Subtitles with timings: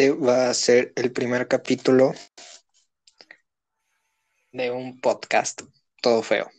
[0.00, 2.14] Este va a ser el primer capítulo
[4.50, 5.60] de un podcast
[6.00, 6.50] todo feo.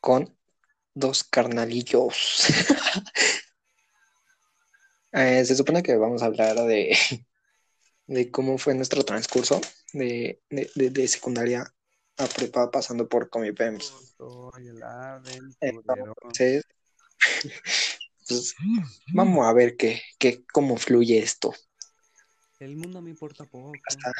[0.00, 0.36] Con
[0.94, 2.46] dos carnalillos.
[5.12, 6.94] Eh, se supone que vamos a hablar de,
[8.08, 9.60] de cómo fue nuestro transcurso
[9.92, 11.72] de, de, de- de secundaria
[12.18, 14.16] a prepa pasando por Comipems.
[15.60, 16.64] Entonces,
[18.28, 18.54] pues,
[19.12, 21.54] vamos a ver qué, qué, cómo fluye esto.
[22.58, 23.72] El mundo me importa poco.
[23.86, 24.12] Hasta...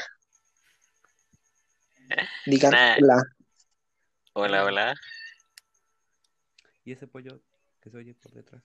[2.47, 2.97] Digan Nah.
[2.99, 3.23] hola.
[4.33, 4.95] Hola, hola.
[6.85, 7.41] Y ese pollo
[7.81, 8.63] que se oye por detrás.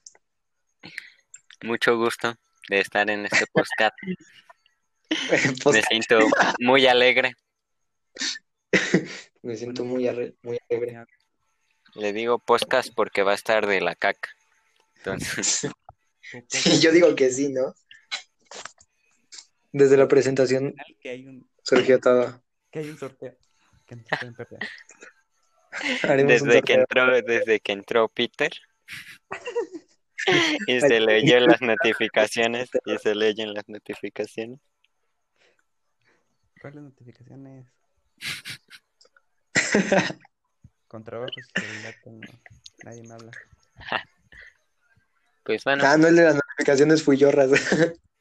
[1.63, 2.35] Mucho gusto
[2.69, 3.95] de estar en este podcast.
[5.73, 6.19] Me siento
[6.59, 7.33] muy alegre.
[9.43, 10.35] me siento muy alegre.
[11.95, 14.29] Le digo podcast porque va a estar de la caca.
[16.33, 17.73] Entonces, yo digo que sí, ¿no?
[19.71, 22.43] Desde la presentación Que hay un, surgió todo.
[22.71, 23.35] que hay un sorteo.
[23.85, 24.03] Que no
[26.23, 28.51] desde que entró, desde que entró Peter
[30.67, 34.59] y se leyó las notificaciones y se leyen las notificaciones.
[36.61, 37.67] ¿Cuáles notificaciones?
[40.87, 41.35] Con trabajos
[42.03, 42.21] tengo.
[42.83, 43.31] Nadie me habla.
[45.43, 47.55] Pues bueno, Ah, no, el de las notificaciones fui yo, raza.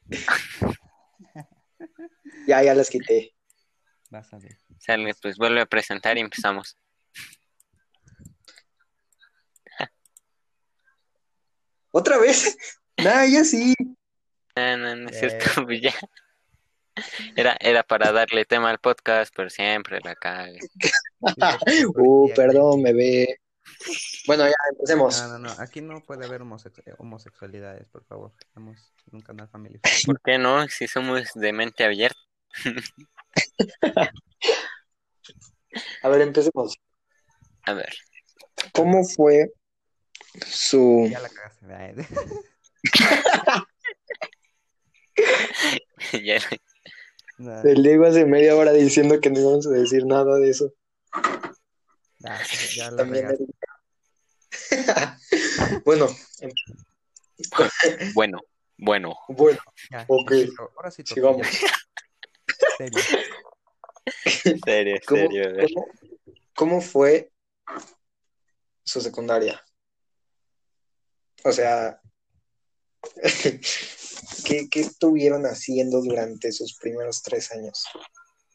[2.47, 3.33] ya, ya las quité.
[4.09, 4.57] Vas a ver.
[4.79, 6.77] sale, pues vuelve a presentar y empezamos.
[11.91, 12.55] ¿Otra vez?
[12.97, 13.73] Nah, ya sí.
[14.55, 15.29] No, no, no es Eh.
[15.39, 15.93] cierto, pues ya.
[17.35, 20.59] Era, era para darle tema al podcast, pero siempre la caga.
[21.97, 23.39] Uh, perdón, me ve.
[24.27, 25.21] Bueno, ya empecemos.
[25.21, 25.51] No, no, no.
[25.61, 28.31] Aquí no puede haber homosex- homosexualidades, por favor.
[28.39, 29.81] Estamos en un canal familiar.
[30.05, 30.67] ¿Por qué no?
[30.67, 32.19] Si somos de mente abierta.
[36.03, 36.75] A ver, empecemos.
[37.63, 37.91] A ver,
[38.73, 39.51] ¿Cómo fue
[40.45, 41.07] su...
[41.09, 42.07] Ya la cagaste.
[46.23, 46.37] ya,
[47.37, 50.71] No, El Diego hace media hora diciendo que no íbamos a decir nada de eso.
[52.19, 52.39] ya,
[52.75, 53.27] ya la También.
[55.85, 56.07] bueno,
[56.39, 56.51] em-
[58.13, 58.39] bueno,
[58.77, 59.17] bueno.
[59.29, 59.59] bueno,
[59.91, 60.31] Ya, Ok.
[60.75, 61.47] Ahora sí, sigamos.
[62.77, 63.01] Serio.
[64.65, 65.67] Serio, ¿Cómo, serio.
[65.73, 65.87] Cómo-
[66.55, 67.31] cómo fue
[68.83, 69.63] su secundaria?
[71.45, 71.99] O sea,
[74.45, 77.85] ¿qué, qué estuvieron haciendo durante sus primeros tres años?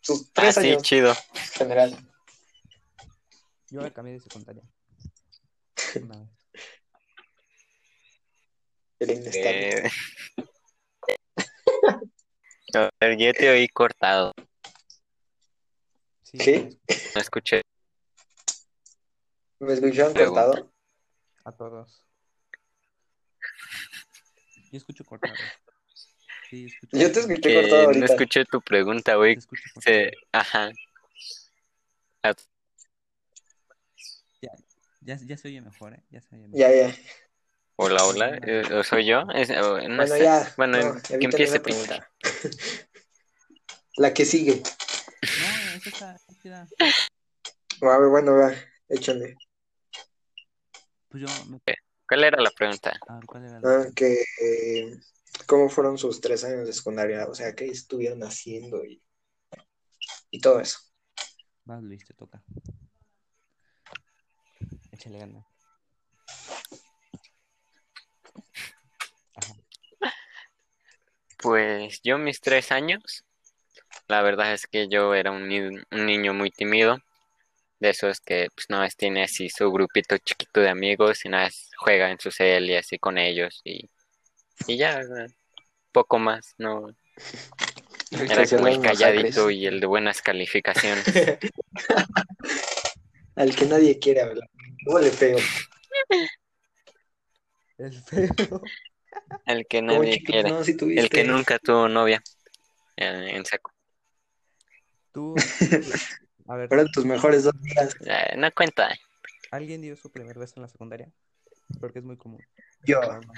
[0.01, 1.11] Sus Ah, tres sí, años chido.
[1.11, 2.13] en general.
[3.71, 4.63] Yo me cambié de secundaria.
[9.01, 9.87] El inestable.
[9.87, 9.91] Eh,
[12.75, 14.33] A ver, yo te oí cortado.
[16.23, 16.69] Sí, ¿Qué?
[17.15, 17.63] No escuché.
[19.61, 20.45] ¿Me escucharon Pregunta.
[20.45, 20.73] cortado?
[21.45, 22.05] A todos.
[24.71, 25.35] Yo escucho cortado.
[26.51, 28.05] Sí, escucho Yo te escuché Que cortado no ahorita.
[28.07, 29.39] escuché tu pregunta, güey.
[29.81, 30.13] Se...
[30.33, 30.71] Ajá.
[32.23, 32.35] Ah,
[35.09, 36.05] Ya, ya se oye mejor, ¿eh?
[36.11, 36.59] Ya se oye mejor.
[36.61, 36.95] Ya, ya.
[37.77, 38.39] Hola, hola.
[38.43, 39.23] eh, ¿O soy yo?
[39.35, 40.23] Es- o- no Bueno, sé.
[40.23, 40.55] ya.
[40.59, 42.11] Bueno, no, que empiece pregunta.
[43.97, 44.63] La que sigue.
[45.23, 45.47] No,
[45.79, 46.21] esa está.
[47.81, 48.53] A ver, bueno, va,
[48.91, 49.37] échale.
[51.09, 51.59] Pues yo me...
[52.07, 52.93] ¿Cuál era la pregunta?
[53.09, 53.81] A ver, ¿cuál era la...
[53.81, 54.95] Ah, que, eh,
[55.47, 57.27] ¿Cómo fueron sus tres años de secundaria?
[57.29, 59.03] O sea, ¿qué estuvieron haciendo y,
[60.31, 60.81] y todo eso?
[61.65, 62.43] Vas, Luis, te toca.
[64.99, 65.45] Échale ganas.
[69.37, 69.55] Ajá.
[71.41, 73.25] Pues yo mis tres años,
[74.09, 76.99] la verdad es que yo era un, ni- un niño muy tímido,
[77.79, 81.45] de esos que pues nada más tiene así su grupito chiquito de amigos y nada
[81.45, 83.89] más juega en su cel y así con ellos y,
[84.67, 85.01] y ya,
[85.93, 86.89] poco más, no,
[88.29, 91.05] era como el calladito y el de buenas calificaciones.
[93.37, 94.51] Al que nadie quiere hablar.
[94.89, 95.39] No le pego.
[97.77, 98.63] El feo.
[99.45, 101.03] El que nadie chiquito, quiere, no, si tuviste.
[101.03, 102.23] el que nunca tuvo novia
[102.97, 103.71] eh, en seco.
[105.13, 105.35] Tú...
[106.49, 107.95] A ver, Fueron tus mejores dos días.
[108.07, 108.89] Eh, no cuenta.
[109.51, 111.13] ¿alguien dio su primer beso en la secundaria?
[111.79, 112.43] Porque es muy común.
[112.87, 112.99] Yo.
[113.03, 113.37] Nada más,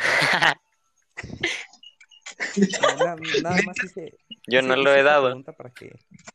[3.01, 4.17] nada, nada más hice...
[4.47, 5.27] Yo hice- no lo he dado.
[5.27, 5.91] pregunta para que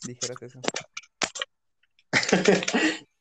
[0.06, 0.60] dijeras eso.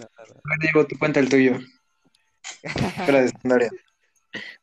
[0.00, 0.40] No, no, no.
[0.60, 1.58] Diego, tú cuenta el tuyo.
[3.06, 3.70] Era de secundaria.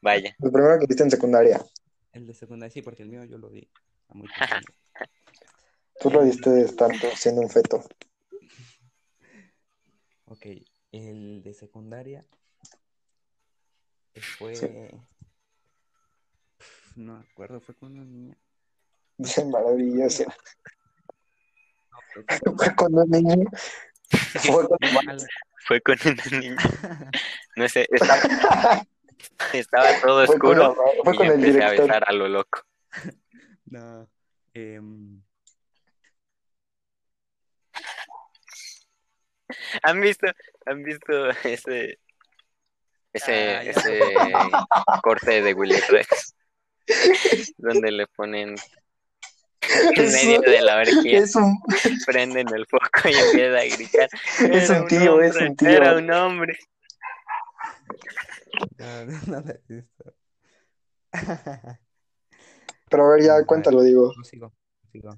[0.02, 0.36] Vaya.
[0.40, 1.64] El primero que viste en secundaria.
[2.12, 3.70] El de secundaria, sí, porque el mío yo lo di
[4.10, 4.28] a muy.
[6.00, 7.84] Tú lo diste estando siendo un feto.
[10.26, 10.46] Ok,
[10.92, 12.26] el de secundaria
[14.38, 14.56] fue...
[14.56, 14.68] Sí.
[16.58, 18.38] Pf, No me acuerdo, fue con una niña.
[19.18, 20.26] Dice maravilloso.
[20.26, 23.50] No, fue con- Fue con un niño.
[24.44, 25.18] Fue con
[25.66, 26.56] Fue con una niña.
[27.56, 28.84] No sé, estaba,
[29.52, 31.88] estaba todo Fue con, oscuro la- fue y con yo el empecé a director.
[31.88, 32.62] besar a lo loco.
[33.70, 34.10] No,
[34.54, 35.22] em,
[39.84, 40.28] ¿Han visto,
[40.66, 42.00] han visto ese,
[43.14, 44.00] ese, Ah, ese
[45.04, 46.36] corte de Willy Rex?
[47.58, 48.56] Donde le ponen
[49.96, 51.58] en Es medio un- de la orgía, Es un,
[52.06, 54.10] prenden el foco y empieza a gritar.
[54.52, 55.70] es "Era un tío, es un tío.
[55.70, 56.58] Era un hombre.
[58.80, 60.14] no, no, no lo he visto.
[62.90, 64.14] Pero a ver, ya cuéntalo, digo.
[64.24, 64.54] Sigo,
[64.92, 65.18] sigo.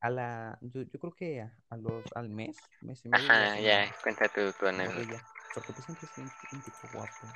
[0.00, 3.54] A la, yo, yo creo que a, a los, al mes, mes y medio Ajá,
[3.54, 5.22] tenía ya, cuenta tu, tu anécdota.
[5.54, 7.26] porque pues siempre es un, un tipo guapo,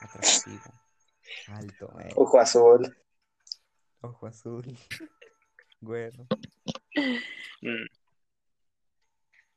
[0.00, 0.72] atractivo,
[1.58, 2.96] alto, eh, Ojo azul.
[4.02, 4.78] ojo azul,
[7.62, 7.86] Mm.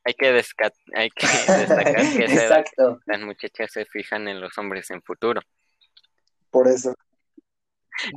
[0.06, 1.28] Hay que, desca- hay que
[1.58, 2.64] destacar que esa
[3.06, 5.42] las muchachas se fijan en los hombres en futuro,
[6.50, 6.96] Por eso.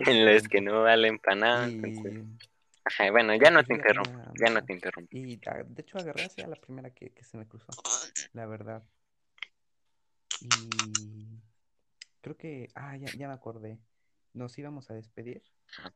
[0.07, 1.67] en los que no valen para nada.
[1.67, 2.51] entonces- Y,
[2.83, 5.09] Ajá, bueno, ya no te interrumpo, ya no te interrumpo.
[5.15, 7.67] Y de hecho agarré así a la primera que, que se me cruzó,
[8.33, 8.83] la verdad.
[10.41, 11.41] Y
[12.23, 13.79] creo que, ah, ya, ya me acordé.
[14.33, 15.43] Nos íbamos a despedir
[15.79, 15.93] Ajá.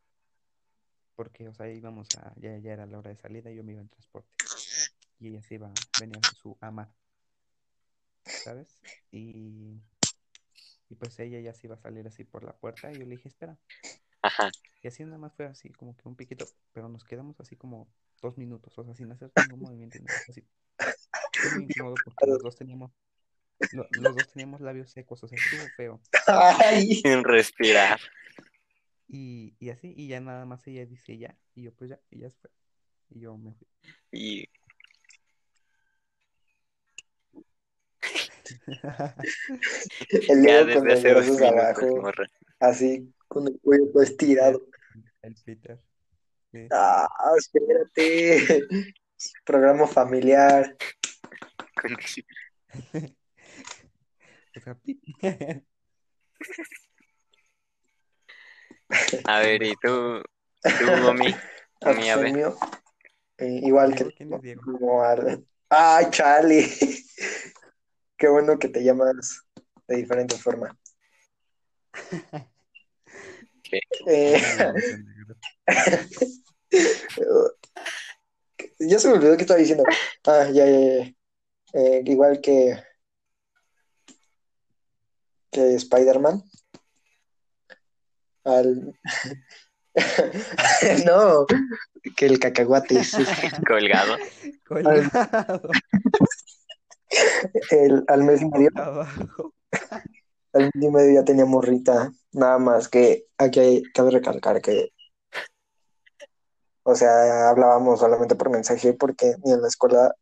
[1.14, 3.72] Porque, o sea, íbamos a, ya, ya era la hora de salida y yo me
[3.72, 4.28] iba en transporte.
[5.20, 6.92] Y ella se iba, venía su ama,
[8.24, 8.80] ¿sabes?
[9.10, 9.80] Y,
[10.88, 13.16] y pues ella ya se iba a salir así por la puerta y yo le
[13.16, 13.58] dije, espera.
[14.22, 14.50] Ajá,
[14.82, 17.88] Y así nada más fue así como que un piquito, pero nos quedamos así como
[18.22, 19.98] dos minutos, o sea, sin hacer ningún movimiento.
[20.02, 20.42] nada, Así.
[21.32, 22.90] Fue muy incómodo porque los dos teníamos,
[23.72, 26.00] los dos teníamos labios secos, o sea, estuvo feo.
[26.26, 26.94] Ay.
[27.02, 28.00] sin respirar.
[29.16, 32.18] Y, y así, y ya nada más ella dice ya, y yo pues ya, y
[32.18, 32.50] ya se fue.
[33.10, 33.68] Y yo me fui.
[34.10, 34.48] Y
[40.10, 42.02] El ya dedo con desde los hace dos brazos minutos, abajo.
[42.02, 42.26] morra.
[42.58, 44.66] Así, con el cuello todo estirado.
[45.22, 45.80] El Peter.
[46.50, 46.66] Sí.
[46.72, 47.08] Ah,
[47.38, 48.66] espérate.
[49.44, 50.76] Programa familiar.
[59.26, 60.22] A ver, ¿y tú,
[60.62, 61.26] tú, Gomi?
[61.80, 62.32] Ah, Gomi, a pues, el ver.
[62.32, 62.56] mío.
[63.36, 65.02] Eh, igual que como
[65.68, 66.66] Ay, Charlie.
[68.16, 69.42] Qué bueno que te llamas
[69.86, 70.74] de diferente forma.
[73.62, 73.80] ¿Qué?
[74.06, 74.40] Eh,
[78.78, 79.84] ya se me olvidó que estaba diciendo.
[80.26, 81.14] Ah, ya, ya, ya.
[81.74, 82.82] Eh, igual que,
[85.50, 86.42] que Spider-Man.
[88.44, 88.94] Al...
[91.06, 91.46] no,
[92.16, 93.02] que el cacahuate.
[93.04, 93.24] sí.
[93.66, 94.16] Colgado.
[94.66, 95.70] Colgado
[97.70, 99.54] El, al mes y medio, abajo.
[100.52, 102.12] al mes y medio ya tenía morrita.
[102.32, 104.90] Nada más que aquí hay- cabe recalcar que,
[106.82, 110.14] o sea, hablábamos solamente por mensaje porque ni en la escuela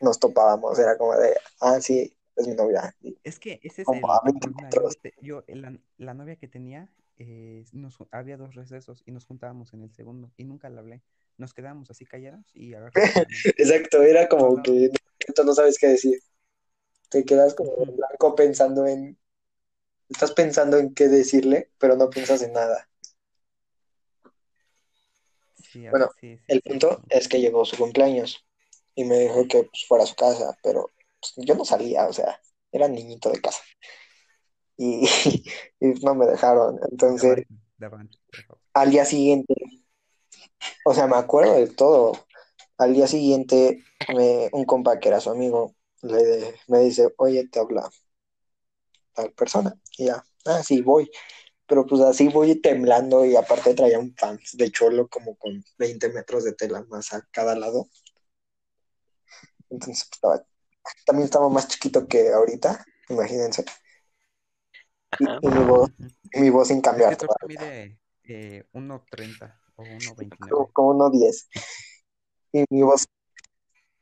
[0.00, 0.78] nos topábamos.
[0.78, 2.94] Era como de, ah, sí, es mi novia.
[3.00, 4.60] Y- Es que ese es Como el a 20 problema.
[4.60, 5.00] Yo, metros.
[5.02, 6.88] te- yo, la, la novia que tenía,
[7.18, 11.02] eh, nos, había dos recesos y nos juntábamos en el segundo y nunca la hablé.
[11.36, 12.72] Nos quedábamos así callados y.
[13.56, 14.90] Exacto, era como que
[15.34, 16.18] tú no sabes qué decir.
[17.08, 19.18] Te quedas como en blanco pensando en,
[20.08, 22.88] estás pensando en qué decirle, pero no piensas en nada.
[25.56, 28.44] Sí, Bueno, sí, sí, El punto es que llegó su cumpleaños
[28.94, 32.12] y me dijo que pues, fuera a su casa, pero pues, yo no salía, o
[32.12, 32.40] sea,
[32.72, 33.62] era niñito de casa.
[34.80, 35.06] Y,
[35.80, 36.80] y no me dejaron.
[36.90, 37.44] Entonces,
[37.78, 38.18] Davante, davante,
[38.74, 39.54] al día siguiente,
[40.84, 42.12] o sea, me acuerdo de todo.
[42.78, 43.84] Al día siguiente,
[44.14, 47.90] me- un compa que era su amigo le, me dice, oye, te habla
[49.14, 49.74] tal persona.
[49.98, 51.10] Y ya, ah, sí, voy.
[51.66, 56.10] Pero pues así voy temblando y aparte traía un pants de cholo como con 20
[56.10, 57.88] metros de tela más a cada lado.
[59.70, 60.46] Entonces, pues, estaba,
[61.06, 63.64] también estaba más chiquito que ahorita, imagínense.
[65.18, 66.08] Y, y mi voz, Ujú.
[66.34, 70.48] mi voz sin Es cambiar que mide eh, 1.30 o 1.29.
[70.50, 71.48] como, como uno 10.
[72.52, 73.06] Y mi voz,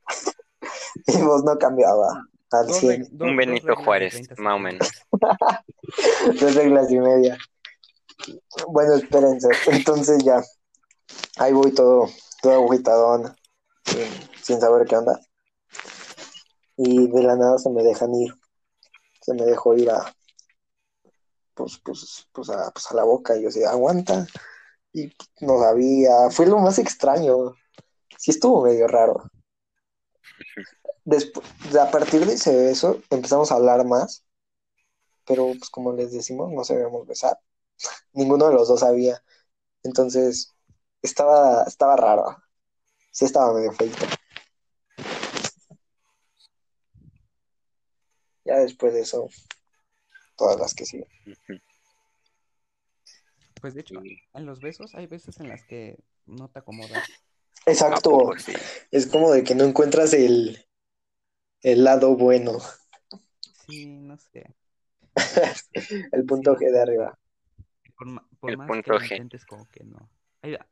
[1.07, 4.59] mi voz no cambiaba al Dos 100, reg- dos- Un Benito Juárez, 30 más o
[4.59, 4.89] menos.
[6.41, 7.37] dos reglas y media.
[8.69, 9.49] Bueno, espérense.
[9.71, 10.43] Entonces ya.
[11.39, 12.09] Ahí voy todo,
[12.43, 13.35] todo agüitadón,
[13.85, 14.09] sin,
[14.43, 15.19] sin saber qué onda.
[16.77, 18.33] Y de la nada se me dejan ir.
[19.23, 20.15] Se me dejó ir a.
[21.59, 23.37] Pues, pues, pues, a, pues a la boca.
[23.37, 24.27] Y yo decía, aguanta.
[24.93, 26.31] Y no sabía.
[26.31, 27.55] Fue lo más extraño.
[28.17, 29.25] Sí estuvo medio raro.
[31.05, 34.25] Después, a partir de ese beso, empezamos a hablar más.
[35.27, 37.41] Pero, pues, como les decimos, no sabíamos besar.
[38.13, 39.21] Ninguno de los dos sabía.
[39.83, 40.55] Entonces,
[41.03, 42.37] estaba, estaba raro.
[43.11, 43.99] Sí estaba medio feito.
[48.45, 49.29] Ya después de eso,
[50.39, 51.09] todas las que siguen.
[53.61, 54.01] Pues de hecho,
[54.35, 56.93] en los besos hay veces en las que no te acomodas.
[57.67, 58.11] ¿A Exacto.
[58.11, 58.53] poco sí?
[58.91, 60.65] Es como de que no encuentras el,
[61.63, 62.59] el lado bueno,
[63.69, 64.55] Sí, no sé.
[66.13, 67.19] el punto G de arriba.
[68.41, 69.13] Por, El más punto que G.
[69.13, 70.09] intentes, como que no.
[70.41, 70.67] Ahí va.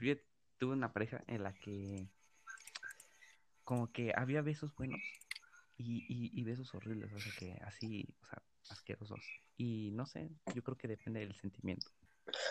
[0.00, 0.14] Yo
[0.58, 2.08] tuve una pareja en la que
[3.64, 5.00] como que había besos buenos
[5.80, 9.20] y, y, y besos horribles, o sea que así, o sea, asquerosos.
[9.56, 11.90] Y no sé, yo creo que depende del sentimiento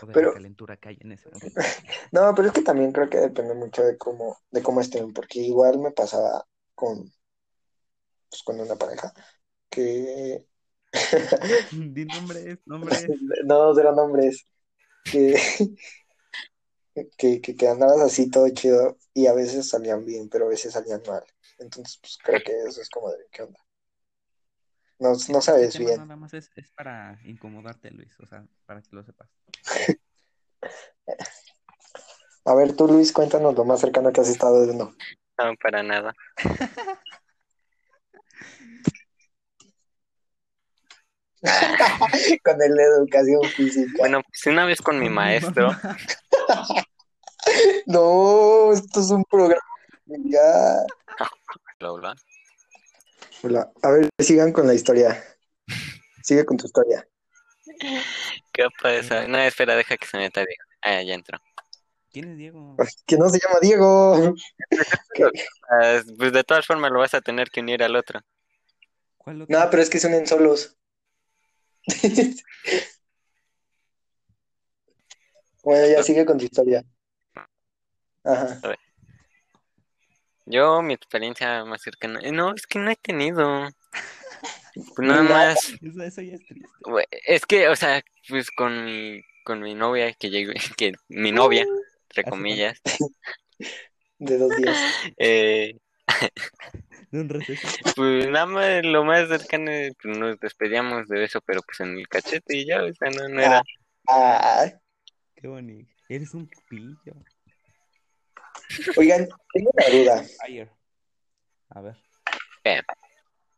[0.01, 1.53] o de Pero- la calentura que hay en ese momento.
[2.11, 5.39] No, pero es que también creo que depende mucho de cómo, de cómo estén, porque
[5.39, 7.11] igual me pasaba con,
[8.29, 9.13] pues, con una pareja
[9.69, 10.43] que
[11.71, 13.05] Di nombres, nombres.
[13.45, 14.47] no eran hombres
[15.03, 15.35] que,
[17.15, 20.73] que, que, que andabas así todo chido y a veces salían bien, pero a veces
[20.73, 21.23] salían mal.
[21.59, 23.59] Entonces, pues creo que eso es como de qué onda.
[24.99, 25.97] No, no sabes bien.
[25.97, 29.29] Nada más es, es para incomodarte, Luis, o sea, para que lo sepas.
[32.45, 34.95] A ver, tú, Luis, cuéntanos lo más cercano que has estado de uno.
[35.37, 36.15] No, para nada.
[42.43, 43.93] Con el de educación física.
[43.97, 45.71] Bueno, pues una vez con mi maestro,
[47.85, 49.61] No, esto es un programa.
[50.09, 50.85] Ya.
[51.79, 52.15] bla,
[53.43, 53.71] Hola.
[53.83, 55.23] A ver, sigan con la historia.
[56.23, 57.07] Sigue con tu historia.
[58.51, 59.27] ¿qué pasa?
[59.27, 60.63] No, espera, deja que se meta Diego.
[60.81, 61.37] Ah, ya entró.
[62.11, 62.75] ¿Quién es Diego?
[63.05, 64.35] Que no se llama Diego.
[65.71, 68.21] Ah, pues de todas formas lo vas a tener que unir al otro.
[69.17, 69.59] ¿Cuál otro?
[69.59, 70.75] No, pero es que son en solos.
[75.61, 76.85] Bueno, ya sigue con tu historia.
[78.23, 78.61] Ajá.
[80.49, 82.19] Yo, mi experiencia más cercana.
[82.23, 83.69] eh, No, es que no he tenido.
[84.95, 85.73] Pues nada más.
[85.81, 86.67] Eso, eso ya es triste.
[87.25, 91.63] Es que, o sea, pues con mi, con mi novia, que llegué, que mi novia,
[91.63, 92.81] entre ¿Hace comillas,
[94.19, 94.77] De dos días.
[95.17, 95.77] eh,
[97.11, 97.67] De un receso.
[97.95, 102.07] pues nada más lo más cercano, pues nos despedíamos de eso, pero pues en el
[102.07, 103.61] cachete y ya, o sea, no, no era.
[104.07, 104.65] Ah,
[105.35, 105.89] Qué bonito.
[106.09, 107.13] Eres un pillo.
[108.97, 110.25] Oigan, tengo una duda.
[110.45, 110.69] Ayer.
[111.69, 111.95] A ver.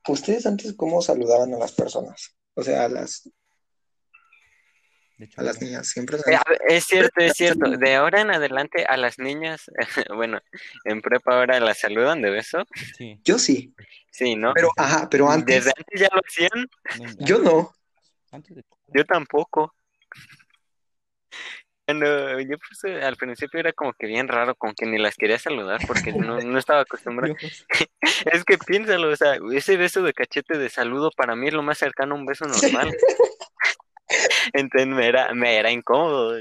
[0.08, 2.36] ¿Ustedes antes cómo saludaban a las personas?
[2.54, 3.30] O sea, a las,
[5.18, 5.88] De hecho, a las niñas.
[5.88, 7.70] Siempre Eh, a ver, Es cierto, es cierto.
[7.70, 9.70] De ahora en adelante a las niñas,
[10.16, 10.40] bueno,
[10.86, 12.64] en prepa ahora las saludan de beso.
[12.98, 13.20] sí.
[13.24, 13.74] Yo sí.
[14.12, 14.54] Sí, ¿no?
[14.54, 15.64] Pero, ajá, pero antes.
[15.64, 17.74] Desde antes ya lo hacían, Yo no.
[18.32, 18.64] Antes de
[18.94, 19.74] yo tampoco.
[22.02, 25.38] Cuando yo pues, al principio era como que bien raro, como que ni las quería
[25.38, 27.36] saludar porque no, no estaba acostumbrado.
[28.32, 31.64] Es que piénsalo, o sea, ese beso de cachete de saludo para mí es lo
[31.64, 32.96] más cercano a un beso normal.
[34.54, 36.38] Entonces me era, me era incómodo.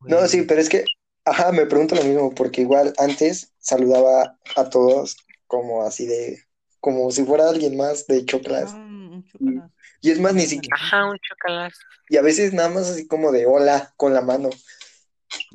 [0.00, 0.84] No, sí, pero es que,
[1.24, 5.16] ajá, me pregunto lo mismo, porque igual antes saludaba a todos
[5.46, 6.38] como así de,
[6.80, 8.72] como si fuera alguien más de choclas.
[8.74, 9.70] Ah.
[10.02, 11.74] Y es más, ni siquiera, Ajá, un chocolate.
[12.08, 14.50] y a veces nada más así como de hola con la mano.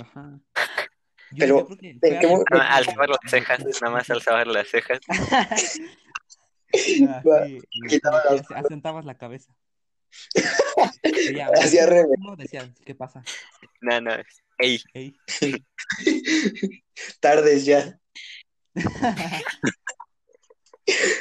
[0.02, 0.40] Ajá.
[1.32, 5.00] Yo- Pero, que ¿en qué Ah, alzaba las cejas, nada más alzaba las cejas.
[7.08, 9.54] Ah, sí, quitaba las as- asentabas la cabeza.
[11.56, 12.12] Hacía revés.
[12.18, 13.24] uno decía, ¿qué pasa?
[13.82, 14.12] No, no,
[14.60, 15.16] ey, Ey.
[17.22, 17.98] Tardes ya.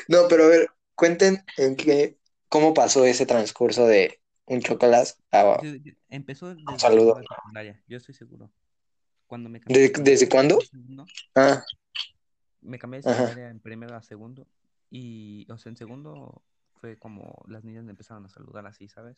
[0.09, 2.19] No, pero a ver, cuenten en qué,
[2.49, 5.61] cómo pasó ese transcurso de un chocolate a...
[6.09, 7.19] Empezó desde saludo.
[7.21, 8.51] la secundaria, yo estoy seguro.
[9.27, 10.61] Cuando me cambié ¿De- de secundaria desde cuándo?
[10.61, 11.65] segundo, Ah,
[12.61, 14.47] me cambié de secundaria en primero a segundo
[14.91, 16.43] y, o sea, en segundo
[16.81, 19.17] fue como las niñas me empezaron a saludar así, ¿sabes?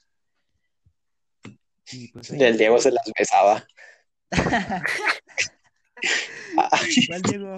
[1.93, 3.67] Y pues ahí el Diego se las besaba.
[7.09, 7.57] ¿Cuál Diego?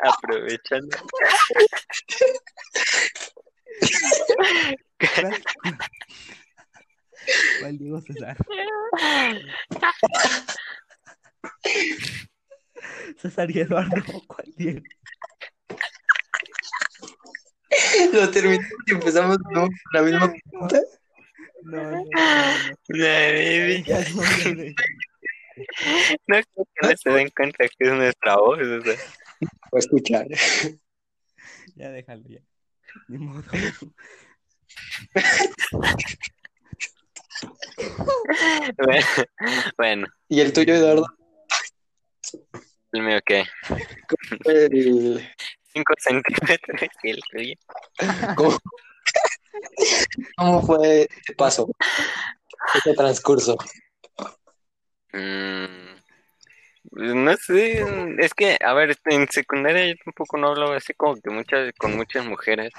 [0.00, 0.96] aprovechando.
[4.98, 5.42] ¿Cuál?
[7.60, 8.36] ¿Cuál Diego César?
[13.20, 14.82] César y Eduardo, ¿cuál Diego?
[18.12, 19.62] Lo terminamos y empezamos ¿no?
[19.62, 20.80] con la misma pregunta.
[21.62, 22.04] No, no, no, no.
[26.26, 28.60] Creo que no se den cuenta que es nuestra voz.
[28.60, 28.96] O sea.
[29.72, 30.26] Escuchar.
[31.74, 32.40] Ya déjalo ya.
[33.08, 33.42] Ni modo.
[38.76, 39.06] Bueno,
[39.78, 41.06] bueno, ¿Y el tuyo, Eduardo?
[42.92, 43.44] el mío que
[44.44, 45.28] El-
[45.72, 47.54] 5 centímetros y el tuyo.
[48.34, 48.58] ¿Cómo,
[50.36, 51.68] cómo fue ese paso?
[52.74, 53.56] Ese transcurso.
[55.12, 55.97] Mm,
[56.90, 57.84] no sé,
[58.18, 61.96] es que, a ver, en secundaria yo tampoco no hablaba así como que muchas, con
[61.96, 62.72] muchas mujeres.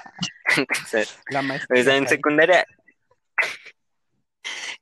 [0.56, 1.78] Entonces, La maestra.
[1.78, 2.66] o sea, en secundaria,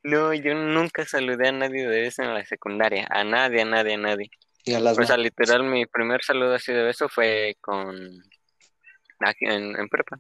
[0.02, 3.94] no, yo nunca saludé a nadie de eso en la secundaria, a nadie, a nadie,
[3.94, 4.30] a nadie.
[4.64, 7.96] Y a las O sea, literal, mi primer saludo así de beso fue con,
[9.20, 10.18] aquí en, en prepa.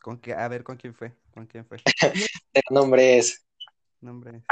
[0.00, 0.32] ¿Con qué?
[0.32, 1.12] A ver, ¿con quién fue?
[1.32, 1.78] ¿Con quién fue?
[2.54, 3.44] el nombre es.
[4.00, 4.42] Nombre.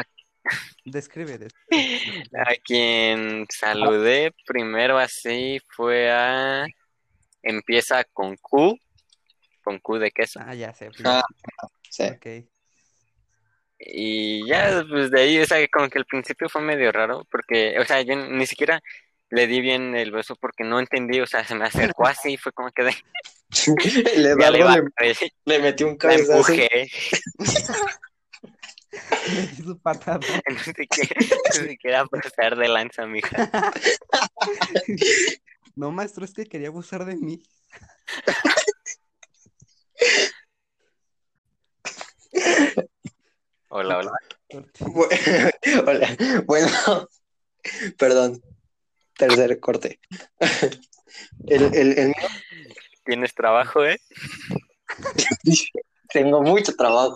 [0.84, 1.38] Describe.
[1.38, 1.54] des-
[2.46, 6.66] A quien saludé primero así fue a,
[7.42, 8.76] empieza con Q,
[9.62, 10.40] con Q de queso.
[10.42, 10.90] Ah, ya sé.
[11.04, 11.22] Ah,
[11.90, 12.04] sí.
[12.04, 12.26] Ok.
[13.80, 17.78] Y ya, pues de ahí, o sea, como que al principio fue medio raro, porque,
[17.78, 18.80] o sea, yo ni siquiera
[19.30, 22.36] le di bien el beso porque no entendí, o sea, se me acercó así y
[22.36, 22.96] fue como que de,
[24.16, 26.32] le le, le metió un cabezazo.
[26.52, 26.90] empujé,
[29.64, 30.20] Su patada.
[30.48, 33.50] no sé qué, no sé qué era pasar de lanza, mija.
[35.76, 37.40] No, maestro, es que quería abusar de mí.
[43.68, 44.12] Hola, hola.
[44.80, 45.08] Bu-
[45.86, 46.16] Hola.
[46.46, 46.70] Bueno,
[47.98, 48.42] perdón.
[49.16, 50.00] Tercer corte.
[51.46, 52.28] El, el, el mío,
[53.04, 53.98] ¿Tienes trabajo, eh?
[56.12, 57.14] tengo mucho trabajo.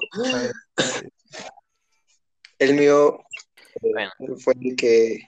[2.62, 3.24] El mío
[3.80, 5.18] Bueno, fue el que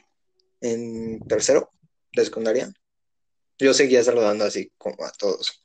[0.61, 1.71] en tercero
[2.13, 2.73] de secundaria
[3.59, 5.63] yo seguía saludando así como a todos.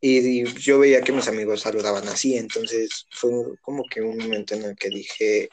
[0.00, 3.30] Y, y yo veía que mis amigos saludaban así, entonces fue
[3.62, 5.48] como que un momento en el que dije,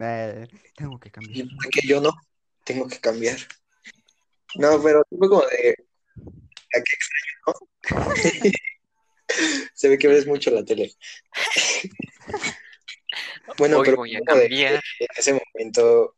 [0.00, 1.48] Eh, tengo que ¿y cambiar.
[1.70, 2.10] qué yo no?
[2.64, 3.38] Tengo que cambiar.
[4.56, 5.74] No, pero fue como de,
[6.74, 7.54] ¿a qué extraño, no?
[9.74, 10.92] Se ve que ves mucho la tele.
[13.58, 14.74] Bueno, hoy pero voy a como de- cambiar.
[14.74, 16.16] en ese momento,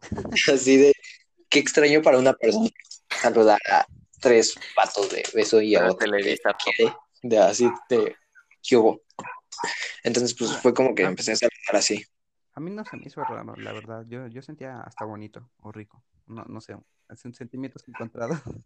[0.52, 0.92] así de,
[1.48, 2.68] qué extraño para una persona
[3.08, 3.86] saludar a
[4.20, 6.38] tres patos de beso y a otro le
[7.22, 8.16] de así de
[8.62, 9.00] ¿qué hubo?
[10.02, 12.04] Entonces, pues fue como que empecé a saludar así.
[12.54, 14.04] A mí no se me hizo raro, la verdad.
[14.06, 16.04] Yo, yo sentía hasta bonito o rico.
[16.26, 16.76] No, no sé,
[17.10, 18.34] es un sentimiento encontrado.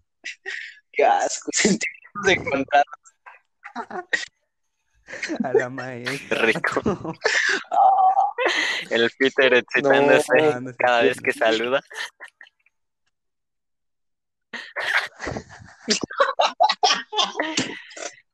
[0.93, 2.85] Qué asco, sentimientos de encontrar.
[5.45, 6.43] A la maestra.
[6.43, 6.81] Rico.
[8.91, 11.83] El Peter excitándose No, no es cada vez que saluda.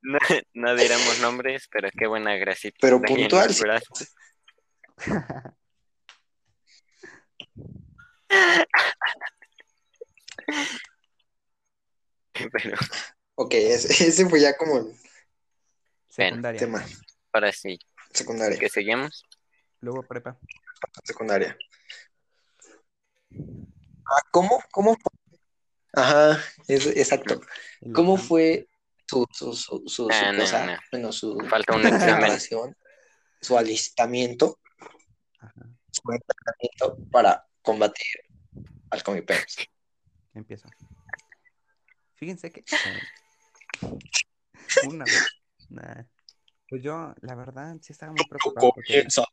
[0.02, 0.18] No,
[0.52, 2.76] no diremos nombres, pero qué buena grasita.
[2.80, 3.50] Pero puntual.
[12.34, 12.76] Pero
[13.36, 14.88] Ok, ese, ese fue ya como
[16.14, 16.58] Secundaria.
[16.60, 16.84] tema.
[17.32, 17.78] ahora sí,
[18.12, 19.24] Secundaria, que seguimos.
[19.80, 20.38] Luego prepa.
[21.04, 21.56] secundaria.
[24.06, 24.62] Ah, ¿cómo?
[24.70, 24.96] ¿Cómo?
[25.92, 27.40] Ajá, es, exacto.
[27.94, 28.68] ¿Cómo fue
[29.08, 30.66] su, su, su, su, su Ah, no, cosa?
[30.66, 30.78] no.
[30.92, 32.76] Bueno, su Falta un examen.
[33.40, 34.58] su alistamiento,
[35.40, 35.52] Ajá,
[35.90, 38.06] su entrenamiento para combatir
[38.90, 39.56] al Comipems.
[40.34, 40.68] empiezo.
[42.16, 43.02] Fíjense que eh,
[44.88, 45.26] una vez,
[45.70, 46.04] nah,
[46.68, 49.24] pues yo, la verdad, sí estaba muy preocupado porque Comienza.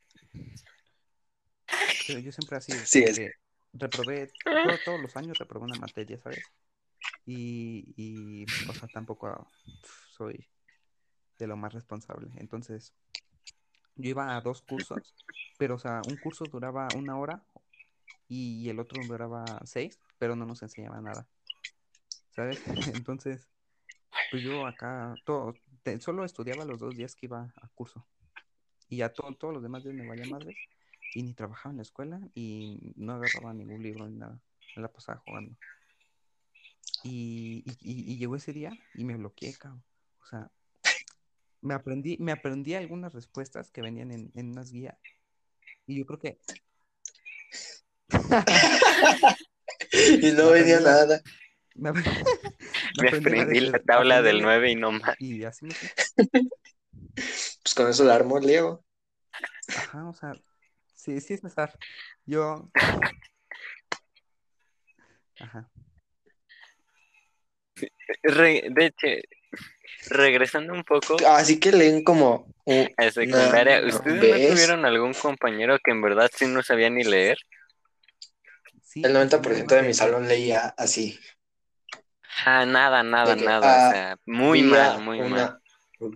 [2.08, 3.36] yo, yo siempre así, Sí, como es- que
[3.74, 6.52] reprobé, todo- todos los años reprobé una materia, ¿sabes?
[7.26, 9.48] Y, y, o sea, tampoco ah,
[10.10, 10.46] soy
[11.39, 12.30] de lo más responsable.
[12.38, 12.94] Entonces,
[13.96, 15.15] yo iba a dos cursos,
[15.58, 17.44] pero, o sea, un curso duraba una hora
[18.30, 21.28] y el otro duraba seis, pero no nos enseñaba nada,
[22.32, 22.63] ¿sabes?
[22.94, 23.48] Entonces,
[24.30, 25.56] pues yo acá, todo,
[26.00, 28.06] solo estudiaba los dos días que iba a curso.
[28.89, 30.56] Y ya todo, todos los demás días me valía madre
[31.13, 34.39] y ni trabajaba en la escuela y no agarraba ningún libro ni nada.
[34.76, 35.56] Me la pasaba jugando.
[37.04, 39.84] Y, y, y- y llegó ese día y me bloqueé, cabrón.
[40.22, 40.52] O sea,
[41.62, 44.98] me aprendí, me aprendí algunas respuestas que venían en, en unas guías.
[45.88, 46.39] Y yo creo que
[50.22, 51.22] Y no venía nada.
[51.76, 51.91] me,
[53.01, 55.15] Me aprendí la tabla del la- 9 y no más.
[55.19, 55.89] Y así me fui.
[57.63, 58.83] Pues con eso la armó Leo.
[59.75, 60.33] Ajá, o sea,
[60.95, 61.77] sí, sí, César.
[62.25, 62.69] Yo.
[65.39, 65.69] Ajá.
[68.23, 69.07] Re- de hecho,
[70.09, 75.13] regresando un poco Así que leen como un- a secundaria, No, ¿ustedes no tuvieron algún
[75.13, 77.37] compañero que en verdad sí no sabía ni leer?
[78.83, 81.19] Sí, el que 90% tenía de mi salón leía así.
[82.45, 83.86] Ah, nada, nada, que, nada.
[83.86, 85.58] ah, o sea, muy mal, muy una- mal.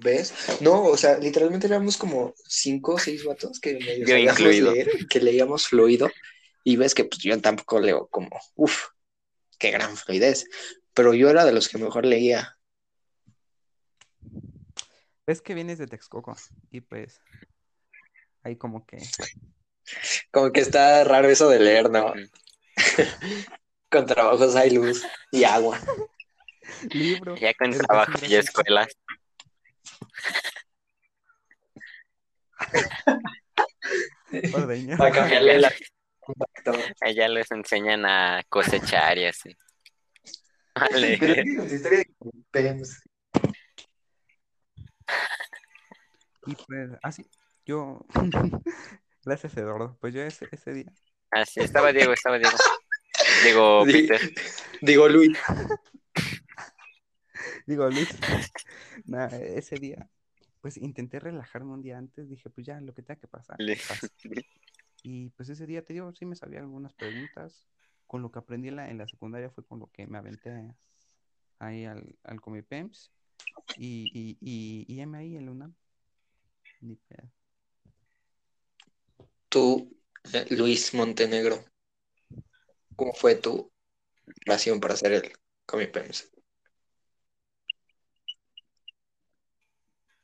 [0.01, 0.33] ¿Ves?
[0.61, 4.71] No, o sea, literalmente éramos como cinco o seis vatos que Yo incluido.
[4.71, 6.11] leer, que leíamos fluido,
[6.63, 8.87] y ves que pues yo tampoco leo como, uff,
[9.59, 10.47] qué gran fluidez,
[10.95, 12.57] pero yo era de los que mejor leía.
[15.27, 16.35] Ves que vienes de Texcoco
[16.71, 17.21] y pues
[18.41, 18.97] ahí como que
[20.31, 22.11] Como que está raro eso de leer, ¿no?
[23.91, 25.79] Con trabajos hay luz y agua.
[26.91, 27.35] libro.
[27.35, 28.87] Ya con trabajos y escuelas.
[34.53, 34.97] Ordeño.
[34.97, 35.71] Para cambiarle la...
[37.01, 39.55] Allá les enseñan a cosechar y así.
[40.91, 41.19] Leer.
[41.19, 42.05] Pero es que con su historia de
[42.51, 43.01] PEMS,
[46.47, 47.25] Y pues así,
[47.65, 48.05] yo.
[49.23, 49.97] Gracias, Eduardo.
[50.01, 50.91] Pues yo ese, ese día.
[51.31, 52.57] Así estaba Diego, estaba Diego.
[53.43, 54.33] Diego Di- Peter.
[54.81, 55.37] Digo, Luis,
[57.67, 58.09] Digo, Luis.
[59.05, 60.09] Nada, ese día.
[60.61, 62.29] Pues intenté relajarme un día antes.
[62.29, 63.57] Dije, pues ya, lo que tenga que pasar.
[65.07, 67.67] Y pues ese día te digo, sí me sabía algunas preguntas.
[68.07, 70.73] Con lo que aprendí en la, en la secundaria fue con lo que me aventé
[71.59, 73.11] ahí al, al Comipems.
[73.77, 75.75] Y, y, y, y M ahí en la UNAM.
[76.81, 77.29] Ni pedo.
[79.55, 79.89] tú,
[80.33, 81.63] eh, Luis Montenegro,
[82.97, 83.71] ¿cómo fue tu
[84.45, 85.31] pasión para hacer el
[85.65, 85.87] Comi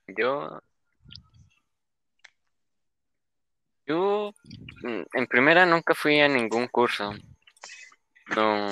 [0.07, 0.61] Yo.
[3.85, 4.33] Yo.
[4.83, 7.11] mm, En primera nunca fui a ningún curso.
[8.35, 8.67] No.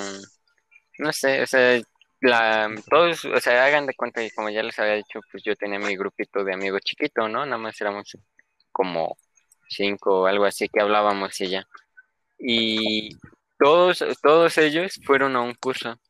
[0.98, 1.80] No sé, o sea,
[2.20, 5.56] la, todos, o sea, hagan de cuenta que como ya les había dicho, pues yo
[5.56, 7.44] tenía mi grupito de amigos chiquito, ¿no?
[7.46, 8.16] Nada más éramos
[8.72, 9.16] como
[9.68, 11.64] cinco o algo así que hablábamos y ya.
[12.38, 13.10] Y
[13.58, 16.00] todos, todos ellos fueron a un curso,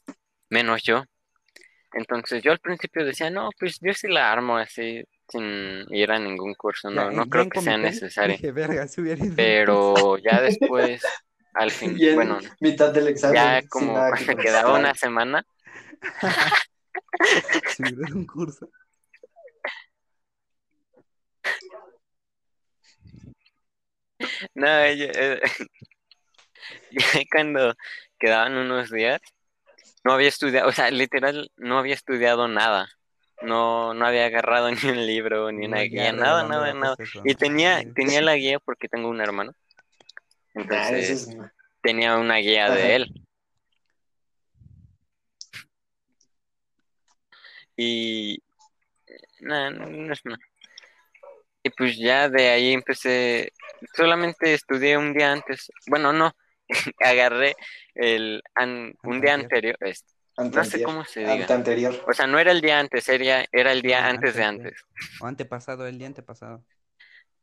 [0.51, 1.05] menos yo.
[1.93, 6.19] Entonces yo al principio decía, no, pues yo sí la armo así, sin ir a
[6.19, 8.37] ningún curso, no, Ya- no creo que sea necesario.
[8.37, 9.35] Dije, verga, si hubiera ido.
[9.37, 11.03] Pero ya después,
[11.55, 15.45] al fin, Y bueno, mitad del examen, ya como que quedaba una semana,
[17.69, 18.71] Si un curso.
[24.55, 25.41] no, yo, eh,
[26.91, 27.75] ya cuando
[28.19, 29.21] quedaban unos días,
[30.05, 32.89] no había estudiado, o sea, literal, no había estudiado nada.
[33.43, 36.95] No, no había agarrado ni un libro, ni una guía, nada, nada, nada.
[36.99, 37.37] eso, Y ¿no?
[37.37, 39.53] tenía, tenía la guía porque tengo un hermano.
[39.53, 41.37] Ah, Entonces, es-
[41.83, 42.75] tenía una guía Ajá.
[42.75, 43.13] de él.
[47.77, 48.43] Y
[49.41, 50.39] no, no, no es nada.
[51.63, 53.53] Y pues ya de ahí empecé,
[53.95, 56.33] solamente estudié un día antes, bueno, no,
[57.01, 57.55] agarré
[57.95, 60.05] el an- un día anterior, es-
[60.37, 61.33] no sé cómo se diga.
[61.33, 62.05] Anteanterior.
[62.09, 64.65] O sea, no era el día antes, era, era el día No, antes de antes
[64.65, 64.69] de.
[64.71, 64.83] antes.
[65.21, 66.65] O antepasado, el día antepasado.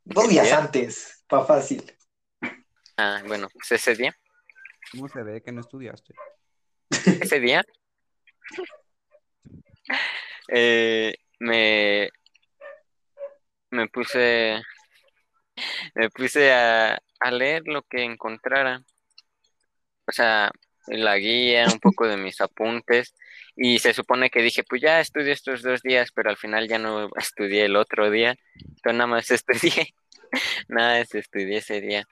[0.04, 1.94] Dos días antes, pa' fácil.
[2.96, 4.16] Ah, bueno, pues ese día,
[4.90, 6.14] ¿Cómo se ve que no estudiaste?
[7.20, 7.62] ese día,
[10.48, 12.08] eh, me,
[13.70, 14.60] me puse,
[15.94, 18.82] me puse a, a leer lo que encontrara.
[20.08, 20.50] O sea,
[20.86, 23.14] la guía, un poco de mis apuntes.
[23.54, 26.78] Y se supone que dije, pues ya estudié estos dos días, pero al final ya
[26.78, 28.34] no estudié el otro día.
[28.54, 29.94] Entonces nada más estudié,
[30.68, 32.04] nada más estudié ese día.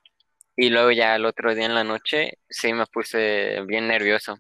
[0.56, 4.38] Y luego ya el otro día en la noche, sí me puse bien nervioso.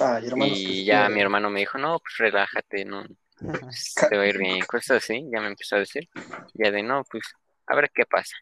[0.00, 3.04] Ay, hermanos, Y pues, ya mi hermano me dijo, no, pues relájate, no,
[3.38, 6.08] pues, te va a ir bien, cosas así, ya me empezó a decir.
[6.54, 7.24] Ya de, no, pues,
[7.66, 8.36] a ver qué pasa.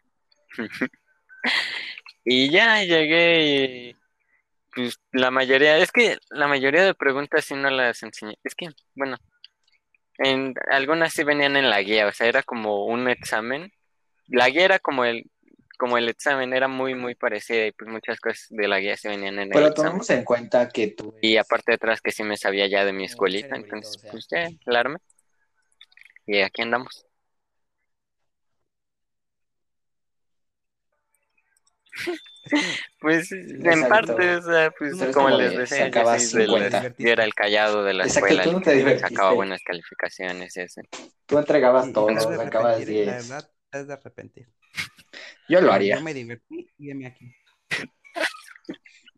[2.29, 3.95] Y ya llegué y,
[4.77, 8.35] pues la mayoría, es que la mayoría de preguntas sí no las enseñé.
[8.43, 9.17] Es que, bueno,
[10.19, 13.71] en algunas sí venían en la guía, o sea, era como un examen.
[14.27, 15.25] La guía era como el
[15.79, 19.09] como el examen era muy muy parecida y pues muchas cosas de la guía se
[19.09, 19.73] venían en Pero el examen.
[19.73, 22.85] Pero tomamos en cuenta que tú y aparte de atrás que sí me sabía ya
[22.85, 24.11] de mi escuelita, entonces o sea.
[24.11, 24.95] pues ya, claro.
[26.27, 27.05] Y aquí andamos.
[32.99, 33.89] Pues en Exacto.
[33.89, 36.81] parte, o sea, pues como como les de decía, yo, sacabas sí, de 50.
[36.83, 40.57] las- yo era el callado de la Exacto, escuela, tú no te sacaba buenas calificaciones
[40.57, 40.81] y eso.
[41.27, 43.27] Tú entregabas todo, sacabas arrepentir, La 10.
[43.27, 44.49] verdad, te has de arrepentir.
[45.47, 45.99] Yo lo Yo haría.
[45.99, 47.31] me divertí y heme aquí.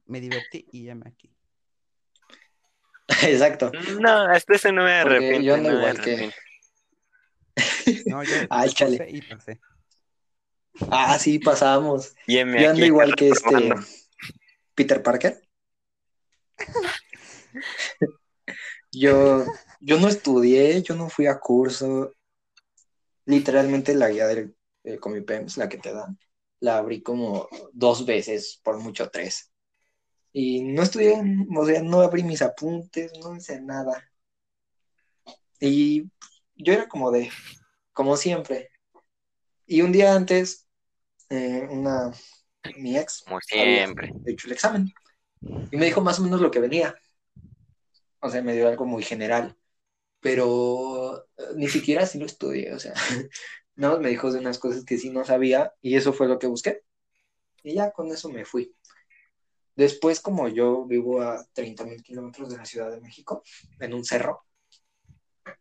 [0.07, 1.29] Me divertí y heme aquí.
[3.23, 3.71] Exacto.
[4.01, 6.31] No, hasta eso no me Porque arrepiento, yo ando no me igual que-.
[8.07, 8.97] No, yo Ah, yo chale.
[8.97, 9.59] pasé y pasé.
[10.89, 11.39] Ah, sí,
[12.27, 13.73] heme Yo ando igual que este.
[14.75, 15.41] Peter Parker.
[18.91, 19.45] Yo,
[19.79, 22.13] yo no estudié, yo no fui a curso.
[23.25, 26.17] Literalmente la guía del del Comipems, la que te dan,
[26.59, 29.51] la abrí como dos veces, por mucho tres.
[30.31, 31.15] Y no estudié,
[31.55, 34.09] o sea, no abrí mis apuntes, no hice nada.
[35.59, 36.03] Y
[36.55, 37.29] yo era como de,
[37.93, 38.69] como siempre.
[39.71, 40.67] Y un día antes,
[41.29, 42.11] eh, una,
[42.77, 44.11] mi ex, Como había siempre.
[44.25, 44.91] hecho el examen.
[45.71, 46.95] Y me dijo más o menos lo que venía.
[48.19, 49.55] O sea, me dio algo muy general.
[50.21, 52.73] Pero eh, ni siquiera así lo estudié.
[52.73, 52.93] O sea,
[53.75, 55.71] más me dijo de unas cosas que sí no sabía.
[55.81, 56.81] Y eso fue lo que busqué.
[57.63, 58.75] Y ya con eso me fui.
[59.75, 63.43] Después, como yo vivo a 30 mil kilómetros de la Ciudad de México,
[63.79, 64.45] en un cerro,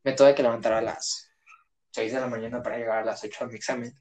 [0.04, 1.27] me tuve que levantar a las
[1.92, 3.92] 6 de la mañana para llegar a las 8 a mi examen.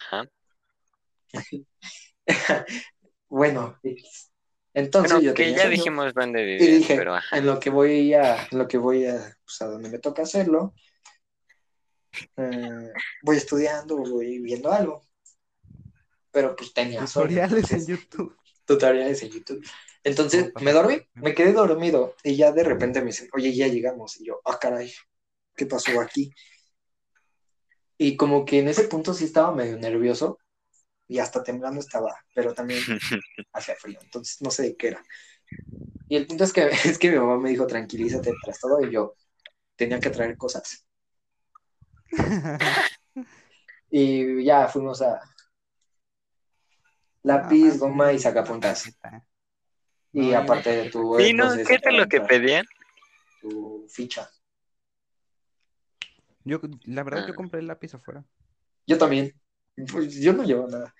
[0.00, 0.24] Ajá.
[3.28, 3.78] bueno,
[4.74, 7.38] entonces Bueno, yo que tenía ya sueño dijimos dónde y vivir, dije, pero ajá.
[7.38, 10.22] en lo que voy a, en lo que voy a, pues a donde me toca
[10.22, 10.74] hacerlo,
[12.36, 15.06] eh, voy estudiando, voy viendo algo.
[16.32, 18.36] Pero pues tenía sueño, Tutoriales en YouTube.
[18.64, 19.64] tutoriales en YouTube.
[20.02, 23.68] Entonces ¿Cómo me dormí, me quedé dormido y ya de repente me dicen, oye, ya
[23.68, 24.20] llegamos.
[24.20, 24.92] Y yo, ah, caray,
[25.54, 26.32] ¿qué pasó aquí?
[27.98, 30.38] Y como que en ese punto sí estaba medio nervioso
[31.06, 32.80] y hasta temblando estaba, pero también
[33.52, 35.04] hacía frío, entonces no sé de qué era.
[36.08, 38.90] Y el punto es que, es que mi mamá me dijo, tranquilízate tras todo, y
[38.90, 39.14] yo
[39.76, 40.86] tenía que traer cosas.
[43.92, 45.20] Y ya fuimos a
[47.24, 48.96] lápiz, goma y sacapuntas.
[50.12, 51.02] Y No, yo aparte no de tu...
[51.02, 51.18] ¿no?
[51.20, 52.66] entonces, ¿Qué es para lo que pedían?
[53.40, 54.28] Tu ficha.
[56.44, 57.36] Yo, la verdad, yo Ah.
[57.36, 58.24] compré el lápiz afuera.
[58.86, 59.32] Yo también.
[59.90, 60.94] Pues yo no llevo nada.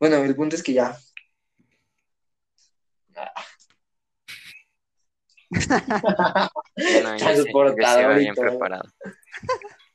[0.00, 0.96] Bueno, el punto es que ya.
[3.10, 3.22] No,
[6.76, 8.88] yo yo Transportador iba y bien preparado.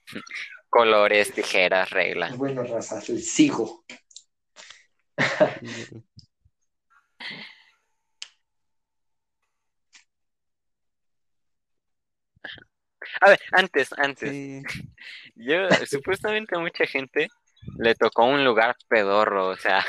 [0.69, 2.37] Colores, tijeras, reglas.
[2.37, 3.83] Bueno, raza, el sigo.
[13.21, 14.31] A ver, antes, antes.
[14.31, 14.61] Sí,
[15.35, 17.27] Yo, supuestamente a mucha gente
[17.77, 19.83] le tocó un lugar pedorro, o sea,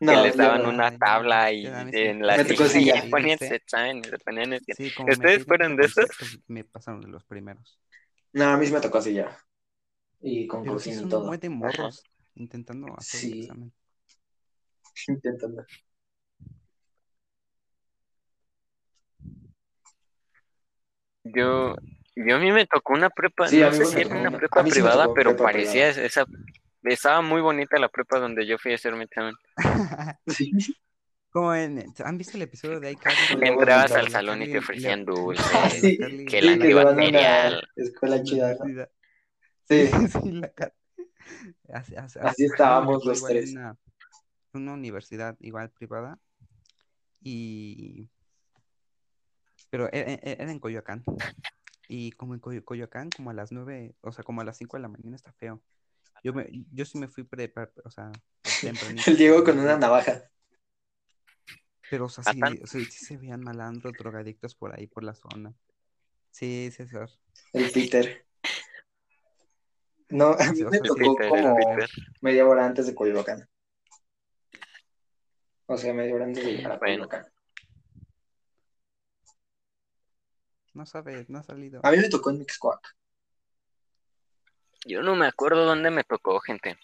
[0.00, 3.46] No, que les daban una tabla y en la Me tocó silla y ponían Sí.
[3.46, 4.72] sus exámenes, se ponían así.
[4.74, 6.06] sí, ¿Ustedes fueron de esos?
[6.46, 7.78] Me pasaron de los primeros.
[8.32, 9.36] No, a mí sí me tocó así ya.
[10.20, 11.26] Y con cocina y un todo.
[11.26, 12.02] buen de morros
[12.34, 13.40] intentando hacer el Sí.
[13.40, 13.72] examen.
[15.08, 15.64] Intentando.
[21.24, 21.74] Yo,
[22.26, 24.70] yo a mí me tocó una prepa, Sí, no sé si era una prepa sí
[24.70, 26.24] privada, pero prepa parecía esa,
[26.84, 29.34] estaba muy bonita la prepa donde yo fui a hacer mi examen.
[30.26, 30.52] Sí.
[31.30, 33.46] Como en, ¿han visto el episodio de iCarly?
[33.46, 35.80] Entrabas al salón y te ofrecían dulces,
[36.26, 37.68] que el antibacterial.
[37.76, 38.84] escuela chida, ¿no?
[39.68, 40.32] Sí, Sí.
[40.32, 40.52] la
[41.74, 43.52] Así, así- estábamos los en tres.
[43.52, 43.76] Una,
[44.54, 46.18] una universidad igual privada.
[47.20, 48.08] Y.
[49.68, 51.04] Pero e- e- era en Coyoacán.
[51.88, 54.76] Y como en Coyo- Coyoacán, como a las nueve, o sea, como a las cinco
[54.76, 55.62] de la mañana está feo.
[56.22, 58.12] Yo, me, yo sí me fui pre, pre- o sea,
[58.62, 59.10] tempranito.
[59.10, 60.30] El Diego con una navaja.
[61.90, 62.58] Pero, o sea, ¿Ah, sí, tan?
[62.62, 65.54] o sea, sí se veían malandros, drogadictos por ahí, por la zona.
[66.30, 66.96] Sí, sí, sí.
[67.54, 68.26] El Peter.
[70.10, 71.56] No, a mí Sí, me tocó Peter, como
[72.20, 73.48] media hora antes de Coyoacán.
[75.66, 77.06] O sea, media hora antes de llegar a Bueno.
[77.08, 77.32] Coyoacán.
[80.78, 81.80] No sabes, no ha salido.
[81.82, 82.94] A mí me tocó en Mixcoac.
[84.86, 86.78] Yo no me acuerdo dónde me tocó, gente.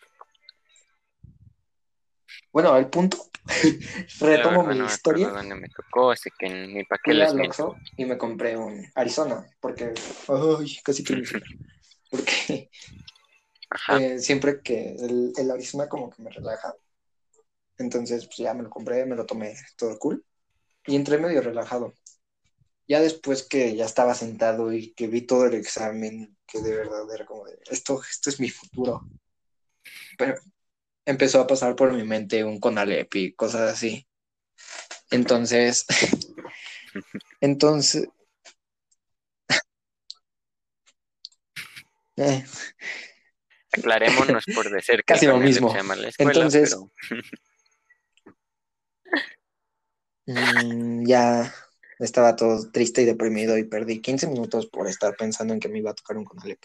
[2.52, 3.18] Bueno, el punto.
[4.18, 5.26] Retomo verdad mi no me historia.
[5.28, 7.78] acuerdo dónde me tocó, así que ni para qué les miento.
[7.96, 9.46] Y me compré un Arizona.
[9.60, 9.94] Porque.
[10.26, 11.22] Ay, casi que.
[12.10, 12.70] Porque
[13.70, 14.00] Ajá.
[14.00, 16.74] eh, siempre que el, el Arizona como que me relaja.
[17.78, 20.24] Entonces, pues ya me lo compré, me lo tomé todo cool.
[20.84, 21.94] Y entré medio relajado.
[22.86, 27.02] Ya después que ya estaba sentado y que vi todo el examen, que de verdad
[27.14, 29.02] era como de, esto, esto es mi futuro.
[30.18, 30.34] Pero
[31.06, 34.06] empezó a pasar por mi mente un Conalep y cosas así.
[35.10, 35.86] Entonces,
[37.40, 38.08] entonces,
[42.16, 42.44] eh,
[43.76, 45.70] Aclarémonos por decir que Casi lo mismo.
[45.70, 46.92] se llama la escuela, Entonces- pero
[50.26, 51.52] mm, ya
[51.98, 55.78] estaba todo triste y deprimido y perdí 15 minutos por estar pensando en que me
[55.78, 56.60] iba a tocar un Conalep.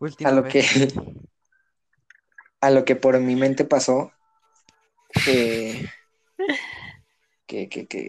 [0.00, 0.52] Última A lo vez.
[0.52, 0.62] que,
[2.60, 4.12] a lo que por mi mente pasó,
[5.24, 5.88] que,
[7.46, 8.08] que, que, que,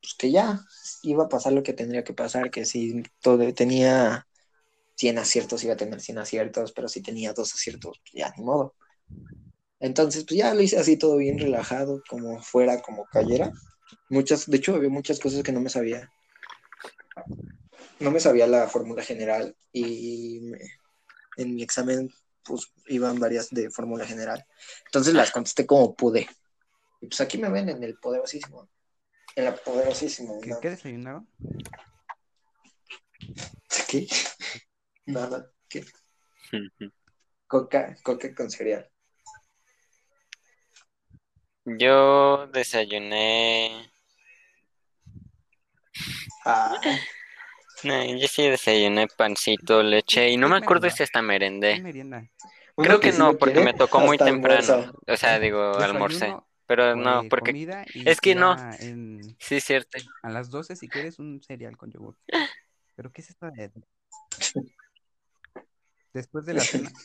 [0.00, 0.60] pues que ya
[1.02, 4.26] iba a pasar lo que tendría que pasar, que si todo tenía
[4.96, 8.44] 100 aciertos, iba a tener 100 aciertos, pero si tenía dos aciertos, pues ya ni
[8.44, 8.74] modo.
[9.80, 13.52] Entonces, pues ya lo hice así todo bien relajado, como fuera, como cayera.
[14.08, 16.10] Muchas, de hecho, había muchas cosas que no me sabía.
[18.00, 20.58] No me sabía la fórmula general y me-
[21.36, 22.10] en mi examen
[22.44, 24.44] pues iban varias de fórmula general.
[24.86, 26.28] Entonces las contesté como pude.
[27.00, 28.70] Y pues aquí me ven en el poderosísimo.
[29.36, 30.40] En la poderosísimo.
[30.40, 30.60] ¿Qué, ¿no?
[30.60, 31.28] qué desayunaron?
[33.88, 34.06] ¿Qué?
[35.06, 35.50] Nada.
[35.68, 35.84] ¿Qué?
[37.46, 38.90] Coca, coca con cereal.
[41.76, 43.90] Yo desayuné.
[46.44, 46.80] Ah,
[47.84, 51.80] No, yo sí desayuné pancito, leche y no ¿Qué me acuerdo si hasta ¿Qué merendé.
[51.80, 52.28] merienda?
[52.76, 54.92] Creo que no, porque me tocó muy temprano.
[55.06, 56.34] O sea, digo, almorcé.
[56.66, 57.52] Pero no, porque
[58.04, 58.56] es que no.
[58.80, 59.98] en- sí cierto.
[60.22, 62.16] a las 12 si quieres un cereal con yogur.
[62.96, 63.70] ¿Pero qué es esto de...
[66.12, 66.90] Después de la cena?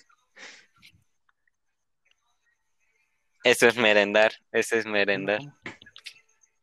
[3.44, 5.40] Eso es merendar, eso es merendar.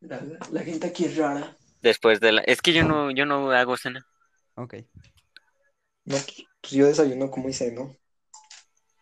[0.00, 1.56] La, la gente aquí es rara.
[1.82, 4.06] Después de la, es que yo no, yo no hago cena.
[4.54, 4.74] Ok.
[6.04, 6.16] No,
[6.60, 7.96] pues yo desayuno como hice, ¿no?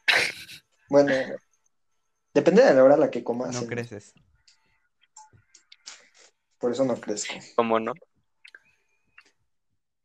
[0.91, 1.14] Bueno,
[2.33, 3.55] depende de la hora a la que comas.
[3.55, 4.14] No creces.
[6.59, 7.35] Por eso no crezco.
[7.57, 7.93] ¿Cómo no?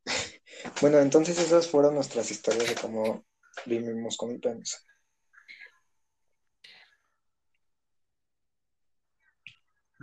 [0.81, 3.25] Bueno, entonces esas fueron nuestras historias de cómo
[3.65, 4.79] vivimos con mi prensa.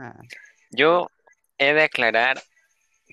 [0.01, 0.19] Ah,
[0.71, 1.11] Yo
[1.59, 2.43] he de aclarar,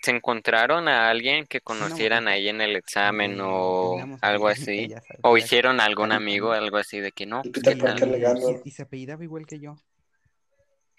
[0.02, 4.94] ¿se encontraron a alguien que conocieran ahí en el examen o algo así?
[5.22, 7.42] ¿O hicieron algún amigo, algo así de que no?
[7.44, 9.76] Y pues, y, se apellidaba igual que yo.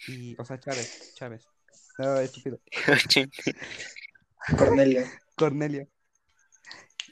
[0.07, 1.49] Y, o sea, Chávez, Chávez.
[1.99, 2.61] No, estúpido.
[4.59, 5.05] Cornelio.
[5.37, 5.89] Cornelio.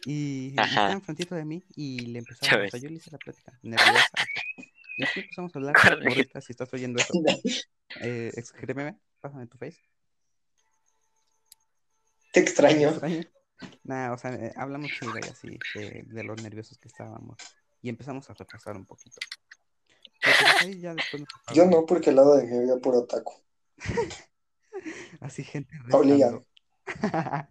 [0.05, 2.71] Y, y estaba enfrentito de mí y le empezaba, o Chávez.
[2.73, 4.09] sea, yo le hice la plática, nerviosa.
[4.97, 7.13] Y así empezamos a hablar, morrita, si estás oyendo eso,
[8.01, 9.81] eh, escríbeme, pásame tu face.
[12.33, 12.89] Te extraño.
[12.91, 13.23] extraño.
[13.85, 17.37] Nah, o sea, eh, hablamos chido y así, de, de los nerviosos que estábamos.
[17.83, 19.19] Y empezamos a repasar un poquito.
[20.23, 23.43] Pues ahí ya después nos Yo no, porque al lado de mí había puro taco.
[25.21, 26.45] Así, gente Obligado.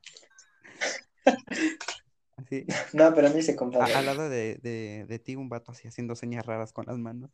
[2.45, 3.97] Así, No, pero a mí se compara.
[3.97, 7.31] al lado de, de, de ti, un vato así haciendo señas raras con las manos.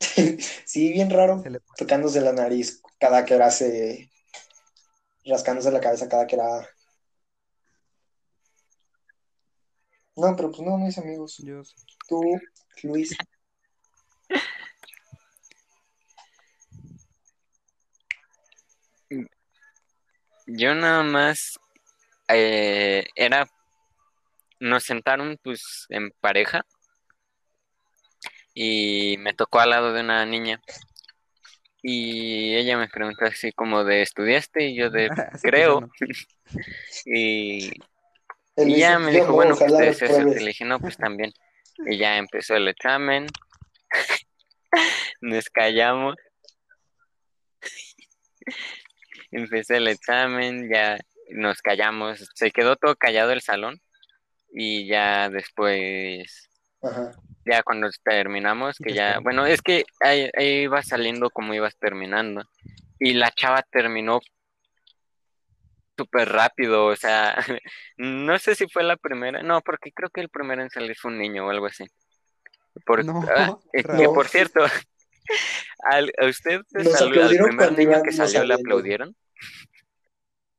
[0.66, 1.42] Sí, bien raro.
[1.76, 4.10] Tocándose la nariz cada que era se...
[5.24, 6.68] Rascándose la cabeza cada que era...
[10.16, 11.38] No, pero pues no, no hice amigos.
[11.38, 11.62] yo
[12.08, 12.22] Tú,
[12.82, 13.16] Luis.
[20.46, 21.60] Yo nada más
[22.34, 23.46] eh, era,
[24.58, 26.64] nos sentaron pues en pareja
[28.54, 30.60] y me tocó al lado de una niña
[31.82, 34.64] y ella me preguntó así como de ¿estudiaste?
[34.64, 35.88] y yo de Así creo
[37.06, 37.70] y,
[38.56, 40.06] y ya me dijo no, bueno pues suerte".
[40.06, 40.42] repruebes.
[40.42, 41.32] le dije no pues también
[41.86, 43.26] y ya empezó el examen
[45.20, 46.16] nos callamos
[49.30, 50.98] empecé el examen ya
[51.30, 53.80] nos callamos se quedó todo callado el salón
[54.52, 56.48] y ya después
[56.82, 57.12] Ajá.
[57.44, 62.42] ya cuando terminamos, que ya, bueno, es que ahí, ahí iba saliendo como ibas terminando.
[62.98, 64.20] Y la chava terminó
[65.96, 67.36] súper rápido, o sea,
[67.96, 71.10] no sé si fue la primera, no, porque creo que el primero en salir fue
[71.12, 71.84] un niño o algo así.
[72.86, 74.60] Por, No, ah, eh, que por cierto,
[75.90, 79.14] al- ¿a usted te salió- al primer niño que salió le aplaudieron?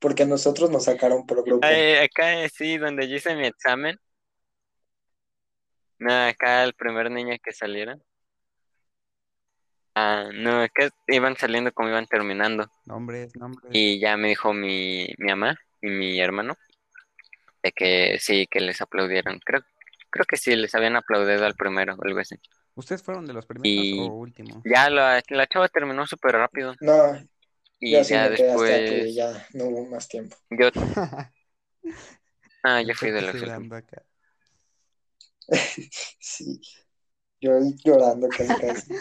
[0.02, 1.66] Porque a nosotros nos sacaron por grupo.
[1.66, 3.98] Ay, acá sí, donde yo hice mi examen.
[6.00, 7.98] No, acá el primer niño que saliera.
[9.94, 12.66] Ah, no, acá iban saliendo como iban terminando.
[12.86, 13.70] Nombres, nombres.
[13.72, 16.56] Y ya me dijo mi, mi mamá y mi hermano
[17.62, 19.40] de que sí, que les aplaudieron.
[19.46, 19.62] Creo,
[20.10, 22.38] creo que sí, les habían aplaudido al primero o algo así.
[22.74, 24.64] ¿Ustedes fueron de los primeros Y- o últimos?
[24.66, 27.20] Ya la, la chava terminó súper rápido No,
[27.82, 30.38] y yo ya me quedé hasta que después ya no hubo más tiempo.
[30.52, 30.70] yo,
[32.64, 33.42] ah, yo fui de los últimos.
[33.42, 34.04] llorando acá.
[36.20, 36.62] Sí,
[37.42, 38.94] yo llorando casi casi.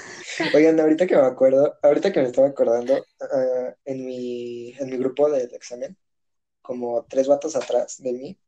[0.55, 4.97] Oigan, ahorita que me acuerdo, ahorita que me estaba acordando, ah, en mi, en mi
[4.97, 5.97] grupo del examen,
[6.62, 8.39] como tres vatos atrás de mí,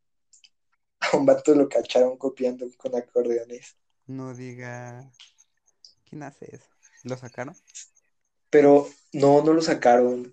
[1.00, 3.76] a un vato lo cacharon copiando con acordeones.
[4.06, 5.10] No diga.
[6.08, 6.68] ¿Quién hace eso?
[7.04, 7.54] ¿Lo sacaron?
[8.52, 10.32] Pero no, no lo sacaron,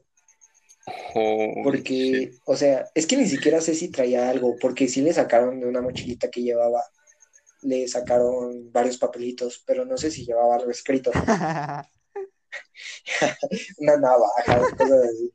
[0.86, 2.34] Holy porque, shit.
[2.46, 5.68] o sea, es que ni siquiera sé si traía algo, porque sí le sacaron de
[5.68, 6.84] una mochilita que llevaba,
[7.62, 11.12] le sacaron varios papelitos, pero no sé si llevaba algo escrito,
[13.80, 15.34] una navaja, cosas así.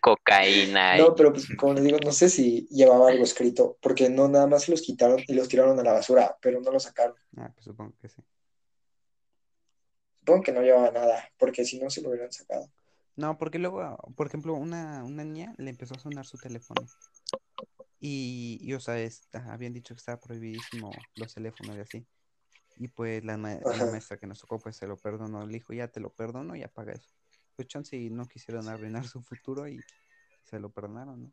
[0.00, 0.98] Cocaína.
[1.00, 4.28] y- No, pero pues como les digo, no sé si llevaba algo escrito, porque no
[4.28, 7.16] nada más se los quitaron y los tiraron a la basura, pero no los sacaron.
[7.36, 8.22] ah, pues supongo que sí.
[10.22, 12.70] Supongo que no llevaba nada, porque si no se lo hubieran sacado.
[13.16, 16.86] No, porque luego, por ejemplo, una, una niña le empezó a sonar su teléfono.
[17.98, 22.06] Y, y, o sea, está- habían dicho que estaba prohibidísimo los teléfonos y así.
[22.76, 25.44] Y pues la, ma- la maestra que nos tocó, pues se lo perdonó.
[25.44, 27.10] Le dijo, ya te lo perdono y apaga eso.
[27.56, 29.80] Pues chance y no quisieron arruinar su futuro y
[30.44, 31.32] se lo perdonaron, ¿no?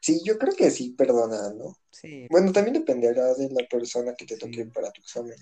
[0.00, 1.76] Sí, yo creo que sí, perdona, ¿no?
[1.90, 4.70] Sí, Bueno, también dependerá de la persona que te toque Sí.
[4.70, 5.36] para tu examen.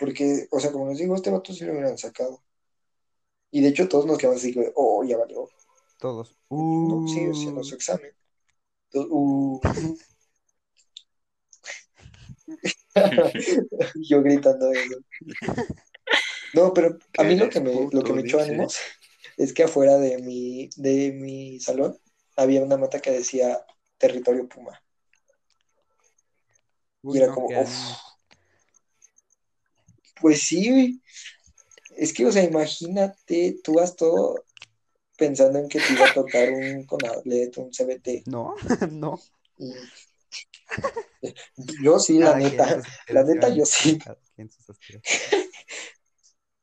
[0.00, 2.42] Porque, o sea, como les digo, este vato sí lo hubieran sacado.
[3.52, 5.48] Y de hecho todos nos quedamos así, que, oh, ya valió.
[5.98, 6.36] todos.
[6.50, 7.64] No, sigue siendo Uh.
[7.64, 8.12] su examen.
[8.94, 9.60] Uh.
[14.08, 14.98] Yo gritando eso.
[16.54, 18.76] No, pero a mí lo que me, lo que me echó ánimos
[19.36, 21.96] es que afuera de mi, de mi salón
[22.36, 23.64] había una nota que decía
[23.98, 24.82] territorio Puma.
[27.02, 27.68] Uy, Y era no, como, qué "Uf".
[27.68, 27.96] ánimo.
[30.20, 31.02] Pues sí, güey.
[31.96, 34.44] Es que, o sea, imagínate, tú vas todo
[35.16, 38.26] pensando en que te iba a tocar un Conadlet, un CBT.
[38.26, 38.54] No,
[38.90, 39.20] no.
[39.58, 39.72] Y...
[41.82, 42.82] Yo sí, la Cada neta.
[43.08, 43.98] La neta, yo sí.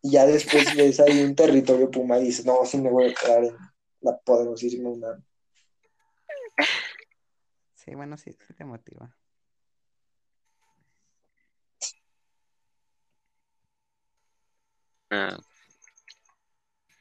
[0.02, 3.14] Y ya después ves ahí un territorio Puma y dices, no, sí me voy a
[3.14, 3.58] quedar en
[4.02, 5.24] la poderosísima UNAM.
[7.76, 9.16] Sí, bueno, sí, sí te motiva.
[15.10, 15.38] Ah.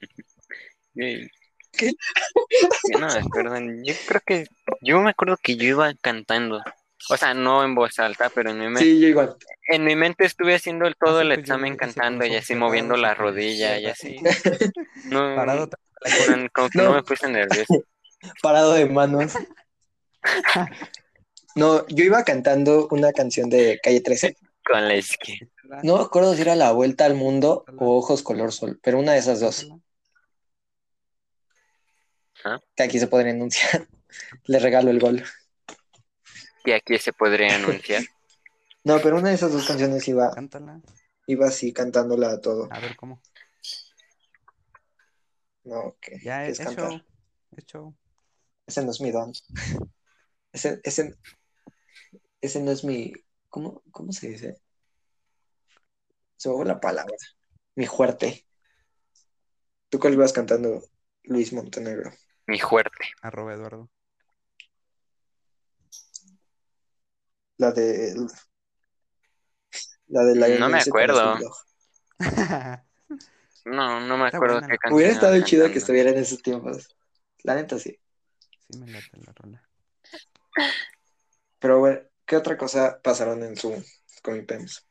[0.95, 1.93] ¿Qué?
[2.91, 3.55] Yo no acuerdo.
[3.85, 4.47] Yo creo que.
[4.81, 6.63] Yo me acuerdo que yo iba cantando.
[7.11, 9.37] O sea, no en voz alta, pero en mi, men- Sí, yo igual.
[9.69, 12.55] en mi mente estuve haciendo el- todo Ah, el pues yo examen cantando y así
[12.55, 14.17] moviendo la rodilla y así.
[15.05, 15.69] No, Parado.
[16.55, 16.95] como que no No.
[16.95, 17.85] me puse nervioso.
[18.43, 19.35] Parado de manos.
[21.55, 24.35] No, yo iba cantando una canción de Calle 13.
[24.65, 25.47] Con la izquierda.
[25.83, 29.13] No me acuerdo si era La Vuelta al Mundo o Ojos Color Sol, pero una
[29.13, 29.67] de esas dos.
[32.75, 33.89] Que aquí se podría enunciar.
[34.45, 35.25] Le regalo el gol.
[36.65, 38.03] Y aquí se podría anunciar.
[38.85, 40.81] No, pero una de esas dos canciones iba, Cántala.
[41.27, 42.69] iba así cantándola a todo.
[42.71, 43.21] A ver cómo.
[45.65, 46.91] No, que Ya es, es es cantar.
[46.91, 47.01] show.
[47.57, 47.97] Es show.
[48.67, 49.33] Ese no es mi don.
[50.53, 51.15] Ese, ese,
[52.41, 53.13] ese no es mi.
[53.49, 54.61] ¿Cómo, cómo se dice?
[56.37, 57.17] Se me fue la palabra.
[57.75, 58.47] Mi fuerte.
[59.89, 60.83] ¿Tú cuál ibas cantando,
[61.25, 62.13] Luis Montenegro?
[62.47, 63.07] Mi fuerte.
[63.23, 63.91] Arroba Eduardo.
[67.59, 68.15] La de.
[70.09, 71.39] La de la No me acuerdo.
[73.65, 74.97] No, no me Está acuerdo buena qué canción.
[74.97, 76.97] Hubiera estado chido que estuviera en esos tiempos.
[77.43, 77.99] La neta sí.
[78.61, 79.69] Sí me late la rola.
[81.59, 83.75] Pero bueno, ¿qué otra cosa pasaron en su
[84.23, 84.87] con mi PEMS?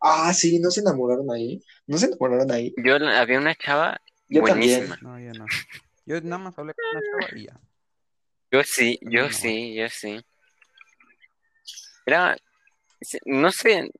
[0.00, 1.62] Ah, sí, no se enamoraron ahí.
[1.86, 2.74] No se enamoraron ahí.
[2.76, 4.98] Yo había una chava Yo buenísima.
[5.00, 5.46] No, yo no.
[6.06, 7.60] Yo nada más hablé con una chava y ya.
[8.50, 10.24] Yo sí, yo no, sí, yo sí.
[12.06, 12.36] Era,
[13.24, 13.90] no sé.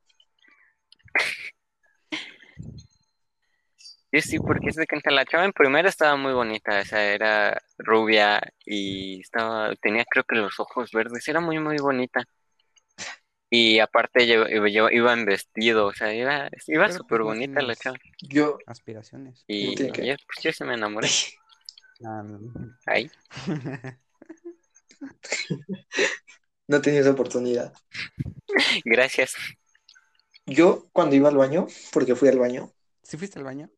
[4.12, 7.12] Yo sí, porque es de que la chava en primera estaba muy bonita, o sea,
[7.12, 12.22] era rubia y estaba, tenía creo que los ojos verdes, era muy, muy bonita.
[13.56, 17.76] Y aparte lleva- iba, iba en vestido, o sea, iba, iba súper pues, bonita la
[17.76, 17.96] chava.
[18.20, 18.58] Yo.
[18.66, 19.44] Aspiraciones.
[19.46, 19.92] Y yo,
[20.26, 21.08] pues yo se me enamoré.
[22.04, 22.52] Ah, no.
[22.86, 23.08] Ahí.
[26.66, 27.72] No tenía esa oportunidad.
[28.84, 29.36] Gracias.
[30.44, 32.72] Yo, cuando iba al baño, porque fui al baño,
[33.04, 33.70] ¿Sí fuiste al baño?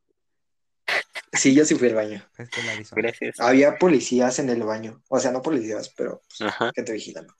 [1.35, 2.27] Sí, yo sí fui al baño.
[2.39, 3.03] Es que la Arizona.
[3.03, 3.39] Gracias.
[3.39, 5.03] Había policías en el baño.
[5.09, 7.35] O sea, no policías, pero pues, gente vigilando.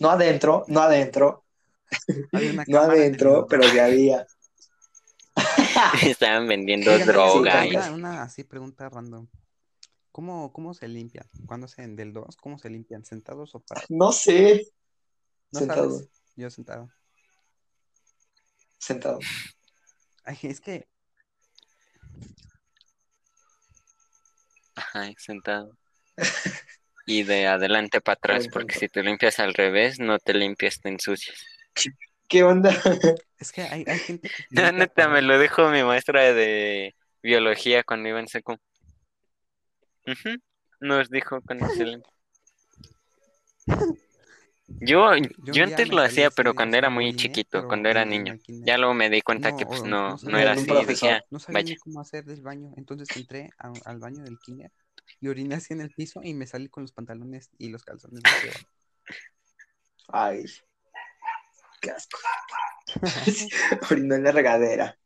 [0.00, 1.44] No adentro, no adentro,
[2.68, 4.26] no adentro, pero sí había.
[6.04, 7.64] Estaban vendiendo Oigan, droga.
[7.64, 9.26] sí, y- una, una así pregunta random.
[10.12, 11.26] ¿Cómo, cómo se limpian?
[11.46, 13.04] Cuando hacen del 2, ¿cómo se limpian?
[13.04, 13.88] ¿Sentados o parados?
[13.90, 14.66] No sé.
[15.52, 16.10] ¿No Sentado, sabes?
[16.36, 16.88] Yo sentado.
[18.78, 19.20] sentado.
[20.24, 20.86] Ay, es que
[24.76, 25.76] Ajá, sentado.
[27.08, 30.90] Y de adelante para atrás, porque si te limpias al revés, no te limpias, te
[30.90, 31.44] ensucias.
[32.28, 32.70] ¿Qué onda?
[33.38, 37.82] Es que hay, hay gente que limpia neta, me lo dijo mi maestra de biología
[37.84, 38.56] cuando iba en seco.
[40.08, 40.40] Ujú,
[40.80, 42.12] Nos dijo cuando se limpia.
[44.80, 48.36] Yo, yo día antes lo hacía, pero cuando era muy chiquito, cuando era niño.
[48.64, 50.84] Ya luego me di cuenta No, que pues no, no no era ni así.
[50.86, 51.78] dije, No sabía ni vaya.
[51.78, 54.72] cómo hacer del baño, entonces entré a- al baño del kinder
[55.20, 58.22] y oriné así en el piso y me salí con los pantalones y los calzones.
[60.08, 60.44] Ay.
[61.80, 62.18] Qué asco.
[63.90, 64.98] Orinó en la regadera.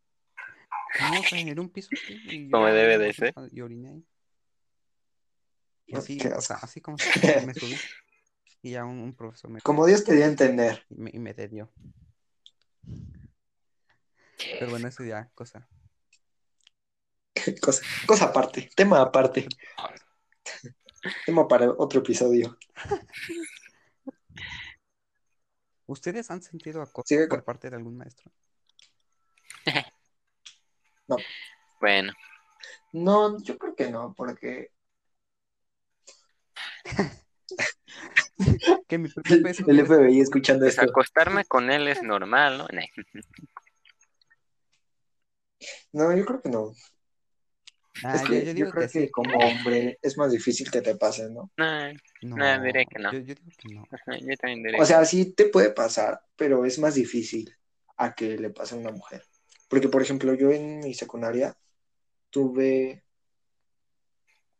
[1.00, 3.34] No, o sea, era un piso y Como ahí debe me de ser.
[3.50, 4.06] y oriné ahí.
[5.86, 7.76] Y así, o sea, así como se- me subí
[8.62, 10.84] y ya un, un profesor me, Como Dios te dio a entender.
[10.88, 11.70] y me, y me dio.
[14.58, 15.68] Pero bueno, eso ya, cosa.
[17.60, 19.46] Cosa, cosa aparte, tema aparte.
[21.26, 22.56] Tema para otro episodio.
[25.86, 28.30] ¿Ustedes han sentido acoso Sigue por con- parte de algún maestro?
[31.80, 32.12] Bueno,
[32.92, 34.70] No, yo creo que no, porque
[38.88, 40.88] Que mi primer el, beso el fue- FBI escuchando pues esto.
[40.88, 42.66] acostarme con él es normal, ¿no?
[42.72, 42.86] Nah.
[45.92, 46.72] No, yo creo que no.
[47.94, 49.10] Es yo- que yo yo, digo creo que que, sí.
[49.10, 51.50] como hombre es más difícil que te pase, ¿no?
[51.56, 53.12] Nah, No, Nah, diré que no.
[53.12, 53.86] Yo, yo digo que no.
[53.90, 54.80] ajá, yo también diré.
[54.80, 57.54] O sea, sí te puede pasar, pero es más difícil
[57.96, 59.22] a que le pase a una mujer.
[59.68, 61.56] Porque, por ejemplo, yo en mi secundaria
[62.30, 63.04] tuve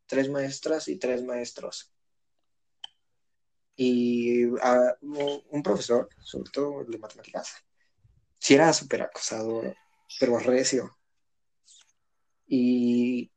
[0.07, 1.93] tres maestras y tres maestros.
[3.77, 7.55] Y ah, un profesor, sobre todo el de matemáticas,
[8.39, 9.75] sí era súper acosador,
[10.21, 10.91] pero recio.
[12.55, 13.33] Y,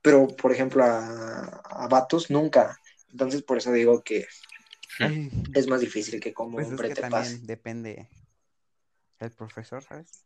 [0.00, 2.78] pero, por ejemplo, a, a vatos nunca.
[3.10, 4.28] Entonces, por eso digo que
[5.54, 7.46] es más difícil que como pues es hombre que te también pase.
[7.46, 8.08] depende
[9.18, 10.22] del profesor, ¿sabes?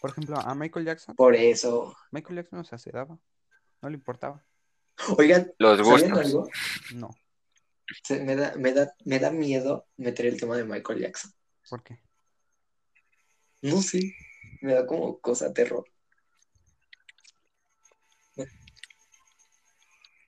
[0.00, 1.96] Por ejemplo, a Michael Jackson, Por eso.
[2.10, 3.16] Michael Jackson no se sedaba,
[3.80, 4.44] no le importaba.
[5.16, 6.18] Oigan, Los ¿saben gustos.
[6.26, 6.48] algo?
[6.94, 7.10] No,
[8.02, 11.32] Se- me, da, me, da, me da miedo meter el tema de Michael Jackson.
[11.70, 12.00] ¿por qué?
[13.62, 14.12] No sé,
[14.60, 15.84] me da como cosa terror.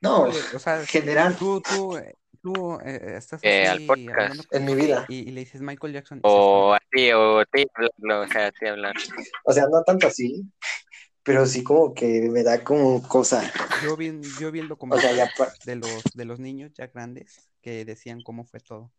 [0.01, 3.87] No, Oye, o sea, en general, tú, tú, eh, tú eh, estás Eh, así al
[3.87, 4.19] podcast.
[4.19, 5.05] hablando con en mi vida.
[5.09, 8.47] y, y le dices Michael Jackson O a ti, o a ti hablarlo, o sea,
[8.47, 8.93] a ti hablar.
[9.45, 10.45] O sea, no tanto así,
[11.23, 13.51] pero sí como que me da como cosa.
[13.83, 15.31] Yo vi, yo vi el O sea, documental ya
[15.65, 18.91] de los, de los niños ya grandes que decían cómo fue todo.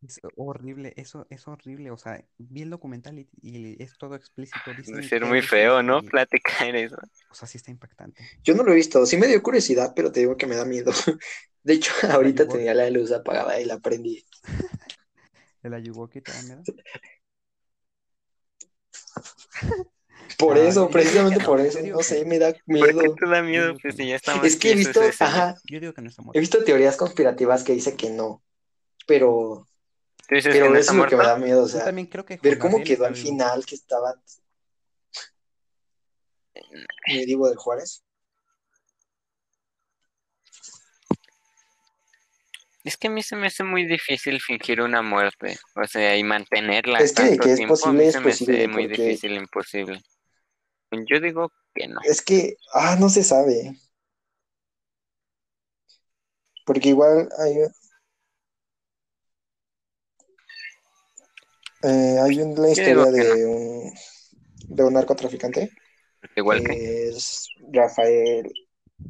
[0.00, 4.72] Es horrible, eso es horrible, o sea, vi el documental y, y es todo explícito,
[4.74, 6.02] dicen Debe ser muy feo, ¿no?
[6.02, 6.96] y- Platicar eso.
[7.28, 8.30] o sea, sí está impactante.
[8.44, 10.64] yo no lo he visto, sí me dio curiosidad, pero te digo que me da
[10.64, 10.92] miedo.
[11.62, 14.24] De hecho, ahorita tenía la luz apagada y la prendí.
[15.62, 16.66] ¿El Ayuwoki te da miedo?
[20.38, 23.00] Por Ah, eso, precisamente por eso, no sé, me da ¿Por miedo.
[23.00, 23.74] qué te da miedo?
[23.82, 26.40] Pues si ya está Es que he visto, ajá, Yo digo que no está he
[26.40, 28.42] visto teorías conspirativas que dice que no,
[29.06, 29.67] pero,
[30.28, 31.84] Tú dices pero que no eso es lo que me da miedo, o Yo sea,
[31.86, 34.14] también creo que ver cómo quedó al final que estaba
[37.06, 38.04] mi Divo de Juárez.
[42.84, 46.22] Es que a mí se me hace muy difícil fingir una muerte, o sea, y
[46.24, 49.02] mantenerla Es que tanto que es tiempo, posible, es se me posible, hace muy porque-
[49.02, 50.02] difícil, imposible.
[50.90, 52.00] Yo digo que no.
[52.04, 53.78] Es que, ah, no se sabe.
[56.64, 57.56] Porque igual hay,
[61.82, 63.94] eh, hay una historia de un,
[64.68, 65.70] de un narcotraficante,
[66.36, 68.52] Igual que es Rafael.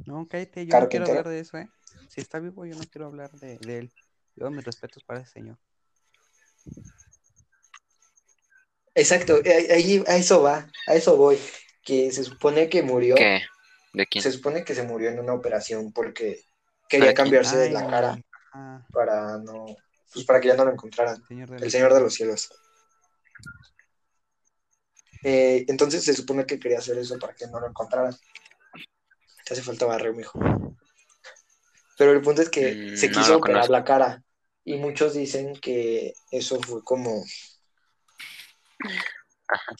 [0.07, 1.69] No, cállate, yo no quiero hablar de eso, ¿eh?
[2.09, 3.93] Si está vivo, yo no quiero hablar de, de él.
[4.37, 5.59] Yo mis respetos para ese señor.
[8.95, 11.39] Exacto, eh, ahí a eso va, a eso voy,
[11.85, 13.43] que se supone que murió, ¿qué?
[13.93, 14.23] ¿De quién?
[14.23, 16.43] se supone que se murió en una operación porque
[16.89, 18.19] quería cambiarse de la cara
[18.53, 19.67] ah, para no,
[20.13, 21.23] pues para que ya no lo encontraran.
[21.27, 22.49] señor El Señor de los Cielos.
[25.23, 28.15] Eh, entonces se supone que quería hacer eso para que no lo encontraran.
[29.45, 30.39] Te hace falta barrio, mijo.
[31.97, 34.23] Pero el punto es que Mm, se no quiso lo operar la cara.
[34.65, 37.25] Y muchos dicen que eso fue como.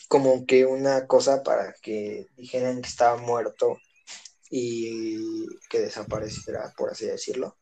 [0.09, 3.79] Como que una cosa para que dijeran que estaba muerto
[4.51, 7.59] y que desapareciera, por así decirlo.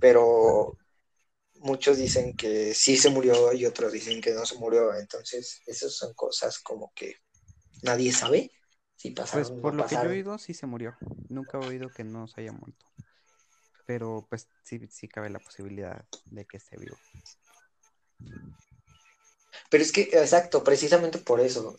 [0.00, 0.76] Pero
[1.64, 4.94] muchos dicen que sí se murió y otros dicen que no se murió.
[4.94, 7.16] Entonces, esas son cosas como que
[7.82, 8.52] nadie sabe
[8.96, 10.94] si pasaron Pues no por lo que yo he oído, sí se murió.
[11.28, 12.86] Nunca he oído que no se haya muerto.
[13.86, 16.96] Pero pues sí, sí cabe la posibilidad de que esté vivo.
[19.70, 21.76] Pero es que, exacto, precisamente por eso.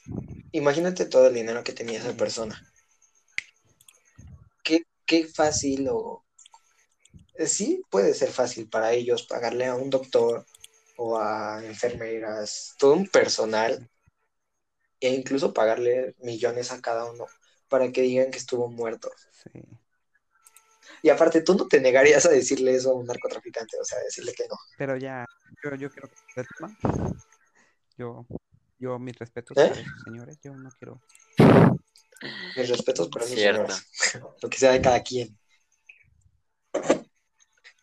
[0.52, 2.60] Imagínate todo el dinero que tenía esa persona.
[4.64, 6.25] Qué, qué fácil o...
[7.38, 10.46] eh, Sí, puede ser fácil para ellos pagarle a un doctor
[10.98, 13.90] o a enfermeras, todo un personal,
[15.00, 17.26] e incluso pagarle millones a cada uno
[17.68, 19.12] para que digan que estuvo muerto.
[19.44, 19.62] Sí.
[21.02, 24.34] Y aparte, tú no te negarías a decirle eso a un narcotraficante, o sea, decirle
[24.34, 24.56] que no.
[24.78, 25.26] Pero ya,
[25.64, 26.78] yo, yo quiero que el tema.
[27.98, 28.26] Yo,
[28.80, 29.68] yo mis respetos ¿Eh?
[29.68, 30.40] para esos señores.
[30.44, 31.02] Yo no quiero.
[32.58, 33.72] Mis respetos para esos Cierto.
[33.72, 34.34] señores.
[34.42, 35.38] Lo que sea de cada quien.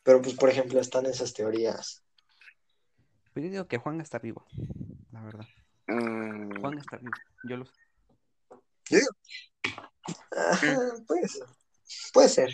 [0.03, 2.03] Pero pues, por ejemplo, están esas teorías.
[3.33, 4.47] Pues yo digo que Juan está vivo.
[5.11, 5.47] La verdad.
[5.87, 7.13] Mm, Juan está vivo.
[7.45, 7.73] Yo lo sé.
[10.31, 11.47] Ajá, puede ser.
[12.13, 12.51] Puede ser.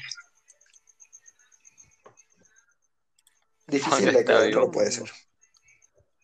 [3.67, 5.11] Difícil de creer, pero puede ser.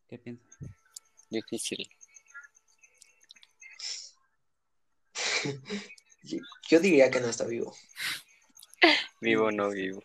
[0.09, 0.59] ¿Qué piensas?
[1.31, 1.91] difícil.
[6.23, 6.39] Yo,
[6.71, 7.77] yo diría que no está vivo.
[9.21, 10.03] Vivo o no vivo.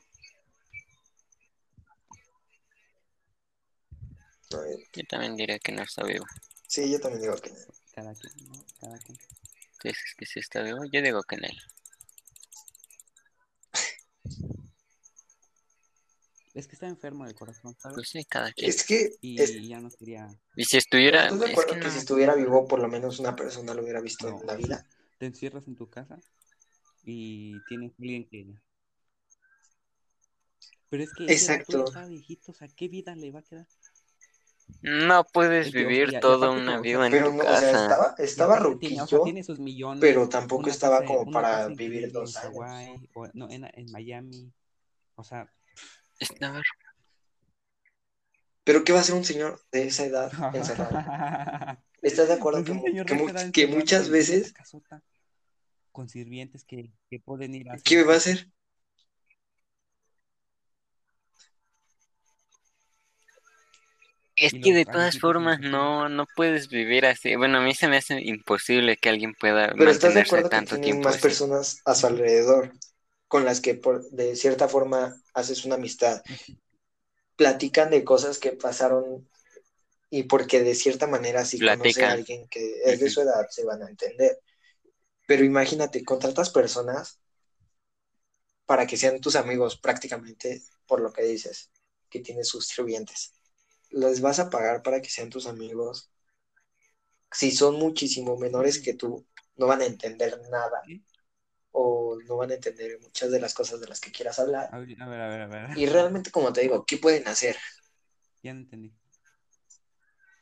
[4.51, 6.25] A ver, Yo también diría que no está vivo.
[6.67, 7.57] Sí, yo también digo que no.
[7.93, 8.53] Cada quien, ¿no?
[8.79, 9.17] Cada quien.
[9.17, 10.79] ¿Tú dices que sí está vivo?
[10.91, 11.57] Yo digo que en él.
[16.55, 17.95] Es que está enfermo del corazón, ¿sabes?
[17.95, 18.69] Pues sí, cada quien.
[18.69, 20.27] Es que, Y es- ya no quería.
[20.55, 21.25] Y si estuviera.
[21.25, 21.91] ¿estás de es acuerdo que que, no.
[21.93, 24.41] si estuviera vivo, por lo menos una persona lo hubiera visto No.
[24.41, 24.85] en la vida?
[25.19, 26.19] Te encierras en tu casa
[27.03, 28.47] y tienes alguien que.
[30.89, 31.85] Pero es que Exacto.
[31.85, 33.67] está viejito, o sea, ¿qué vida le va a quedar?
[34.81, 37.83] No puedes vivir y- y toda una vida en Pero tu no, o sea, casa.
[37.83, 41.31] estaba, estaba aparte tiene, o sea, ruquillo, tiene sus millones, pero tampoco estaba casa, como
[41.31, 42.53] para casa vivir increíble dos en años.
[42.53, 44.51] Hawái, o no, en, en Miami.
[45.15, 45.51] O sea,
[46.19, 46.61] Estaba-
[48.63, 51.75] Pero ¿qué va a hacer un señor de esa edad encerrado?
[52.01, 55.01] ¿Estás de acuerdo Pues que, que mu- que muchas en- en veces, casota
[55.91, 58.47] con sirvientes que, que pueden ir a ¿qué va a hacer?
[64.39, 67.35] Es que de todas formas no, no puedes vivir así.
[67.35, 70.49] Bueno, a mí se me hace imposible que alguien pueda Pero ¿estás de mantenerse acuerdo
[70.49, 71.19] que tanto tienes tiempo más así.
[71.19, 72.73] personas a su alrededor
[73.27, 76.23] con las que por, de cierta forma haces una amistad?
[77.35, 79.27] Platican de cosas que pasaron
[80.09, 82.11] y porque de cierta manera si conoce a Platican.
[82.11, 84.39] alguien que es de su edad se van a entender.
[85.25, 87.19] Pero imagínate, contratas personas
[88.65, 91.71] para que sean tus amigos prácticamente por lo que dices,
[92.09, 93.33] que tienes sus sirvientes.
[93.89, 96.11] Les vas a pagar para que sean tus amigos.
[97.31, 99.25] Si son muchísimo menores que tú,
[99.55, 100.81] no van a entender nada
[101.71, 104.69] o no van a entender muchas de las cosas de las que quieras hablar.
[104.73, 105.77] A ver, a ver, a ver.
[105.77, 107.55] Y realmente, como te digo, ¿qué pueden hacer?
[108.41, 108.93] Ya no entendí.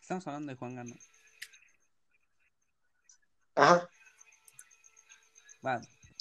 [0.02, 0.96] Estamos hablando de Juan Gano.
[3.56, 3.90] Ajá.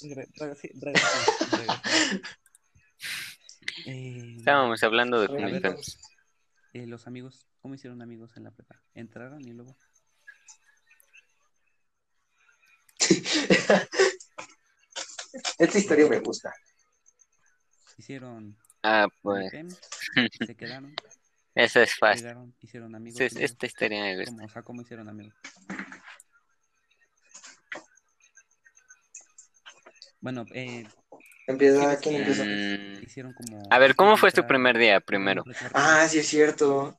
[0.01, 0.97] Regresemos.
[3.85, 5.99] Eh, Estábamos hablando de ver, a ver, comunicaciones.
[6.73, 8.81] Eh, los amigos, ¿cómo hicieron amigos en la prepa?
[8.93, 9.75] Entraron y luego.
[15.59, 16.53] Esta historia me gusta.
[17.97, 19.51] Hicieron Ah, pues,
[20.47, 20.95] se quedaron,
[21.55, 22.21] eso es fácil.
[22.21, 23.19] llegaron, hicieron amigos.
[23.19, 24.31] Luego, esta historia me gusta.
[24.31, 24.45] ¿cómo?
[24.45, 25.33] O sea, ¿cómo hicieron amigos?
[30.21, 30.87] Bueno, eh,
[31.47, 32.43] Empieza, ¿quién empieza?
[32.43, 33.69] Mm, hicieron como.
[33.71, 35.43] a ver, ¿cómo fue tu primer día hicieron primero?
[35.73, 36.97] Ah, sí es cierto.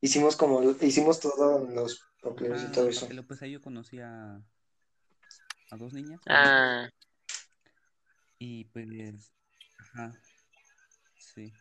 [0.00, 3.08] Hicimos como, hicimos todo en los papeles y Ah, todo eso.
[3.26, 4.40] pues ahí yo conocí a,
[5.70, 6.20] a dos niñas.
[6.28, 6.88] Ah,
[8.38, 9.32] Y pues,
[9.78, 10.12] ajá,
[11.18, 11.52] sí.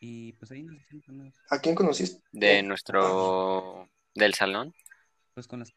[0.00, 2.22] Y pues ahí nos hicimos amigos, ¿A quién conociste?
[2.32, 3.88] de nuestro...
[4.14, 4.74] del salón.
[5.34, 5.72] pues con las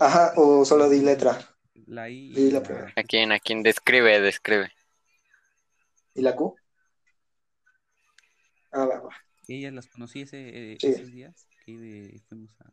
[0.00, 1.38] Ajá, o solo di letra.
[1.86, 2.92] La I y la la, primera.
[2.96, 3.32] ¿A quién?
[3.32, 3.62] ¿A quién?
[3.62, 4.72] Describe, describe.
[6.14, 6.56] ¿Y la Q?
[8.72, 9.10] Ah, va, va.
[9.48, 10.88] ellas las conocí ese, eh, Sí.
[10.88, 11.72] esos días que
[12.16, 12.72] eh, fuimos a,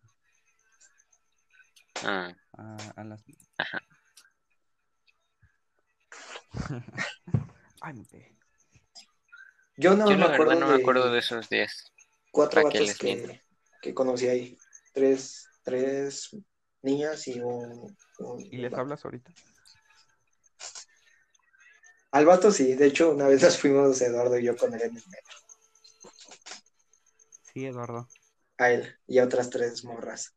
[2.03, 3.23] Ah, a, a las...
[3.57, 3.79] Ajá.
[7.81, 8.35] Ay, mi pe.
[9.77, 11.91] Yo no yo me acuerdo no de me acuerdo de esos días.
[12.31, 13.41] cuatro ¿Para qué vatos que,
[13.81, 14.57] que conocí ahí.
[14.93, 16.35] Tres, tres
[16.81, 17.95] niñas y un...
[18.51, 19.31] ¿Y les hablas ahorita?
[22.11, 24.97] Al vato sí, de hecho una vez nos fuimos Eduardo y yo con él en
[24.97, 25.37] el metro.
[27.53, 28.07] Sí, Eduardo.
[28.57, 30.33] A él y a otras tres morras.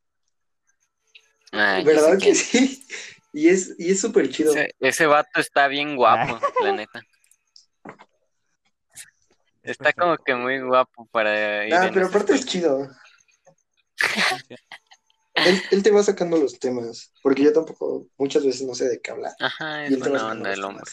[1.52, 2.86] Ah, ¿Verdad que sí?
[3.36, 4.52] Y es y es súper chido.
[4.52, 7.04] Ese, ese vato está bien guapo, la neta.
[9.64, 12.88] Está como que muy guapo para ir Ah, pero aparte es chido.
[15.46, 19.00] Él, él te va sacando los temas, porque yo tampoco muchas veces no sé de
[19.00, 19.32] qué hablar.
[19.40, 20.84] Ajá, Y es te va buena onda el hombre.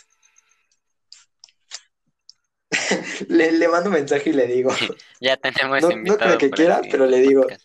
[3.27, 4.71] Le, le mando mensaje y le digo,
[5.21, 7.41] Ya tenemos No- no invitado creo que quiera, pero le digo.
[7.43, 7.63] podcast.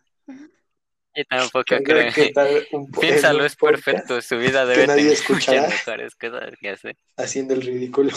[1.20, 2.14] Y tampoco creo creo.
[2.14, 2.32] que
[2.74, 4.22] un Piénsalo, un es perfecto.
[4.22, 5.62] Su vida debe nadie tener escuchará.
[5.64, 6.96] muchas mejores cosas que hacer.
[7.18, 8.12] haciendo el ridículo.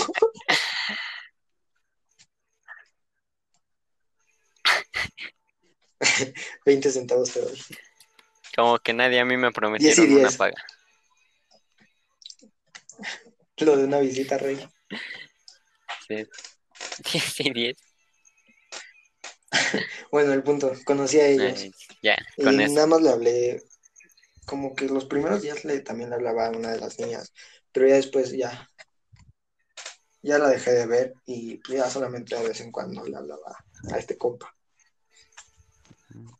[6.64, 7.60] Veinte centavos te doy.
[8.54, 10.64] Como que nadie a mí me y prometieron una paga.
[13.58, 14.58] Lo de una visita, rey.
[16.08, 16.26] Sí.
[17.12, 17.76] 10 y 10.
[20.10, 21.66] Bueno, el punto, conocí a ellos.
[22.02, 22.74] Ya, y con eso.
[22.74, 23.62] nada más le hablé,
[24.46, 27.32] como que los primeros días le, también le hablaba a una de las niñas,
[27.72, 28.68] pero ya después ya,
[30.22, 33.56] ya la dejé de ver y ya solamente de vez en cuando le hablaba
[33.92, 34.54] a este compa.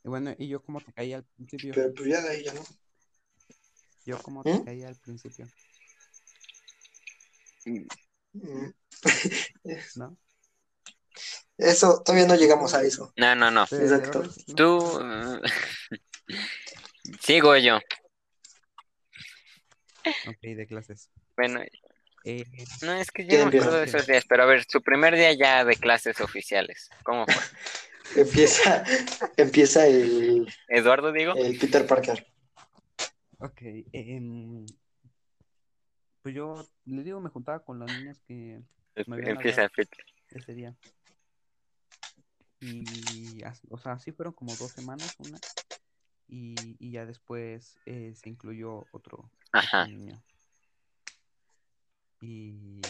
[0.05, 1.73] Y bueno, ¿y yo cómo te caía al principio?
[1.75, 2.63] Pero pues ya de ahí ya no.
[4.07, 4.59] Yo cómo ¿Mm?
[4.59, 5.47] te caía al principio,
[7.65, 7.87] Mm.
[9.97, 10.17] ¿no?
[11.59, 13.13] Eso, todavía no llegamos a eso.
[13.17, 13.65] No, no, no.
[13.65, 14.23] Exacto.
[14.57, 15.01] Tú.
[17.21, 17.79] Sigo yo.
[20.27, 21.11] Ok, de clases.
[21.37, 21.61] Bueno,
[22.25, 22.45] Eh,
[22.83, 23.67] no es que yo ¿Quién no me empieza?
[23.69, 26.89] acuerdo de esos días, pero a ver, su primer día ya de clases oficiales.
[27.03, 27.35] ¿Cómo fue?
[28.17, 28.85] Empieza,
[29.37, 31.35] empieza el, ¿Eduardo, digo?
[31.35, 32.27] el Peter Parker.
[33.39, 34.67] ok, em,
[36.23, 38.61] pues yo les digo, me juntaba con las niñas que
[39.07, 40.05] me habían Empieza Peter.
[40.31, 40.77] ese día.
[42.61, 43.41] Y,
[43.71, 45.39] o sea, sí fueron como dos semanas, una.
[46.29, 49.83] Y, y ya después eh, se incluyó otro, Ajá.
[49.83, 50.23] otro niño.
[52.21, 52.83] Y,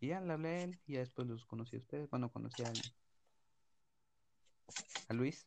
[0.00, 2.10] y ya le hablé a él y ya después los conocí a ustedes.
[2.10, 2.72] Bueno, conocí a,
[5.10, 5.44] a Luis.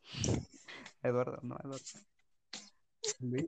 [1.02, 1.86] A Eduardo, no, a Eduardo.
[3.22, 3.46] Luis.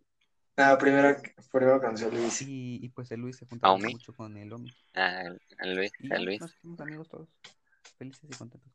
[0.58, 2.42] Ah, primero, primero conocí a Luis.
[2.42, 3.92] Y, y pues el Luis se juntaba Omi.
[3.92, 4.72] mucho con el Omi.
[4.94, 5.24] A,
[5.60, 6.40] a Luis, Y Luis.
[6.40, 7.28] nos hicimos amigos todos.
[7.98, 8.72] Felices y contentos.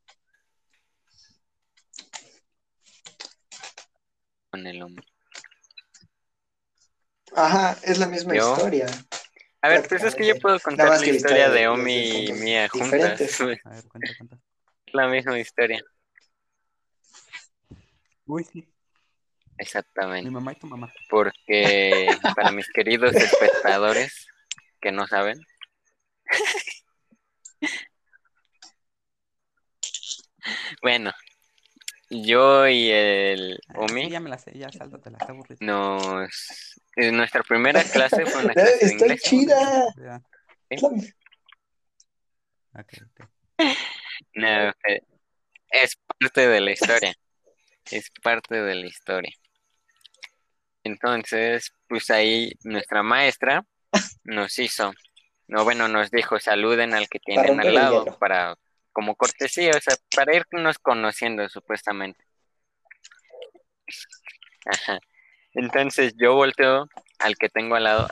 [4.51, 5.05] Con el hombre.
[7.35, 8.85] Ajá, es la misma Yo, historia.
[9.63, 13.17] A ver, pues es que yo puedo contar la historia de Omi y Mía juntas.
[13.17, 13.41] diferentes.
[13.41, 14.37] A ver, cuenta, cuenta.
[14.87, 15.83] La misma historia.
[18.25, 18.59] Uy, sí.
[18.59, 18.65] Mi
[19.57, 20.31] Exactamente.
[20.31, 20.91] mamá y tu mamá.
[21.09, 24.27] Porque para mis queridos espectadores
[24.79, 25.39] que no saben,
[30.81, 31.11] bueno,
[32.09, 35.57] yo y el Omi Sí, ya me la sé, ya sáltatela, está aburrida.
[35.61, 36.81] nos...
[36.95, 39.21] en Nuestra primera clase fue una clase de inglés.
[39.21, 39.93] chida.
[39.97, 40.21] Ya.
[40.69, 40.89] Es la-
[42.73, 43.29] Ok, ok.
[44.33, 45.03] No, eh,
[45.71, 47.13] es parte de la historia.
[47.89, 49.33] Es parte de la historia.
[50.83, 53.63] Entonces, pues ahí nuestra maestra
[54.23, 54.91] nos hizo,
[55.47, 58.55] no, bueno, nos dijo, saluden al que tienen al lado para,
[58.91, 62.23] como cortesía, o sea, para irnos conociendo supuestamente.
[64.65, 64.99] Ajá.
[65.53, 66.87] Entonces yo volteo
[67.19, 68.07] al que tengo al lado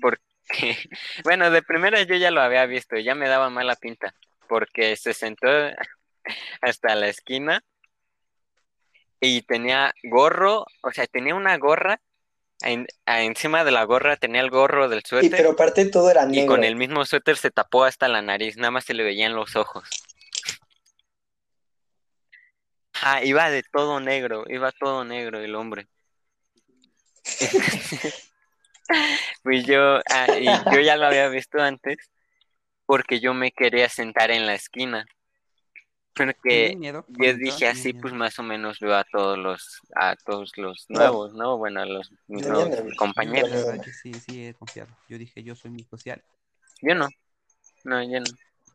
[0.00, 0.20] porque,
[1.24, 4.14] bueno, de primera yo ya lo había visto, ya me daba mala pinta,
[4.48, 5.48] porque se sentó
[6.62, 7.62] hasta la esquina
[9.20, 12.00] y tenía gorro, o sea, tenía una gorra,
[12.62, 16.24] en- encima de la gorra tenía el gorro del Y suéter pero aparte todo era
[16.24, 16.46] y negro.
[16.46, 19.56] con el mismo suéter se tapó hasta la nariz, nada más se le veían los
[19.56, 19.88] ojos.
[23.00, 25.86] Ah, iba de todo negro, iba todo negro el hombre.
[29.42, 31.98] Pues yo, ah, y yo ya lo había visto antes
[32.86, 35.04] porque yo me quería sentar en la esquina.
[36.18, 37.04] Porque ¿Tienes miedo?
[37.08, 40.86] yo dije así, ¿Tienes pues más o menos veo a todos los, a todos los
[40.88, 41.56] nuevos, ¿no?
[41.58, 43.66] Bueno, a los mis nuevos compañeros.
[44.02, 44.90] sí, sí he confiado.
[45.08, 46.22] Yo dije, yo soy muy social.
[46.82, 47.08] Yo no,
[47.84, 48.26] no, yo no.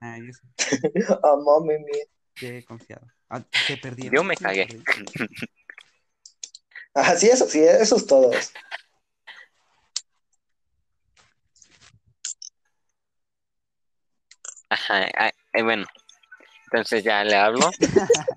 [0.02, 0.42] Ah, yo sí.
[1.46, 2.06] Mami mía.
[2.36, 3.06] Qué confiado.
[3.30, 3.80] Ah, ¿Te?
[4.12, 4.68] Yo me ¿Sí los cagué.
[6.96, 8.54] Ah, sí, eso, sí, esos todos.
[14.70, 15.88] Ajá, ah, eh, bueno.
[16.74, 17.70] Entonces ya le hablo,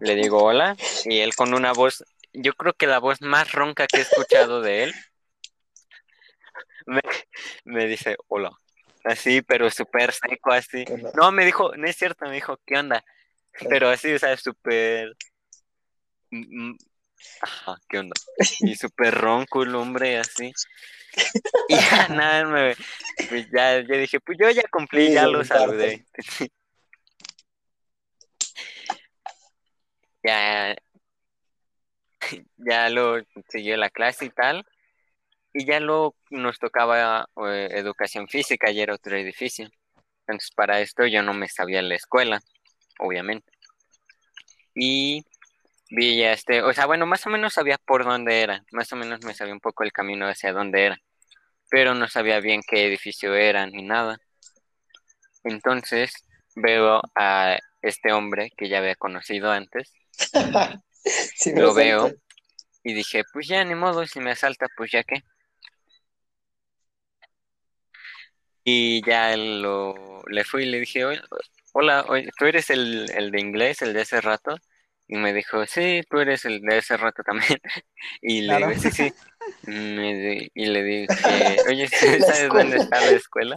[0.01, 0.77] le digo hola,
[1.07, 4.61] y él con una voz, yo creo que la voz más ronca que he escuchado
[4.61, 4.95] de él,
[6.85, 7.01] me,
[7.65, 8.51] me dice hola.
[9.05, 10.85] Así, pero súper seco, así.
[11.15, 13.03] No, me dijo, no es cierto, me dijo, ¿qué onda?
[13.71, 15.17] Pero así, o sea, súper...
[16.31, 16.79] mm, mm,
[17.41, 18.15] Ajá, ¿qué onda?
[18.61, 20.53] Y súper ronco el hombre, así.
[21.69, 22.77] Y ya nada, me,
[23.31, 26.05] pues ya, yo dije, pues yo ya cumplí, Sí, ya lo saludé.
[30.27, 30.75] Ya,
[32.57, 33.19] ya lo
[33.49, 34.67] siguió la clase y tal.
[35.53, 39.71] Y ya luego nos tocaba eh, educación física y era otro edificio.
[40.27, 42.41] Entonces, para esto yo no me sabía la escuela,
[42.99, 43.53] obviamente.
[44.75, 45.25] Y
[45.91, 48.97] vi ya este, o sea, bueno, más o menos sabía por dónde era, más o
[48.97, 50.99] menos me sabía un poco el camino hacia dónde era,
[51.71, 54.19] pero no sabía bien qué edificio era ni nada.
[55.45, 56.13] Entonces
[56.57, 59.93] veo a este hombre que ya había conocido antes
[61.55, 62.11] Lo veo.
[62.83, 65.23] y dije, pues ya ni modo, si me asalta, pues ya qué.
[68.65, 71.21] Y ya lo, le fui y le dije, "Oye,
[71.73, 72.05] hola,
[72.37, 74.57] ¿tú eres el, el de inglés, el de hace rato?
[75.09, 77.61] Y me dijo, sí, tú eres el de hace rato también.
[78.23, 78.69] Y le Claro.
[78.69, 79.13] digo, sí, sí.
[79.69, 83.57] Me y le dije, oye, ¿sabes dónde está la escuela?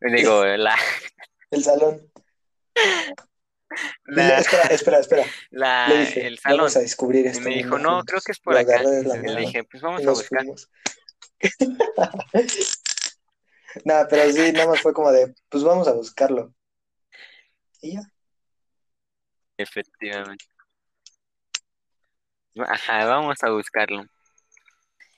[0.00, 0.76] Le digo, la,
[1.50, 2.10] El salón.
[4.04, 5.24] La, espera, espera, espera.
[5.50, 6.58] la- Le dije, el salón.
[6.58, 7.42] vamos a descubrir Y esto.
[7.42, 7.82] me dijo, juntos".
[7.82, 8.82] no, creo que es por Lo acá.
[8.82, 10.44] Y Y le dije, pues y vamos a buscar.
[13.84, 16.54] Nada, pero sí, nada más fue como de, pues vamos a buscarlo.
[17.82, 18.02] Y ya.
[19.58, 20.44] Efectivamente.
[22.66, 24.04] Ajá, vamos a buscarlo.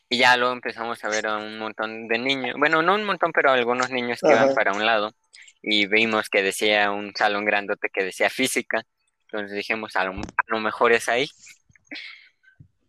[0.09, 2.57] Y ya luego empezamos a ver a un montón de niños.
[2.59, 4.55] Bueno, no un montón, pero algunos niños que iban Ajá.
[4.55, 5.15] para un lado.
[5.61, 8.83] Y vimos que decía un salón grandote que decía física.
[9.23, 11.29] Entonces dijimos, a lo, a lo mejor es ahí.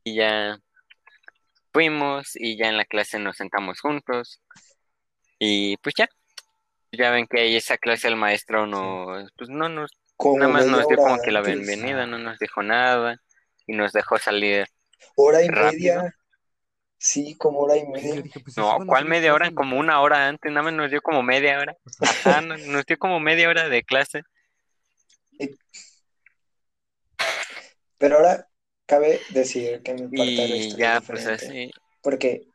[0.04, 0.58] Y ya
[1.74, 4.42] fuimos y ya en la clase nos sentamos juntos.
[5.40, 6.08] Y pues ya.
[6.92, 10.66] Ya ven que ahí esa clase el maestro no, pues no nos Como Nada más
[10.66, 13.22] nos dio como que la bienvenida, no nos dijo nada
[13.68, 14.66] y nos dejó salir.
[15.16, 16.02] Hora y rápido.
[16.02, 16.19] media.
[17.00, 18.22] Sí, como hora y media.
[18.22, 19.52] dije, pues, No, ¿cuál media hora?
[19.52, 21.76] Como una hora antes, nada más nos dio como media hora.
[22.00, 24.22] Ajá, no- nos dio como media hora de clase.
[27.98, 28.50] Pero ahora
[28.86, 31.72] cabe decir que mi parte de la Y historia ya, es pues así.
[32.02, 32.48] Porque,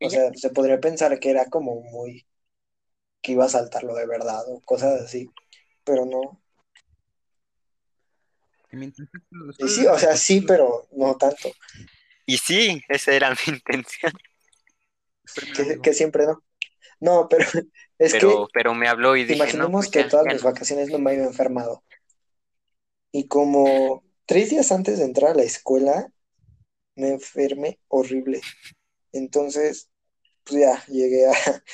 [0.00, 0.10] o ya.
[0.10, 2.26] sea, se podría pensar que era como muy,
[3.22, 5.30] que iba a saltarlo de verdad o cosas así,
[5.84, 6.40] pero no.
[9.58, 11.50] Y sí, o sea, sí, pero no tanto,
[12.32, 14.12] Y sí, esa era mi intención.
[15.54, 16.42] Que, que siempre no.
[16.98, 17.44] No, pero
[17.98, 20.32] es Pero, pero me habló y que dije, no, imaginemos pues que ya, todas ya
[20.32, 20.48] mis no.
[20.48, 21.84] vacaciones no me había enfermado.
[23.12, 26.10] Y como tres días antes de entrar a la escuela,
[26.94, 28.40] me enfermé horrible.
[29.12, 29.90] Entonces,
[30.44, 31.32] pues ya, llegué a,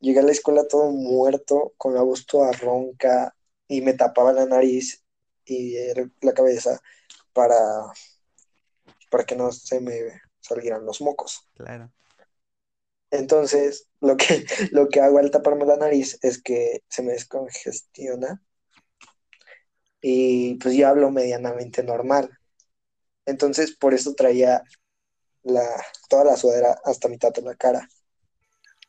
[0.00, 3.36] llegué a la escuela todo muerto, con la voz toda ronca,
[3.68, 5.04] y me tapaba la nariz
[5.44, 5.76] y
[6.22, 6.80] la cabeza
[7.32, 7.56] para,
[9.10, 11.48] para que no se me salieran los mocos.
[11.54, 11.92] Claro.
[13.10, 18.42] Entonces, lo que, lo que hago al taparme la nariz es que se me descongestiona
[20.00, 22.30] y pues ya hablo medianamente normal.
[23.26, 24.62] Entonces, por eso traía
[25.42, 25.66] la,
[26.08, 27.88] toda la sudadera hasta mitad de la cara.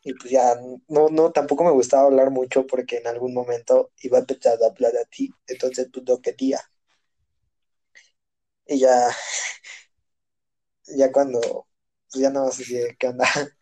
[0.04, 0.56] Y pues ya,
[0.88, 4.68] no, no, tampoco me gustaba hablar mucho porque en algún momento iba a empezar a
[4.68, 6.60] hablar a ti, entonces pues no quería.
[8.66, 9.10] Y ya,
[10.98, 11.40] ya cuando,
[12.12, 13.26] pues ya no más así de qué onda,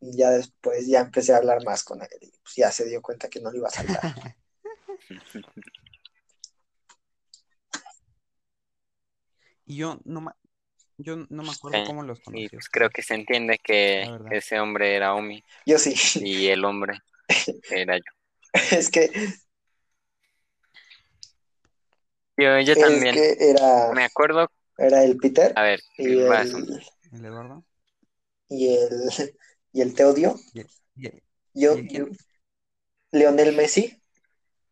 [0.00, 3.28] ya después ya empecé a hablar más con él y pues ya se dio cuenta
[3.28, 4.04] que no le iba a saltar.
[9.66, 10.32] Y yo no me,
[10.98, 12.50] yo no me acuerdo Sí, cómo los Y conocí.
[12.50, 16.98] pues creo que se entiende que ese hombre era Omi Yo sí, y el hombre
[17.70, 18.04] era yo.
[18.72, 19.10] es que,
[22.36, 23.14] Yo, yo es también.
[23.14, 24.48] que era, Me acuerdo,
[24.80, 27.64] era el Peter a ver, y el, El Eduardo.
[28.48, 28.90] y el,
[29.72, 30.36] y el Teodio.
[30.54, 30.66] Y, y-
[31.54, 31.76] Yo,
[33.12, 34.00] Leonel Messi.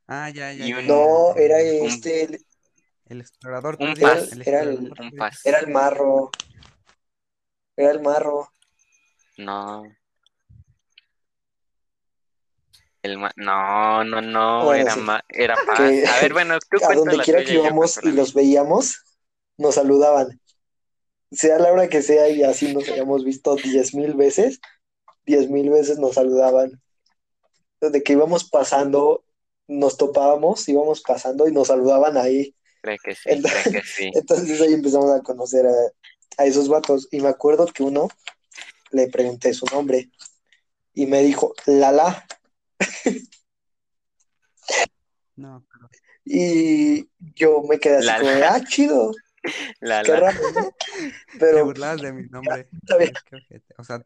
[0.07, 2.47] ah, ya, ya, No, ya, era este, el-
[3.07, 4.15] El explorador un Era
[4.63, 6.31] el- un era el marro.
[7.77, 8.49] Era el marro.
[9.39, 9.85] No,
[13.03, 15.01] El ma- No, no, no, Bueno, era, sí.
[15.01, 15.79] ma- era paz.
[15.79, 19.05] A ver, bueno, tú a donde quiera que íbamos y los veíamos,
[19.59, 20.41] nos saludaban.
[21.31, 24.61] Sea la hora que sea y así nos hayamos visto diez mil veces,
[25.27, 26.81] diez mil veces nos saludaban.
[27.81, 29.25] Desde que íbamos pasando,
[29.67, 32.55] nos topábamos, íbamos pasando y nos saludaban ahí.
[32.81, 34.11] Creo que sí, Entonces- creo que sí.
[34.15, 35.73] Entonces ahí empezamos a conocer a,
[36.43, 37.09] a esos vatos.
[37.11, 38.09] Y me acuerdo que uno
[38.91, 40.11] le pregunté su nombre
[40.95, 42.27] y me dijo Lala.
[45.37, 45.89] No, pero
[46.25, 48.21] Y yo me quedé así Lala.
[48.21, 49.13] como, de, ah, chido,
[49.81, 50.21] La, qué la.
[50.21, 50.71] raro, ¿no?
[51.39, 52.69] te burlabas de mi nombre.
[53.79, 54.05] O sea,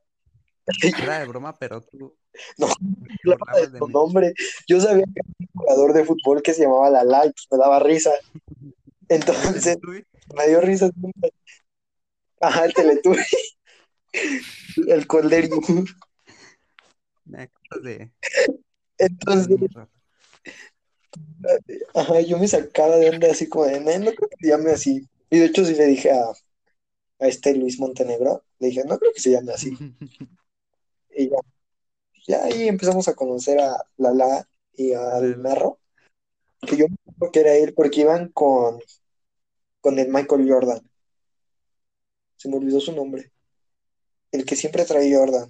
[1.02, 2.14] era de broma, pero tú
[2.58, 4.34] No, hablaba de burlabas de tu nombre.
[4.66, 7.78] Yo sabía que era un jugador de fútbol que se llamaba y pues me daba
[7.80, 8.10] risa.
[9.08, 9.78] Entonces
[10.34, 10.90] me dio risa.
[12.40, 13.22] Ajá, el Teletubby.
[14.88, 15.60] El Colderio.
[17.24, 17.48] me
[18.98, 19.58] Entonces,
[21.94, 25.06] ajá, yo me sacaba de onda así como de, no, no creo que llame así.
[25.32, 26.26] Y de hecho sí le dije a,
[27.20, 29.76] a este Luis Montenegro, le dije, no creo que se llame así.
[31.14, 31.36] Y ya,
[32.26, 35.42] ya ahí empezamos a conocer a Lala y al.
[35.42, 35.78] Narro,
[36.66, 38.80] que yo me acuerdo que era él porque iban con,
[39.82, 40.80] con el Michael Jordan.
[42.36, 43.30] Se me olvidó su nombre.
[44.32, 45.48] El que siempre trae Jordan.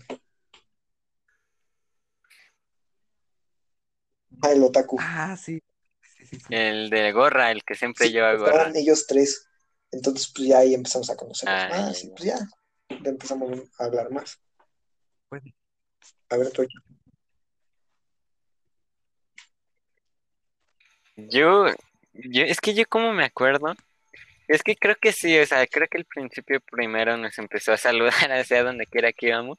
[4.42, 4.96] Ah, el Otaku.
[5.00, 5.60] Ah, sí.
[6.02, 6.54] Sí, sí, sí.
[6.54, 8.52] El de gorra, el que siempre Sí, lleva gorra.
[8.52, 9.46] estaban ellos tres.
[9.92, 12.38] Entonces, pues ya ahí empezamos a conocernos Ah, más ya, y pues ya,
[13.02, 14.40] ya empezamos a hablar más.
[15.28, 15.42] Pues,
[16.30, 16.66] A ver, tú.
[21.16, 21.66] Yo,
[22.14, 23.74] yo, es que yo como me acuerdo,
[24.48, 27.76] es que creo que sí, o sea, creo que al principio primero nos empezó a
[27.76, 29.58] saludar hacia donde quiera que íbamos,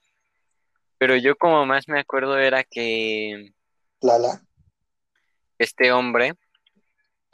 [0.97, 3.53] pero yo como más me acuerdo era que
[4.01, 4.41] Lala.
[5.59, 6.33] este hombre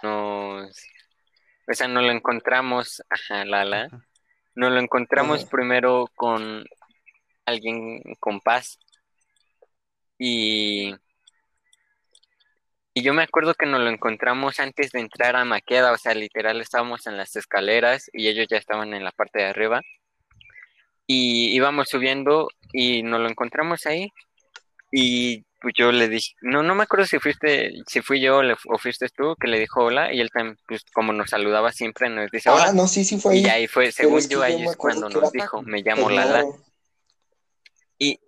[0.04, 0.78] nos,
[1.70, 4.06] o sea, no lo encontramos, ajá, Lala, ajá.
[4.56, 5.50] nos lo encontramos Ajá.
[5.52, 6.66] primero con
[7.46, 8.80] alguien con paz
[10.18, 10.94] y
[12.94, 16.14] Y yo me acuerdo que nos lo encontramos antes de entrar a Maqueda, o sea,
[16.16, 19.82] literal estábamos en las escaleras y ellos ya estaban en la parte de arriba.
[21.08, 24.12] Y íbamos subiendo y nos lo encontramos ahí.
[24.92, 28.44] Y pues yo le dije, no, no me acuerdo si fuiste, si fui yo o
[28.44, 30.14] le- o fuiste tú que le dijo hola.
[30.14, 32.74] Y él también, pues como nos saludaba siempre, nos dice Ah, hola.
[32.74, 33.68] no, sí, sí fue Y ahí.
[33.68, 36.46] fue, según yo, yo ahí es cuando nos era dijo, me llamo Lala.
[37.98, 38.20] Y,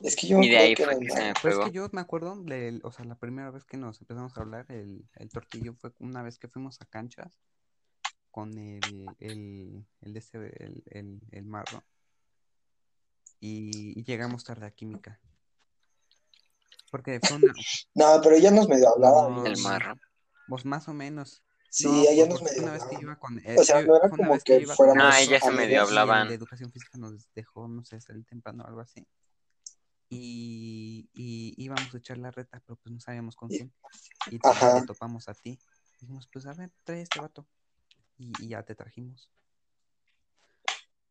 [0.00, 1.32] Es que yo me y de acuerdo ahí que fue que se me.
[1.34, 1.64] Pues es pegó.
[1.64, 4.66] que yo me acuerdo, del, o sea, la primera vez que nos empezamos a hablar,
[4.68, 7.40] el, el tortillo fue una vez que fuimos a canchas
[8.30, 11.82] con el, el, el, de ese, el, el, el marro
[13.40, 15.18] y, y llegamos tarde a química.
[16.90, 17.52] Porque fue una,
[17.94, 19.94] No, pero ya nos medio hablaba El marro.
[20.48, 21.42] pues más o menos.
[21.70, 23.02] Sí, No, ella por- nos medio una vez que hablaba.
[23.02, 24.86] iba con, O sea, eh, no era fue una como vez que que iba con
[24.88, 26.28] No, fuéramos ella se medio y el hablaban.
[26.28, 29.06] de educación física nos dejó, no sé, salir temprano o algo así.
[30.08, 33.72] Y, y íbamos a echar la reta, pero pues no sabíamos con Y- quién.
[34.32, 35.56] Y te topamos a ti.
[36.00, 37.46] Dijimos, pues a ver, trae este vato.
[38.18, 39.30] Y, y ya te trajimos.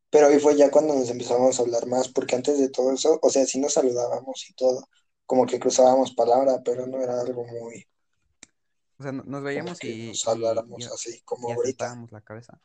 [0.09, 3.19] Pero ahí fue ya cuando nos empezamos a hablar más, porque antes de todo eso,
[3.21, 4.89] o sea, sí nos saludábamos y todo,
[5.29, 7.85] como que cruzábamos palabra, pero no era algo muy,
[8.97, 11.95] O sea, no- nos veíamos y, nos habláramos y, así como y ahorita.
[12.09, 12.59] la cabeza.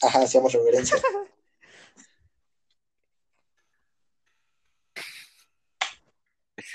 [0.00, 0.96] Ajá, hacíamos reverencia.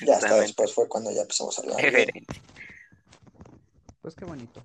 [0.05, 1.77] Ya hasta después fue cuando ya empezamos a hablar.
[4.01, 4.63] Pues qué bonito.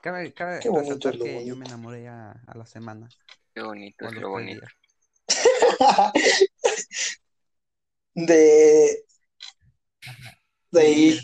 [0.00, 3.08] Cabe, cabe Qué bonito resaltar que yo me enamoré a, a la semana.
[3.52, 4.60] Qué bonito es lo bonito.
[4.60, 4.85] días.
[8.18, 9.04] De,
[10.70, 11.20] de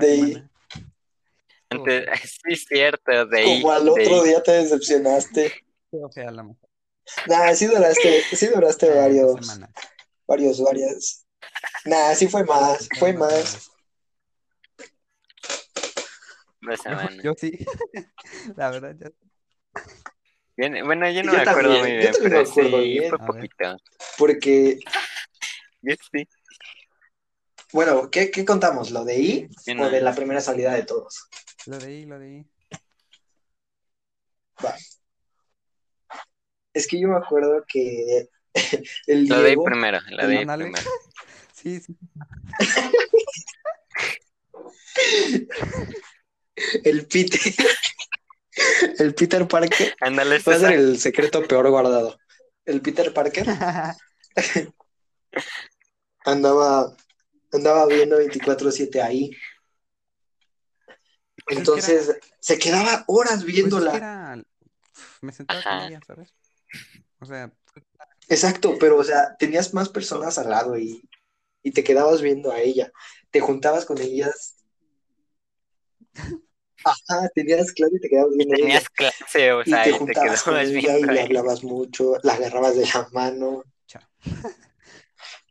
[0.00, 0.46] de
[1.70, 2.20] fea.
[2.22, 5.52] sí es cierto, de ahí, como al otro día te decepcionaste.
[7.26, 9.60] Nah, sí duraste, sí duraste varios,
[10.26, 11.26] varios, varias.
[11.86, 13.70] Nah, sí fue más, Fue más
[17.22, 17.58] yo sí.
[18.56, 19.10] La verdad, ya.
[20.56, 22.90] Bien, Bueno, yo no Yo me acuerdo también, muy yo bien, me pero acuerdo sí,
[22.90, 23.08] bien.
[23.10, 23.76] fue poquito.
[24.18, 24.78] Porque,
[25.82, 26.28] Yo sí.
[27.72, 28.90] bueno, ¿qué, qué contamos?
[28.90, 29.90] ¿Lo de I Yo o no.
[29.90, 31.28] de la primera salida de todos?
[31.66, 32.46] Lo de ahí, lo de ahí.
[34.64, 34.74] Va.
[36.72, 38.28] Es que yo me acuerdo que
[39.06, 40.64] el Lo de ahí Diego, primero, lo el- de Ándale.
[40.64, 40.84] primero.
[41.54, 41.96] Sí, sí.
[46.84, 47.40] el Peter,
[48.98, 52.18] el Peter Parker, Ándale, va a ser el secreto peor guardado.
[52.64, 53.46] El Peter Parker
[56.24, 56.96] andaba,
[57.52, 59.30] andaba viendo 24/7 ahí.
[61.46, 63.96] Pues Entonces se quedaba horas Pues es que viéndola.
[63.96, 64.42] era.
[65.20, 66.34] Me sentaba con ella, ¿sabes?
[67.20, 67.52] O sea,
[68.28, 71.08] Exacto, pero o sea, tenías más personas al lado y,
[71.62, 72.90] y te quedabas viendo a ella.
[73.30, 74.56] Te juntabas con ellas.
[76.84, 78.66] Ajá, tenías clase y te quedabas viendo a ella.
[78.66, 82.14] Tenías clase, o Y sea, te y te juntabas con ella y le hablabas mucho,
[82.22, 83.64] la agarrabas de la mano.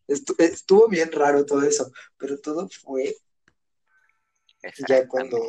[0.07, 3.15] Estu- estuvo bien raro todo eso, pero todo fue
[4.88, 5.39] ya cuando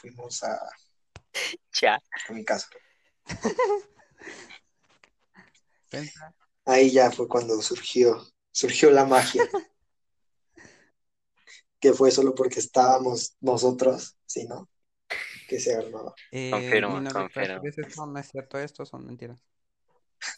[0.00, 0.58] fuimos a,
[1.80, 1.94] Ya.
[2.28, 2.68] a mi casa.
[6.64, 9.48] Ahí ya fue cuando surgió, surgió la magia.
[11.80, 14.70] Que fue solo porque estábamos nosotros, ¿sí, no?
[15.48, 16.14] Que se armaba.
[16.32, 17.60] eh, Confirmo, ¿tú confirmo.
[17.60, 18.06] crees esto?
[18.06, 19.38] No es cierto, esto son mentiras.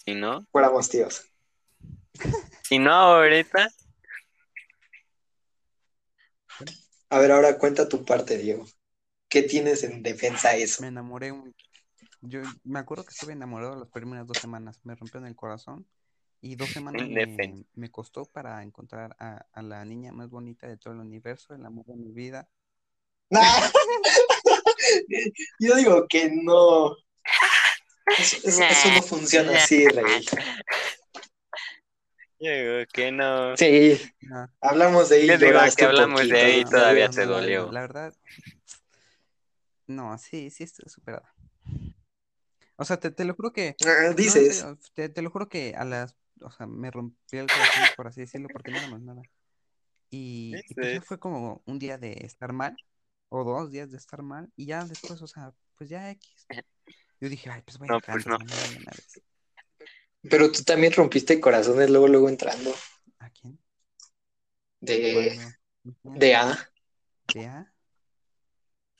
[0.04, 1.22] Si no, Fuéramos tíos.
[2.64, 3.68] si no ahorita,
[7.08, 8.66] A ver, ahora cuenta tu parte, Diego.
[9.28, 10.82] ¿Qué tienes en defensa de eso?
[10.82, 11.54] Me enamoré un...
[12.20, 14.80] Yo me acuerdo que estuve enamorado las primeras dos semanas.
[14.82, 15.86] Me rompió en el corazón.
[16.40, 20.76] Y dos semanas me, me costó para encontrar a, a la niña más bonita de
[20.76, 22.48] todo el universo, el amor de mi vida.
[23.30, 23.42] ¡Nah!
[25.60, 26.96] Yo digo que no.
[28.18, 30.24] Eso, eso- eso no funciona así, Rey.
[32.38, 33.56] yo digo que no.
[33.56, 37.26] Sí, No, hablamos de ahí, Yo digo que hablamos de ahí no, todavía no, te
[37.26, 37.70] dolió.
[37.72, 38.14] La verdad,
[39.86, 41.32] no, sí, sí estoy superada.
[42.76, 45.84] O sea, te, te lo juro que, Ah, Dices, te, te lo juro que a
[45.84, 49.22] las, o sea, me rompió el corazón, por así decirlo, porque no éramos nada.
[50.10, 52.76] Y, y pues fue como un día de estar mal,
[53.28, 56.46] o dos días de estar mal, y ya después, o sea, pues ya X.
[57.20, 58.36] Yo dije, ay, pues voy a No, pues no.
[58.36, 59.22] una vez.
[60.22, 62.74] pero tú también rompiste corazones luego, luego entrando.
[63.18, 63.58] ¿A quién?
[64.80, 65.40] De,
[66.02, 66.70] de A.
[67.32, 67.72] ¿De A?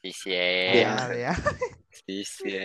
[0.02, 0.84] Sí, sí, De.
[0.84, 1.08] A.
[1.08, 1.34] De A.
[2.06, 2.56] Sí, sí.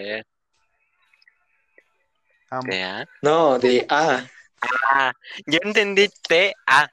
[2.50, 2.68] Amo.
[2.70, 3.10] ¿De A?
[3.22, 4.30] No, de A.
[4.62, 5.14] Ah,
[5.48, 6.92] yo entendí T-A.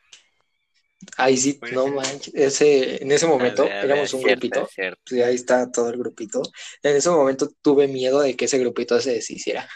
[1.16, 1.90] Ahí sí, Pues no sí.
[1.90, 2.34] manches.
[2.34, 4.68] Ese, en ese momento ver, éramos un cierto, grupito.
[4.68, 5.03] cierto.
[5.09, 6.42] Pues ahí está todo el grupito.
[6.82, 9.68] En ese momento tuve miedo de que ese grupito se deshiciera.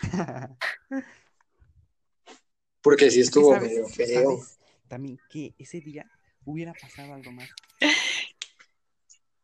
[2.83, 3.73] Porque sí estuvo ¿sabes?
[3.73, 4.23] medio feo.
[4.23, 4.59] ¿Sabes?
[4.89, 6.11] También que ese día
[6.45, 7.51] hubiera pasado algo más.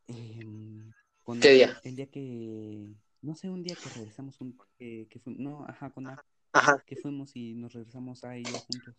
[0.09, 0.93] Em,
[1.41, 1.81] ¿Qué día?
[1.85, 2.89] El día que,
[3.23, 6.07] no sé, un día que regresamos, un, que, que fu- no, ajá, con
[6.53, 6.83] Ajá.
[6.87, 8.97] que fuimos y nos regresamos a ella juntos.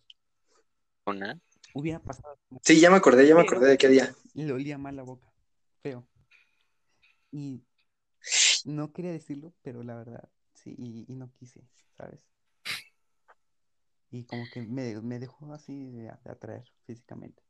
[1.74, 2.38] Hubiera pasado.
[2.62, 4.14] Sí, ya me acordé, ya me acordé de qué día.
[4.34, 5.32] Le olía mal la boca,
[5.82, 6.06] feo.
[7.32, 7.62] Y
[8.64, 11.62] no quería decirlo, pero la verdad, sí, y, y no quise,
[11.96, 12.20] ¿sabes?
[14.10, 17.42] Y como que me, me dejó así de, de atraer físicamente.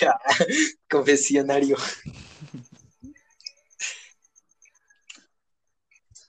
[0.00, 0.18] Ya,
[0.90, 1.76] confesionario.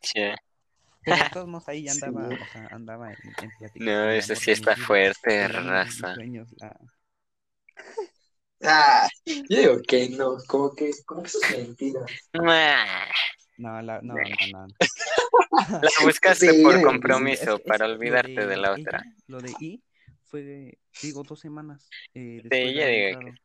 [0.04, 0.20] Sí.
[1.04, 2.06] Pero de todos modos ahí ya Sí.
[2.06, 6.14] andaba, o sea, andaba en, en No, eso sí de está fuerte, de raza.
[6.16, 6.80] sueños, la-
[8.66, 12.00] Ah, yo digo que no, como que, como que eso es mentira.
[12.34, 13.06] Nah,
[13.58, 14.22] No, la, no, no,
[14.52, 14.68] no.
[15.82, 16.84] La buscaste Sí, por que sí.
[16.86, 19.04] compromiso Es que- es para que olvidarte de, la ella, otra.
[19.28, 19.84] lo de I
[20.24, 23.36] fue, digo, dos semanas eh, de ya haber digo entrado.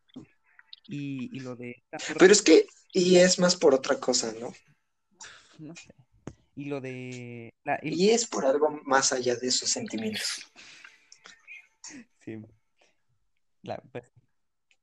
[0.87, 1.83] Y, y lo de
[2.19, 4.53] Pero es que, y es más por otra cosa, ¿no?
[5.59, 5.93] no sé.
[6.59, 10.51] Y lo de la, y- Y es por algo más allá de sus sentimientos.
[12.25, 12.37] sí,
[13.63, 14.11] la- pues,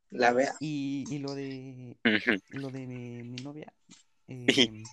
[0.09, 0.55] La vea.
[0.61, 1.97] y, y lo de
[2.51, 3.73] lo de mi, mi novia
[4.29, 4.85] eh,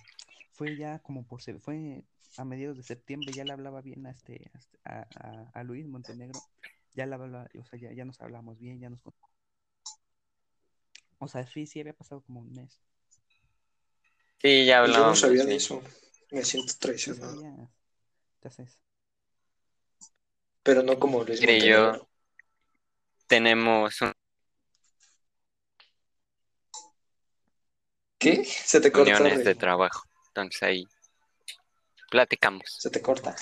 [0.51, 2.03] fue ya como por se- fue
[2.35, 5.85] a mediados de septiembre ya le hablaba bien a este a, este- a, a- Luis
[5.87, 6.41] Montenegro
[6.95, 8.99] ya le hablaba o sea ya, ya nos hablamos bien ya nos
[11.19, 12.81] o sea sí sí había pasado como un mes
[14.41, 15.19] Sí, ya Yo no hablamos.
[15.21, 15.81] sabía de eso.
[16.33, 17.69] Me siento traicionado.
[18.41, 18.79] entonces
[20.63, 22.09] Pero no como Luis Mire, yo-.
[23.27, 24.13] Tenemos un-
[28.17, 28.43] ¿Qué?
[28.45, 29.45] Se te corta, reuniones Rey.
[29.45, 30.03] de trabajo.
[30.29, 30.87] Entonces ahí
[32.09, 32.63] platicamos.
[32.79, 33.35] Se te corta.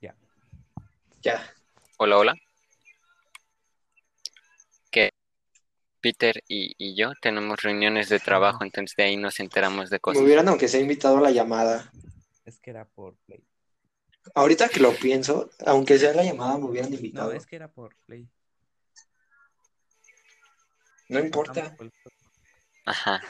[0.00, 0.16] ya
[1.22, 1.54] Ya.
[1.98, 2.34] Hola, hola.
[6.00, 10.00] Peter y, y yo tenemos reuniones de trabajo, entonces de ahí nos enteramos de Me
[10.00, 10.22] cosas.
[10.22, 11.90] hubieran, aunque sea invitado a la llamada.
[12.44, 13.44] es que era por play
[14.34, 17.32] Ahorita que lo pienso, aunque sea la llamada, me hubieran no invitado.
[17.32, 18.28] es que era por play
[21.08, 21.74] No importa.
[22.84, 23.22] Ajá.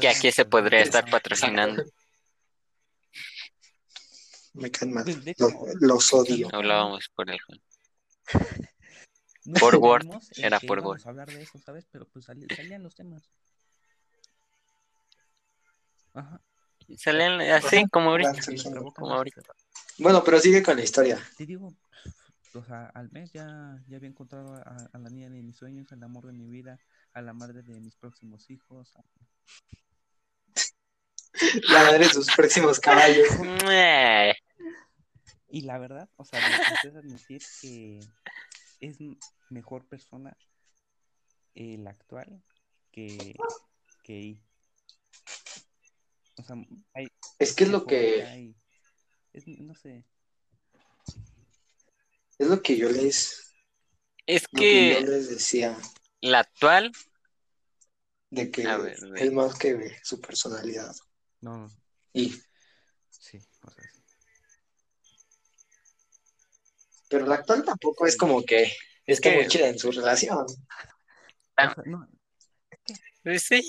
[0.00, 1.82] Que aquí se podría estar patrocinando.
[4.52, 5.04] Me caen mal.
[5.04, 6.48] De- de hecho, Lo- los odio.
[6.50, 7.62] no- Hablábamos por el juego.
[8.34, 8.69] No
[9.58, 10.06] Por Word,
[10.36, 11.00] era por Word.
[11.04, 11.86] a hablar de eso, ¿sabes?
[11.90, 13.22] Pero pues salían los temas.
[16.14, 16.40] Ajá.
[16.96, 18.32] Salían así como ahorita.
[18.94, 19.42] Como ahorita.
[19.98, 21.18] Bueno, pero sigue con la historia.
[21.36, 21.72] Te digo,
[22.54, 25.90] o sea, al mes ya, ya había encontrado a, a la niña de mis sueños,
[25.92, 26.78] al amor de mi vida,
[27.12, 28.94] a la madre de mis próximos hijos.
[28.96, 29.04] a-
[31.72, 33.26] La madre de sus próximos caballos.
[33.70, 34.34] Eh,
[35.48, 38.00] Y la verdad, o sea, me necesitas admitir que
[38.80, 38.98] es
[39.50, 40.36] mejor persona
[41.54, 42.42] el actual
[42.90, 43.36] que,
[44.02, 44.42] que I.
[46.36, 46.56] O sea,
[46.94, 47.08] hay,
[47.38, 48.56] Es que es lo que, hay-
[49.32, 50.04] es, no sé,
[52.38, 53.52] es lo que yo les,
[54.26, 55.76] Es lo que yo les decía,
[56.22, 56.92] la actual,
[58.30, 60.94] de que A ver, es más que su personalidad.
[61.42, 61.68] no, no,
[62.12, 62.30] Y,
[63.10, 63.99] sí, o sea, sí.
[67.10, 68.72] Pero la actual tampoco es como que
[69.04, 70.46] es que- muy chida en su relación.
[71.56, 72.08] Sea, no,
[73.22, 73.60] pues sí.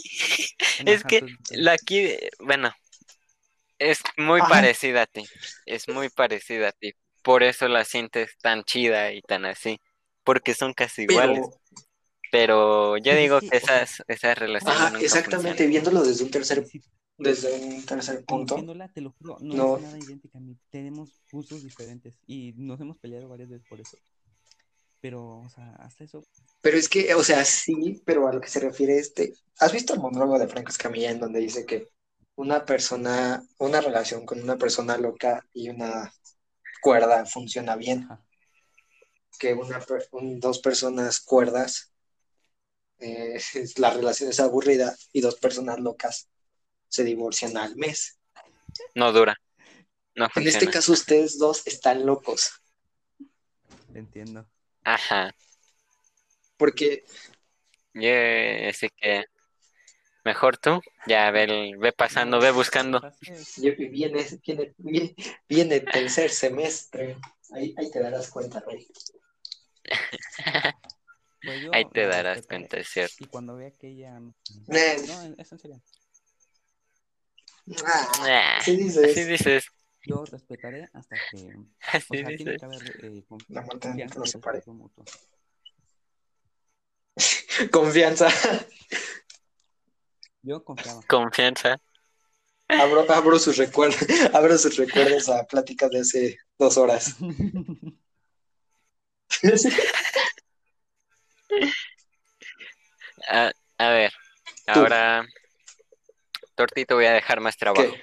[0.85, 2.71] Es que la aquí, bueno,
[3.79, 4.49] es muy Ajá.
[4.49, 5.25] parecida a ti.
[5.65, 6.93] Es muy parecida a ti.
[7.23, 9.79] Por eso la sientes tan chida y tan así.
[10.23, 11.47] Porque son casi iguales.
[12.31, 15.69] Pero, yo digo que, esas, esas relaciones ajá, nunca exactamente, funcionan.
[15.69, 16.63] viéndolo desde un tercer,
[17.21, 18.55] desde un tercer punto.
[18.93, 19.75] Te lo juro, no, No.
[19.77, 20.57] es nada idéntica a mí.
[20.69, 23.97] Tenemos gustos diferentes y nos hemos peleado varias veces por eso.
[24.99, 26.23] Pero, o sea, hasta eso,
[26.61, 29.93] Pero es que, o sea, sí, pero a lo que se refiere este, ¿has visto
[29.93, 31.87] el monólogo de Franco Escamilla en donde dice que
[32.35, 36.13] una persona, una relación con una persona loca y una
[36.81, 38.23] cuerda funciona bien, ajá,
[39.39, 41.91] que una, un- dos personas cuerdas,
[42.99, 43.39] eh,
[43.77, 46.29] la relación es aburrida y dos personas locas
[46.91, 48.19] se divorcian al mes.
[48.95, 49.35] No dura.
[50.15, 52.51] No En este caso ustedes dos están locos,
[53.93, 54.45] entiendo.
[54.83, 55.33] Ajá.
[56.57, 57.03] porque
[57.93, 58.11] Yo
[58.69, 59.23] así que
[60.25, 60.81] mejor tú.
[61.07, 62.97] Ya ve, ve pasando, ve buscando.
[62.97, 65.15] O sea, sí, ye- viene, viene, viene,
[65.47, 67.17] viene tercer semestre,
[67.53, 68.85] ahí, ahí te darás cuenta, Rey.
[71.41, 73.15] pues yo Ahí te darás cuenta, es cierto.
[73.19, 74.19] Y cuando vea que ella...
[74.19, 74.33] No,
[75.37, 75.81] es en serio.
[77.85, 79.11] Ah, Ah, así dices.
[79.11, 79.65] Así dices.
[80.03, 81.37] Yo respetaré hasta que...
[81.55, 82.59] O Así sea, tiene dices.
[82.59, 84.57] que haber eh, La muerte confianza separe.
[84.57, 85.05] respeto mutuo.
[87.71, 88.27] Confianza.
[90.41, 91.01] Yo confiaba.
[91.07, 91.77] Confianza.
[92.67, 93.99] Abro, abro sus recuerdos,
[94.33, 97.15] abro sus recuerdos a pláticas de hace dos horas.
[103.29, 104.11] A, a ver,
[104.67, 105.25] ahora
[106.55, 107.95] Tortito voy a dejar más trabajo.
[107.95, 108.01] ¿Qué?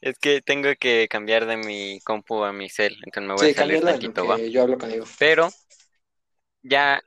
[0.00, 3.52] Es que tengo que cambiar de mi compu a mi cel, entonces me voy Sí,
[3.52, 4.38] a salir tantito, va.
[4.38, 5.06] yo hablo conmigo.
[5.18, 5.48] Pero
[6.62, 7.02] ya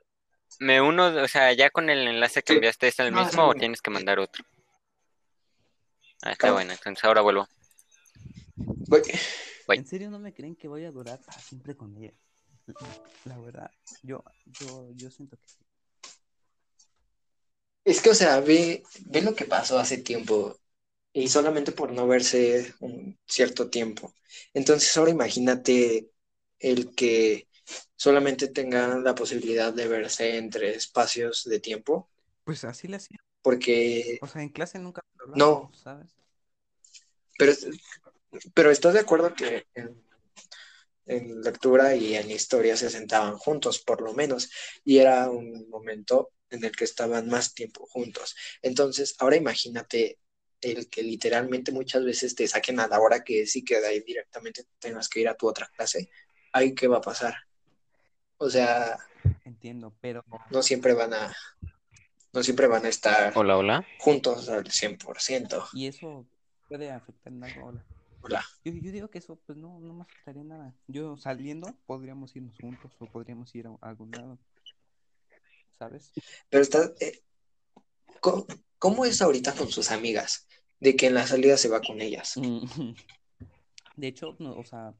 [0.58, 3.54] me uno, o sea, ya con el enlace que enviaste es el Ah, mismo o
[3.54, 4.44] tienes que mandar otro.
[6.22, 6.54] Ah, está ¿Cómo?
[6.54, 7.48] bueno, entonces ahora vuelvo.
[8.88, 9.02] Voy-
[9.66, 9.76] Voy.
[9.78, 12.12] ¿En serio no me creen que voy a durar para siempre con ella?
[13.24, 13.70] La verdad,
[14.02, 14.22] yo,
[14.58, 15.58] yo, yo siento que sí.
[17.84, 20.56] Es que, o sea, ve, ve lo que pasó hace tiempo
[21.12, 24.14] y solamente por no verse un cierto tiempo.
[24.54, 26.10] Entonces, ahora imagínate
[26.58, 27.48] el que
[27.96, 32.10] solamente tengan la posibilidad de verse entre espacios de tiempo,
[32.44, 33.18] Pues así le hacía.
[33.42, 35.02] porque, O sea, en clase nunca
[35.34, 35.70] No.
[35.72, 36.14] ¿sabes?
[37.38, 37.52] pero,
[38.54, 40.02] pero ¿estás de acuerdo que en,
[41.06, 44.50] en lectura y en historia se sentaban juntos, por lo menos,
[44.84, 48.34] y era un momento en el que estaban más tiempo juntos?
[48.62, 50.18] Entonces, ahora imagínate
[50.60, 54.00] el que literalmente muchas veces te saquen a la hora que sí que de ahí
[54.00, 56.10] directamente tengas que ir a tu otra clase.
[56.52, 57.34] Ahí, ¿qué va a pasar?
[58.38, 58.98] O sea,
[59.44, 61.34] Entiendo, pero no siempre van a,
[62.32, 63.86] no siempre van a estar Hola, hola.
[63.98, 65.68] juntos al 100%.
[65.74, 66.26] y eso
[66.68, 67.66] puede afectar en algo.
[67.66, 67.84] Hola.
[68.22, 68.44] Hola.
[68.64, 70.74] Yo, yo digo que eso pues no, no me afectaría nada.
[70.88, 74.38] Yo saliendo podríamos irnos juntos o podríamos ir a, a algún lado.
[75.80, 76.12] ¿Sabes?
[76.50, 77.22] Pero está, eh,
[78.20, 78.46] ¿cómo,
[78.78, 80.46] cómo es ahorita con sus amigas?
[80.78, 82.36] De que en la salida se va con ellas.
[82.36, 82.64] Mm.
[83.96, 84.92] De hecho, no, o sea,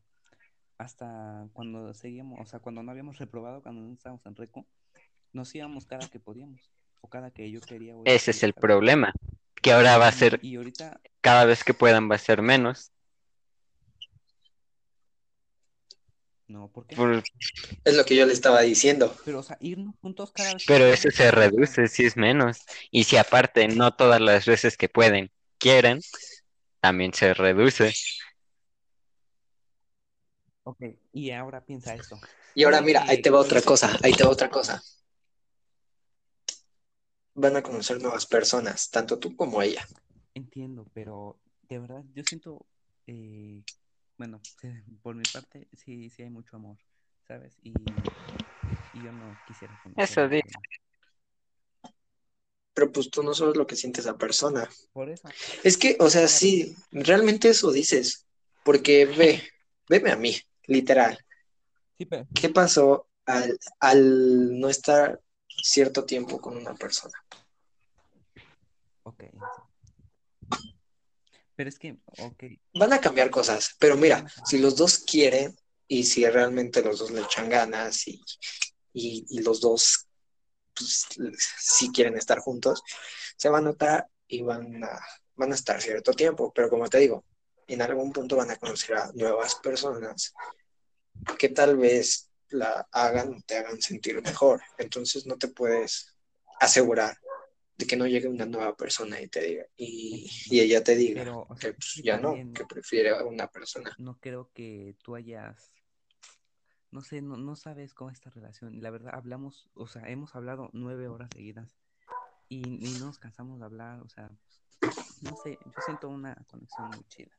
[0.78, 4.66] hasta cuando seguíamos, o sea, cuando no habíamos reprobado, cuando no estábamos en reco,
[5.34, 7.94] nos íbamos cada que podíamos, o cada que yo quería.
[8.06, 9.12] Ese es el problema,
[9.60, 12.90] que ahora va a ser, Y ahorita, cada vez que puedan va a ser menos.
[16.50, 16.96] No, ¿por qué?
[16.96, 17.22] por-
[17.84, 19.14] Es lo que yo le estaba diciendo.
[19.24, 22.58] Pero, o sea, irnos juntos cada vez pero eso se reduce si es menos.
[22.90, 26.00] Y si aparte no todas las veces que pueden quieren,
[26.80, 27.92] también se reduce.
[30.64, 30.82] Ok,
[31.12, 32.18] y ahora piensa esto.
[32.54, 34.82] Y ahora mira, ahí que- te va otra cosa, ahí te va otra cosa.
[37.34, 39.86] Van a conocer nuevas personas, tanto tú como ella.
[40.34, 42.66] Entiendo, pero de verdad yo siento,
[43.06, 43.62] eh,
[44.20, 44.40] bueno,
[45.02, 46.76] por mi parte sí, sí hay mucho amor,
[47.26, 47.58] ¿sabes?
[47.62, 47.72] Y,
[48.92, 50.58] y yo no quisiera conocer Eso dice.
[52.74, 54.68] Pero pues tú no sabes lo que siente esa persona.
[54.92, 55.28] Por eso,
[55.64, 58.26] Es que, o sea, sí, realmente eso dices.
[58.64, 59.42] Porque ve,
[59.88, 60.36] veme a mí,
[60.66, 61.18] literal.
[61.98, 65.20] sí, pero ¿Qué pasó al, al no estar
[65.62, 67.14] cierto tiempo con una persona?
[69.04, 69.24] ok.
[71.60, 75.54] Pero es que, ok, Van a cambiar cosas, pero mira, si los dos quieren
[75.86, 78.18] y si realmente los dos le echan ganas y,
[78.94, 80.08] y, y los dos
[80.74, 81.06] pues,
[81.58, 82.82] si quieren estar juntos,
[83.36, 84.98] se va a notar y van a,
[85.34, 87.26] van a estar cierto tiempo, pero como te digo,
[87.66, 90.32] en algún punto van a conocer a nuevas personas
[91.38, 94.62] que tal vez la hagan o te hagan sentir mejor.
[94.78, 96.16] Entonces no te puedes
[96.58, 97.18] asegurar
[97.80, 101.22] de que no llegue una nueva persona y te diga, y, y ella te diga
[101.22, 103.90] pero o sea, que pues, ya no, que prefiere a una persona.
[103.98, 105.72] no creo que tú hayas,
[106.90, 108.82] no sé, no, no sabes cómo es esta relación.
[108.82, 111.78] La verdad, hablamos, o sea, hemos hablado nueve horas seguidas
[112.48, 114.30] y, y no nos cansamos de hablar, o sea,
[115.22, 117.32] no sé, yo siento una conexión muy chida.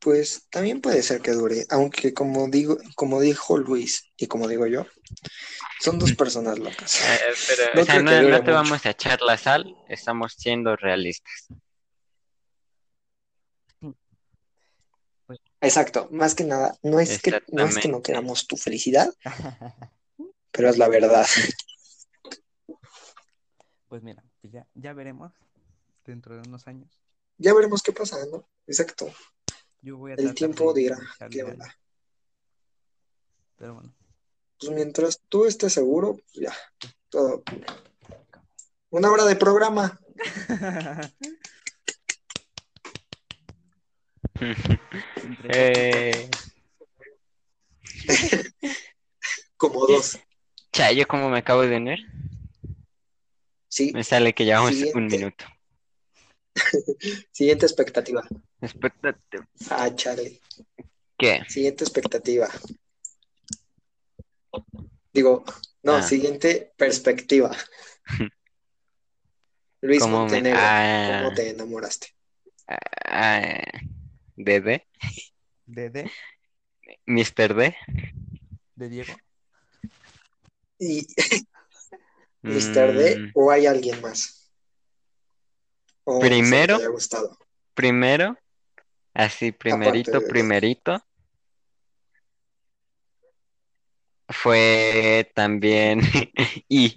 [0.00, 4.66] Pues también puede ser que dure, aunque como digo, como dijo Luis y como digo
[4.66, 4.86] yo,
[5.80, 7.00] son dos personas locas.
[7.00, 8.52] Eh, pero, No o sea, no, te mucho.
[8.52, 11.48] vamos a echar la sal, estamos siendo realistas.
[15.60, 19.12] Exacto, más que nada, no es que, no es que no queramos tu felicidad,
[20.52, 21.26] pero es la verdad.
[23.88, 25.32] Pues mira, pues ya, ya veremos
[26.04, 27.00] dentro de unos años.
[27.38, 28.48] Ya veremos qué pasa, ¿no?
[28.66, 29.12] Exacto.
[29.80, 30.98] Yo voy a El tiempo de dirá
[31.30, 31.74] qué onda.
[33.56, 33.94] Pero bueno,
[34.58, 36.54] Pues mientras tú estés seguro, pues ya,
[37.08, 37.42] todo.
[38.90, 39.98] Una hora de programa.
[45.50, 46.28] Eh,
[49.56, 50.18] Como dos.
[50.72, 51.98] cha, yo como me acabo de unir,
[53.68, 55.16] Sí, me sale que llevamos un Siguiente.
[55.16, 55.44] minuto.
[57.32, 58.22] siguiente expectativa.
[58.60, 59.48] Expectativa.
[59.70, 60.40] Ah, chale.
[61.16, 61.42] ¿Qué?
[61.48, 62.48] Siguiente expectativa.
[65.12, 65.44] Digo,
[65.82, 66.02] no, Ah.
[66.02, 67.56] siguiente perspectiva.
[69.80, 71.20] Luis ¿Cómo me- Montenegro, ah.
[71.22, 72.08] ¿cómo te enamoraste?
[73.06, 73.62] Ah,
[74.36, 74.86] ¿de de,
[75.66, 76.10] de,
[77.06, 77.54] ¿Mr.
[77.54, 77.76] D?
[78.74, 79.14] de Diego.
[80.78, 81.06] ¿Y
[82.42, 82.94] Mr.
[82.94, 84.37] D Mm, o hay alguien más?
[86.20, 86.76] Primero.
[86.76, 87.38] te haya gustado.
[87.74, 88.36] primero,
[89.14, 91.02] así primerito, primerito,
[94.28, 96.00] fue también
[96.68, 96.96] I.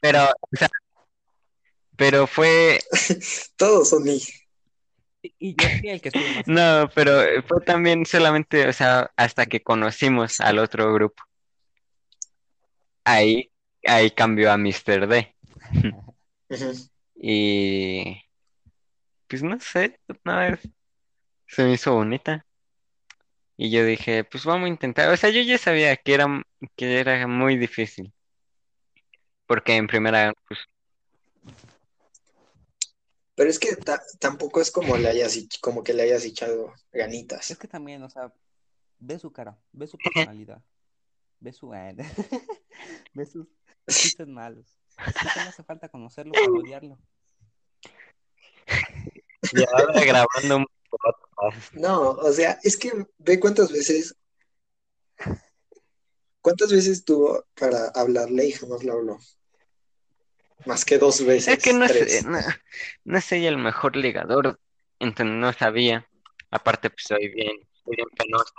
[0.00, 0.68] Pero, o sea,
[1.96, 2.80] pero fue,
[3.56, 4.22] Todos son I.
[5.22, 6.46] Y, y yo fui el que estuvo más.
[6.46, 11.22] no, pero fue también solamente, o sea, hasta que conocimos al otro grupo.
[13.04, 13.50] Ahí,
[13.86, 15.06] ahí cambió a Mr.
[15.08, 15.34] D.
[17.16, 18.20] Y
[19.28, 20.60] pues no sé, una vez
[21.46, 22.46] se me hizo bonita.
[23.56, 25.12] Y yo dije, pues vamos a intentar.
[25.12, 26.26] O sea, yo ya sabía que era,
[26.76, 28.12] que era muy difícil.
[29.46, 30.60] Porque en primera, pues,
[33.36, 37.50] Pero es que ta- tampoco es como le hayas, como que le hayas echado ganitas.
[37.50, 38.32] Es que también, o sea,
[39.00, 40.62] ve su cara, ve su personalidad,
[41.40, 41.70] ve su.
[43.14, 43.46] ve sus
[43.88, 44.66] chistes malos.
[45.06, 46.98] Es que no hace falta conocerlo para odiarlo.
[49.52, 51.72] y ahora grabando un podcast.
[51.74, 54.14] No, o sea, es que ve cuántas veces,
[56.40, 59.18] cuántas veces tuvo para hablarle y jamás le habló.
[60.66, 62.20] Más que dos veces, Es que no, tres.
[62.20, 62.38] sé, no,
[63.04, 64.58] no soy el mejor ligador,
[64.98, 66.08] entonces no sabía.
[66.50, 67.52] Aparte, pues soy bien,
[67.84, 68.54] soy bien penoso.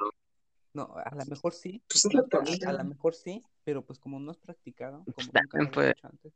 [0.75, 1.81] No, a lo mejor sí.
[1.87, 2.25] Pues no,
[2.67, 5.91] a, lo mejor sí, pero pues como no has practicado, como Pues nunca lo puede-
[5.91, 6.33] hecho antes.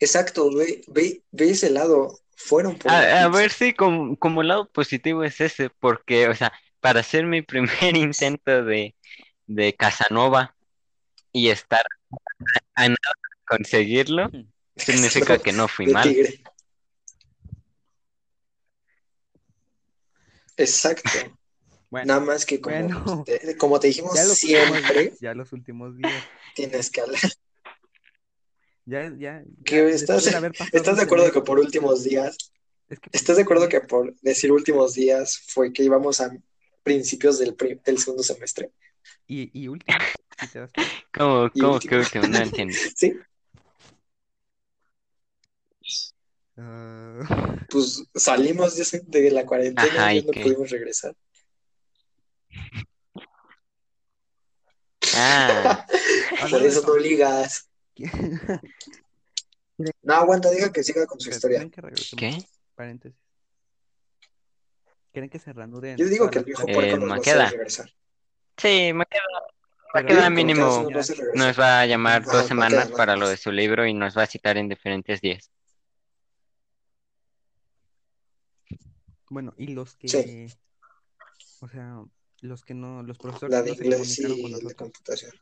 [0.00, 2.18] Exacto, ve, ve, ve ese lado.
[2.36, 6.52] Fueron por A, a ver si como, como lado positivo es ese, porque, o sea,
[6.80, 7.42] para hacer mi
[7.86, 8.96] primer intento de,
[9.46, 10.56] de Casanova
[11.30, 11.86] y estar
[12.74, 12.96] a nada
[13.46, 14.32] conseguirlo,
[14.74, 16.08] significa que no fui mal.
[16.08, 16.42] tigre.
[20.56, 21.08] Exacto.
[21.94, 23.24] Bueno, Nada más que como, Bueno.
[23.24, 26.24] te, como te dijimos ya siempre, días, ya los últimos días.
[26.54, 27.20] tienes que hablar.
[28.86, 32.36] Ya, ya, Que ya, estás, de ¿estás de acuerdo que por últimos días,
[32.88, 36.30] es que estás de acuerdo que por decir últimos días fue que íbamos a
[36.82, 38.72] principios del, del segundo semestre?
[39.26, 39.98] Y, y último.
[41.12, 41.94] ¿Cómo, Y cómo último.
[42.10, 42.20] que?
[42.20, 42.78] No entiendo.
[42.96, 43.14] Sí,
[46.56, 50.42] Ah, pues salimos de, de la cuarentena Ajá, y ¿y ya no qué?
[50.42, 51.14] pudimos regresar.
[55.16, 55.86] Ah,
[56.50, 57.68] Por eso no ligas.
[57.94, 58.40] ¿Quieren
[60.02, 61.68] No, aguanta, diga que siga con su historia.
[62.16, 62.38] ¿qué?
[62.76, 63.18] Paréntesis.
[65.12, 66.84] ¿Quieren que se reanuden Yo digo que el viejo pláticas?
[66.84, 67.50] Eh, puerco nos va a Maqueda.
[67.50, 67.90] regresar.
[68.56, 69.22] Sí, me queda,
[69.94, 70.66] me Pero queda digo que mínimo.
[70.66, 71.46] Maqueda sí nos va a hacer regresar.
[71.46, 74.16] Nos va a llamar Ajá, dos Maqueda, semanas para lo de su libro y nos
[74.16, 75.50] va a citar en diferentes días.
[79.28, 80.46] Bueno, y los que, Sí.
[81.60, 82.04] o sea,
[82.44, 85.32] los que no, los profesores La que de no inglés y el de computación.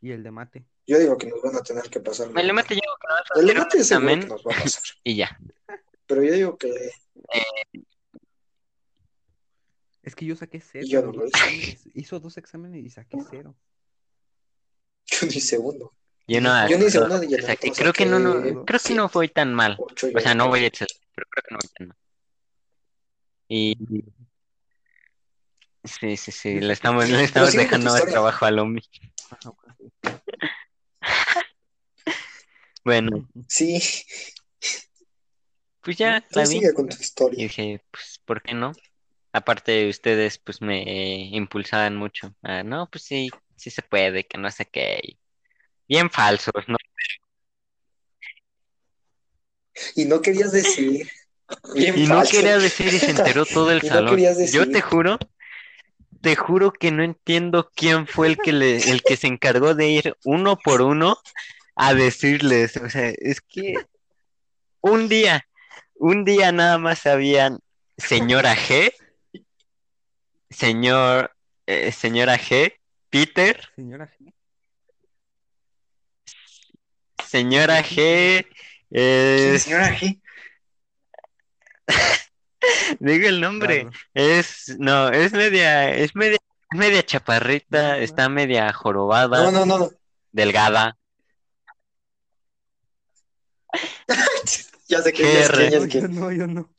[0.00, 0.66] y el de mate.
[0.86, 2.30] Yo digo que nos van a tener que pasar.
[2.30, 2.74] Me lo mate.
[2.74, 4.82] yo que nos va a El de mate seguro que examen nos va a pasar.
[5.04, 5.38] y ya.
[6.06, 6.72] Pero yo digo que
[10.02, 10.86] Es que yo saqué cero.
[10.88, 11.78] Yo no lo hice.
[11.94, 13.54] Hizo dos exámenes y saqué cero.
[15.06, 15.92] yo ni segundo.
[16.28, 18.94] Yo no, Yo ni segundo ni el que creo que no, no, saqué creo que
[18.94, 19.76] no fue tan mal.
[19.78, 21.98] O sea, no voy a excelente, pero creo que no voy tan mal.
[23.48, 24.04] Y
[25.86, 28.12] sí, sí, sí, le estamos, le estamos dejando historia.
[28.12, 28.58] trabajo al.
[29.30, 29.52] Ajá,
[32.84, 33.28] bueno.
[33.48, 33.80] Sí,
[35.82, 36.46] pues ya, bien.
[36.46, 37.42] sigue con tu Y historia.
[37.44, 38.72] dije, pues, ¿por qué no?
[39.32, 42.34] Aparte, ustedes, pues, me eh, impulsaban mucho.
[42.42, 45.18] Ah, no, pues sí, sí se puede, que no sé qué.
[45.88, 46.76] Bien falsos, ¿no?
[49.94, 51.08] Y no querías decir.
[51.74, 54.18] Bien Y no quería decir y se enteró todo el Y salón.
[54.52, 55.18] Yo te juro,
[56.20, 59.88] te juro que no entiendo quién fue el que le, el que se encargó de
[59.88, 61.18] ir uno por uno
[61.74, 62.76] a decirles.
[62.76, 63.74] O sea, es que
[64.80, 65.46] un día,
[65.94, 67.58] un día nada más sabían
[67.96, 68.92] señora G,
[70.50, 71.34] señor,
[71.66, 72.74] eh, señora G,
[73.10, 74.32] Peter, Señora G.
[77.26, 78.46] señora G,
[78.90, 80.20] eh, Sí, señora G.
[83.00, 83.84] digo el nombre.
[83.84, 83.90] Dardo.
[84.14, 86.38] Es, no, es media, es media,
[86.70, 88.02] es media chaparrita, No, no.
[88.04, 89.90] está media jorobada, No, no, no, no.
[90.32, 90.96] delgada.
[94.88, 95.64] Ya sé quién es, GR.
[95.66, 96.14] es yo quién.
[96.14, 96.70] no, yo no.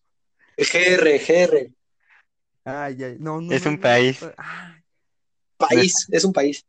[0.57, 1.73] GR, GR.
[2.63, 4.19] Ay, ay, no, no, Es no, un no, país.
[4.23, 4.29] ay,
[5.57, 6.65] País, es un país.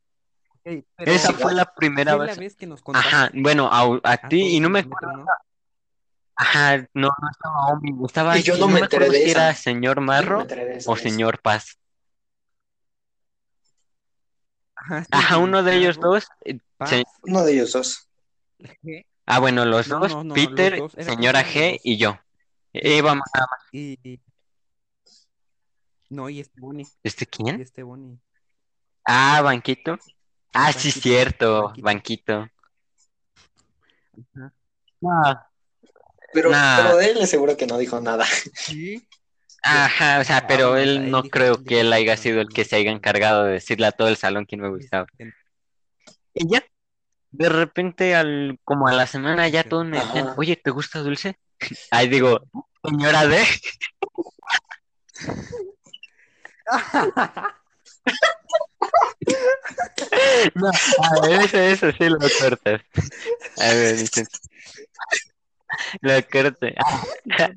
[0.62, 0.82] pero
[1.12, 2.38] Esa fue la primera fue la vez.
[2.40, 5.12] vez que nos contaste Ajá, bueno, a, a a ti, todos y no me acuerdo,
[5.18, 5.26] ¿no?
[6.39, 9.24] Ajá, no, no estaba Omi, estaba, Y yo no no me me enteré acuerdo de
[9.24, 9.40] si esa.
[9.40, 11.78] era señor Yo no me Marro enteré de esa o señor Paz.
[14.77, 18.09] Ajá, sí, Ajá, sí, uno de ellos dos, eh, Paz, se- Uno de ellos dos.
[18.82, 21.73] G, ah, bueno, los No, dos, no, no, los Peter, dos, era- señora los G
[21.73, 21.81] dos.
[21.85, 22.19] y yo.
[22.73, 24.20] Íbamos a, y, y-
[26.10, 27.60] no, y este Bonnie, ¿este y quién?
[27.60, 28.19] este Bonnie.
[29.05, 29.98] Ah, Banquito.
[30.52, 31.82] Ah, sí, Banquito, cierto, Banquito.
[31.82, 32.48] Banquito.
[34.35, 34.52] Ajá.
[35.05, 35.47] Ah,
[36.32, 36.76] Pero, Nah.
[36.82, 38.26] pero de él seguro que no dijo nada.
[38.55, 39.06] Sí.
[39.62, 42.90] Ajá, o sea, pero él no creo que él haya sido el que se haya
[42.92, 45.06] encargado de decirle a todo el salón quién me gustaba.
[45.18, 45.34] Este,
[46.34, 46.64] Y ya,
[47.30, 51.38] de repente, al, como a la semana, ya todos me decían, oye, ¿te gusta Dulce?
[51.90, 52.40] Ahí digo,
[52.84, 53.44] señora D.
[60.55, 62.80] No, a ver, eso, eso sí lo cortas.
[63.59, 64.26] A ver, dicen.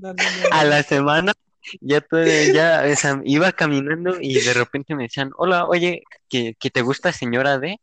[0.02, 0.22] No, no, no,
[0.52, 1.34] A la semana
[1.80, 2.24] ya todo,
[2.54, 6.82] ya, o sea, iba caminando y de repente me decían, hola, oye, ¿que, que te
[6.82, 7.80] gusta señora D?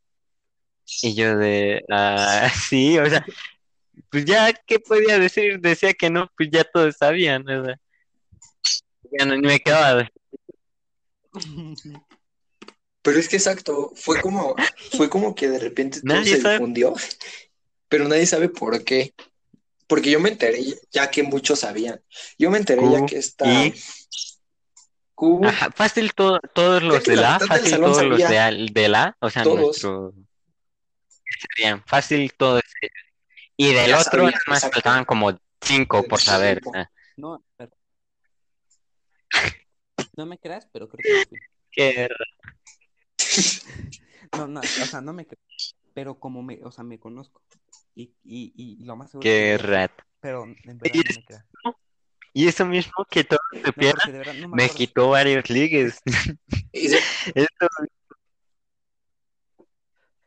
[1.02, 3.24] Y yo de, ah, sí, o sea,
[4.10, 5.60] pues ya, ¿qué podía decir?
[5.60, 7.76] Decía que no, pues ya todos sabían, o sea,
[9.18, 10.10] ya no, ni me quedaba de-
[13.02, 14.54] Pero es que exacto, fue como,
[14.96, 16.54] fue como que de repente todo Nadie se sabe.
[16.56, 16.94] difundió,
[17.88, 19.14] pero nadie sabe por qué.
[19.88, 20.62] Porque yo me enteré
[20.92, 22.00] ya que muchos sabían.
[22.38, 23.74] Yo me enteré ya que está I.
[25.14, 29.42] Q, Ajá, fácil todo, todos los de la fácil todos los de, la, o sea,
[29.42, 29.58] Todos.
[29.60, 30.14] nuestro,
[31.56, 32.94] serían fácil todos ellos.
[33.56, 34.74] Y del Ya otro nada más exacto.
[34.76, 37.72] faltaban como cinco por saber, sea, No, pero-
[40.16, 41.38] no me creas, pero creo que fui.
[41.72, 42.08] que
[44.36, 45.74] No, no, o sea, no me creas.
[45.94, 47.42] Pero como me, o sea, me conozco.
[47.98, 50.04] Y, y, y lo más seguro Qué es que rato.
[50.20, 51.44] Pero en verdad no me creas.
[52.32, 56.00] Y eso mismo que porque de verdad no me me quitó varios ligues.
[56.72, 57.00] Se-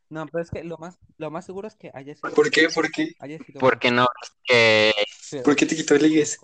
[0.09, 2.33] No, pero es que lo más, lo más seguro es que haya sido.
[2.33, 2.67] ¿Por qué?
[2.67, 3.13] ¿Por qué?
[3.19, 4.05] Haya sido Porque no,
[4.43, 4.91] que
[5.29, 6.37] Pero- ¿Por qué te quitó el ligues?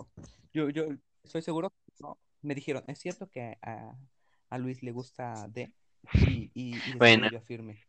[0.54, 0.84] Yo, yo
[1.22, 1.70] estoy seguro.
[2.00, 3.94] No, me dijeron, es cierto que a,
[4.48, 5.70] a Luis le gusta D.
[6.14, 7.28] Y, y, y Bueno.
[7.30, 7.84] yo afirmé.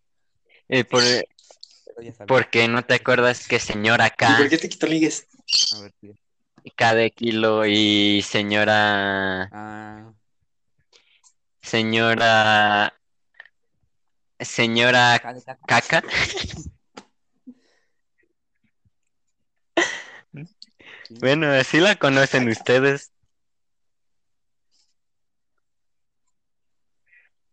[0.70, 1.02] Eh, por,
[2.70, 5.28] no te acuerdas que señora ¿Y K, por qué te quitó ligues?
[5.74, 6.14] A ver, tío.
[6.76, 10.14] K de kilo y señora, Ah,
[11.62, 12.94] señora,
[14.40, 15.34] señora acá
[15.68, 16.04] caca.
[21.10, 23.12] Bueno, así la conocen ustedes,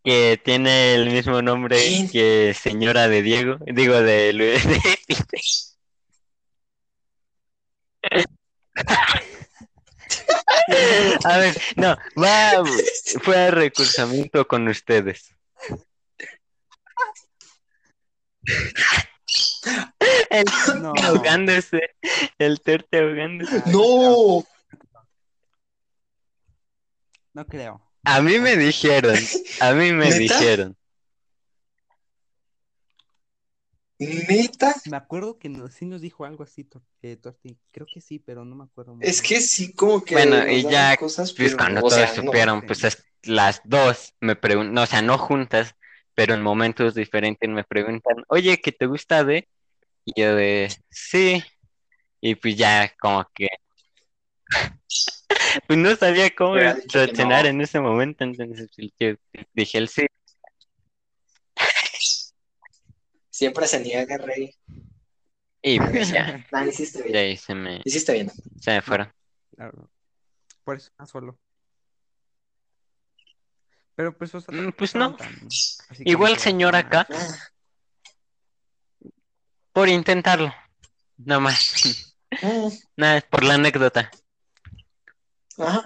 [0.07, 2.09] que tiene el mismo nombre ¿Quién?
[2.09, 5.77] que señora de Diego, digo de Luis.
[11.25, 12.65] A ver, no, va,
[13.23, 15.35] fue a recursamiento con ustedes.
[20.31, 20.45] El
[20.81, 20.93] No.
[21.03, 21.81] ahogándose,
[22.39, 23.61] el torte ahogándose.
[23.73, 24.45] ¡No!
[27.35, 27.86] No creo.
[28.07, 29.19] A mí me dijeron,
[29.61, 30.19] a mí me ¿Neta?
[30.21, 30.77] dijeron.
[33.99, 34.75] ¿Neta?
[34.91, 37.59] Me acuerdo que nos, sí nos dijo algo así, Tor- eh, Torti.
[37.71, 39.29] Creo que sí, pero no me acuerdo muy Es bien.
[39.29, 42.23] que sí, como que Bueno, y ya, cosas, Pues pero, cuando o todos sea, no.
[42.23, 45.75] supieron, pues es- las dos me preguntan, o sea, no juntas,
[46.15, 49.49] pero en momentos diferentes me preguntan, oye, ¿qué te gusta de?
[50.05, 51.43] Y yo de, sí,
[52.21, 53.49] y pues ya como que,
[55.67, 57.51] pues no sabía cómo reaccionar no.
[57.51, 58.69] en ese momento, entonces
[59.55, 60.07] dije el sí.
[63.31, 64.55] Siempre se niega, Rey.
[65.63, 67.17] Y pues ya, Nah, hiciste bien.
[67.17, 68.31] ahí se me, Hiciste bien.
[68.61, 69.13] se me fueron.
[69.55, 69.91] Claro.
[70.65, 71.39] Por eso, ah, solo.
[73.95, 75.17] Pero pues, o sea, Mm, pues no.
[76.01, 77.37] Igual señora ah, acá, Ah,
[79.73, 80.55] por intentarlo,
[81.19, 81.75] no más,
[82.43, 84.11] mm, nada, por la anécdota.
[85.59, 85.83] Ajá.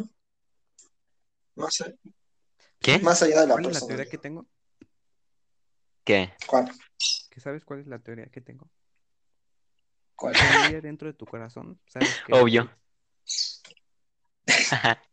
[1.54, 1.92] Más, a-
[2.80, 2.98] ¿Qué?
[3.00, 3.88] más allá de la ¿Cuál es la persona.
[3.88, 4.46] teoría que tengo?
[6.04, 6.32] ¿Qué?
[6.46, 6.70] ¿Cuál?
[7.30, 8.68] ¿Que sabes cuál es la teoría que tengo?
[10.16, 10.34] ¿Cuál?
[10.34, 12.70] Muy dentro de tu corazón, sabes que Obvio.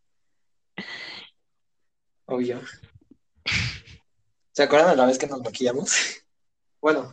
[2.26, 2.62] Obvio.
[4.52, 5.96] ¿Se acuerdan de la vez que nos maquillamos?
[6.80, 7.12] Bueno,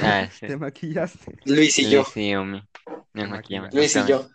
[0.00, 0.46] Ah, sí.
[0.46, 1.36] te maquillaste.
[1.44, 2.02] Luis y yo.
[2.02, 2.62] Luis y Omi.
[3.14, 3.74] Nos maquillamos.
[3.74, 4.28] Luis y yo.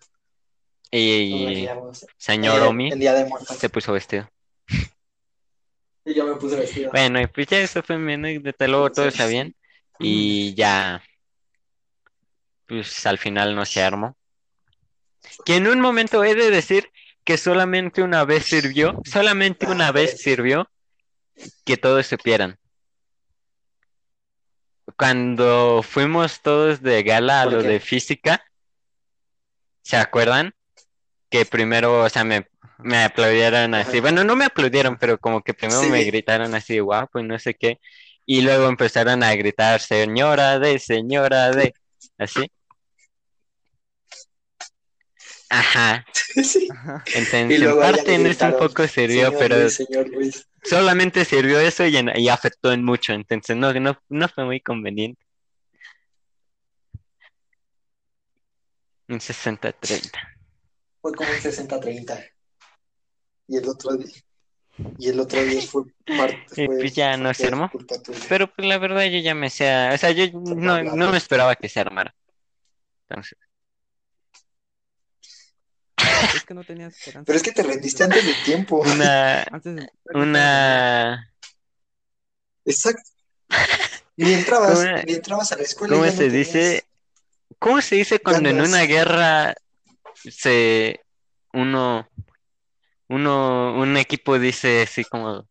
[0.92, 1.68] Y
[2.18, 2.92] señor Omi
[3.58, 4.30] se puso vestido.
[6.04, 6.90] Y yo me puse vestido.
[6.90, 8.68] Bueno, y pues ya eso fue mi anécdota.
[8.68, 9.54] Luego todos sabían.
[10.00, 11.04] Y ya.
[12.66, 14.18] Pues al final no se armó.
[15.46, 16.90] Que en un momento he de decir
[17.24, 19.00] que solamente una vez sirvió.
[19.06, 20.72] Solamente una vez sirvió
[21.66, 22.58] que todos supieran.
[24.98, 27.68] Cuando fuimos todos de gala a ¿Por lo qué?
[27.68, 28.44] de física,
[29.84, 30.54] ¿se acuerdan?
[31.32, 32.48] Que primero, o sea, me,
[32.80, 33.94] me aplaudieron así.
[33.98, 34.02] Ajá.
[34.02, 35.90] Bueno, no me aplaudieron, pero como que primero Sí.
[35.90, 37.80] me gritaron así, guapo y no sé qué.
[38.26, 41.74] Y luego empezaron a gritar, señora de, señora de,
[42.20, 42.52] así.
[45.50, 46.06] Ajá.
[46.44, 46.70] Sí.
[47.14, 50.48] Entonces, Y en parte en eso un poco sirvió, Señor pero Luis, señor Luis.
[50.64, 53.12] solamente sirvió eso y, en- y afectó en mucho.
[53.12, 55.22] Entonces, no, no, no fue muy conveniente.
[59.10, 60.18] Un 60-30.
[61.02, 62.30] Fue como un 60-30.
[63.48, 64.16] Y el otro día.
[64.98, 66.38] Y el otro día fue parte.
[66.68, 67.70] Pues ya no se armó.
[68.30, 71.56] Pero pues la verdad yo ya me sé, o sea, yo no, no me esperaba
[71.56, 72.16] que se armara.
[73.10, 73.38] Entonces,
[76.36, 77.26] Es que no tenías esperanza.
[77.26, 78.80] Pero es que te rendiste antes del tiempo.
[78.86, 79.46] una,
[80.14, 81.34] una,
[82.66, 83.10] Exacto.
[84.18, 85.96] Ni entrabas, ¿Cómo- ni entrabas a la escuela.
[85.96, 86.84] y ¿cómo no se tenías- dice?
[87.60, 89.54] ¿Cómo se dice cuando en una guerra
[90.30, 91.02] se,
[91.54, 92.08] uno,
[93.08, 95.48] uno, un equipo dice así como,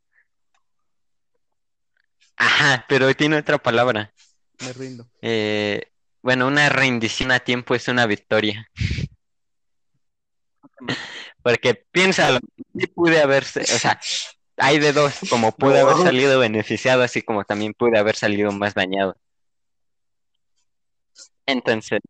[2.37, 4.13] ajá, pero tiene otra palabra.
[4.61, 5.09] Me rindo.
[5.23, 5.91] Eh,
[6.23, 8.69] bueno, una rendición a tiempo es una victoria.
[11.43, 12.39] Porque piénsalo,
[12.79, 13.99] sí pude haberse, o sea,
[14.57, 15.89] hay de dos, como pude No.
[15.89, 19.17] haber salido beneficiado, así como también pude haber salido más dañado.
[21.47, 22.01] Entonces,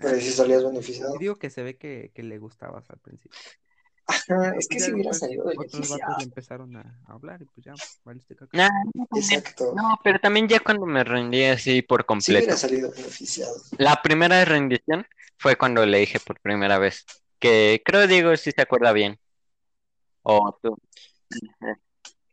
[0.00, 1.14] Pero si salías beneficiado.
[1.16, 3.38] Y digo que se ve que, que le gustabas al principio.
[4.06, 7.64] Ajá, es que Ya si hubiera salido Otros vatos empezaron a, a hablar y pues
[7.64, 7.74] ya,
[8.04, 8.56] valiste caca.
[8.56, 8.68] nah,
[9.16, 9.74] Exacto.
[9.74, 12.38] no, pero también ya cuando me rendí así por Si completo.
[12.44, 13.54] hubiera salido beneficiado.
[13.78, 15.06] La primera rendición
[15.38, 17.04] fue cuando le dije por primera vez,
[17.38, 19.18] que creo Diego si se acuerda bien.
[20.22, 20.76] O tú.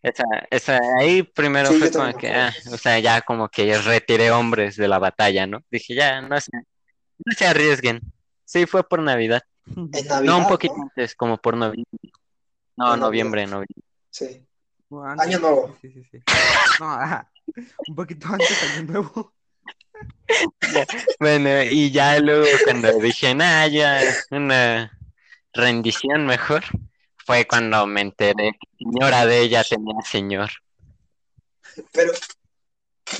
[0.01, 4.31] Esa, esa, ahí primero Sí, fue como que, ah, o sea, ya como que retiré
[4.31, 5.59] hombres de la batalla, ¿no?
[5.71, 6.51] Dije, ya, no se,
[7.17, 8.01] no se arriesguen.
[8.45, 9.43] Sí, fue por Navidad.
[9.75, 10.83] En No, un poquito ¿no?
[10.83, 12.11] antes, como por noviembre.
[12.75, 13.83] No, En noviembre, noviembre.
[14.09, 14.45] Sí.
[15.17, 15.77] Año nuevo.
[15.81, 16.19] Sí, sí, sí.
[16.79, 17.31] No, ajá,
[17.87, 19.33] un poquito antes año nuevo.
[21.19, 24.97] Bueno, y ya luego cuando dije, nah, ya, una
[25.53, 26.63] rendición mejor,
[27.17, 30.49] fue cuando me enteré que señora de ella tenía señor.
[31.91, 32.11] Pero,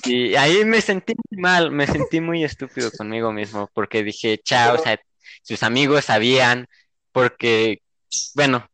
[0.06, 4.76] Y ahí me sentí muy mal, me sentí muy estúpido conmigo mismo, porque dije, chao,
[4.76, 5.00] o sea,
[5.42, 6.68] sus amigos sabían,
[7.12, 7.82] porque,
[8.36, 8.68] bueno,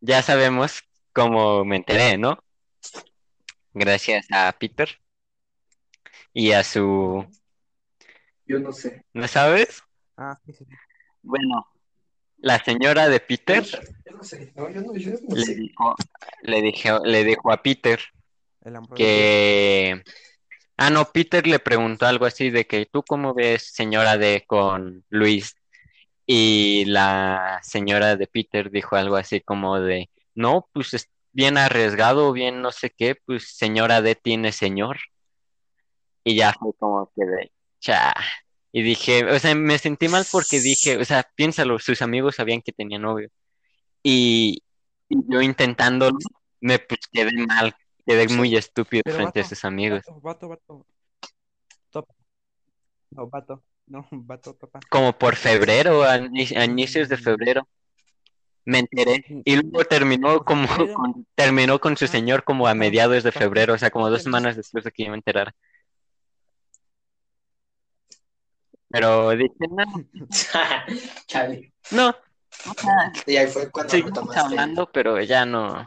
[0.00, 0.82] ya sabemos
[1.12, 2.38] cómo me enteré, ¿no?
[3.72, 4.88] Gracias a Peter
[6.32, 7.26] y a su,
[8.46, 9.04] yo no sé.
[9.14, 9.82] ¿no sabes?
[10.16, 10.66] Ah, sí, sí.
[11.22, 11.66] Bueno,
[12.38, 14.52] la señora de Peter Yo no sé.
[14.56, 15.54] No, yo no, yo no le sé.
[15.54, 15.94] dijo,
[16.42, 18.00] le dijo, le dijo a Peter
[18.64, 20.02] El amor de que,
[20.80, 25.04] ah, no, Peter le preguntó algo así de que tú cómo ves señora de con
[25.10, 25.54] Luis
[26.26, 32.32] y la señora de Peter dijo algo así como de, no, pues es bien arriesgado,
[32.32, 34.98] bien no sé qué, pues señora D tiene señor.
[36.24, 38.14] Y ya fue como que de, cha.
[38.72, 42.62] Y dije, o sea, me sentí mal porque dije, o sea, piénsalo, sus amigos sabían
[42.62, 43.30] que tenía novio.
[44.02, 44.62] Y,
[45.08, 46.18] y yo intentándolo,
[46.60, 47.74] me pues quedé mal,
[48.10, 50.02] quedé muy estúpido Pero frente a sus amigos.
[50.22, 50.86] Vato, vato.
[51.90, 52.14] Topa.
[53.10, 53.62] No, vato.
[53.86, 54.80] No, vato, topa.
[54.90, 57.68] Como por febrero, a, ini- a inicios de febrero,
[58.64, 59.24] me enteré.
[59.44, 60.94] Y luego terminó como Febrero.
[60.96, 64.56] con, terminó con su señor como a mediados de febrero, o sea, como dos semanas
[64.56, 65.54] después de que yo me enterara.
[68.88, 69.54] Pero dije,
[71.92, 72.14] no,
[73.26, 75.84] Y ahí fue cuando seguimos hablando, pero ya no.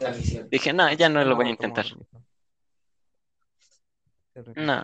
[0.50, 1.86] Dije, no, ya no lo voy a intentar.
[4.56, 4.84] No.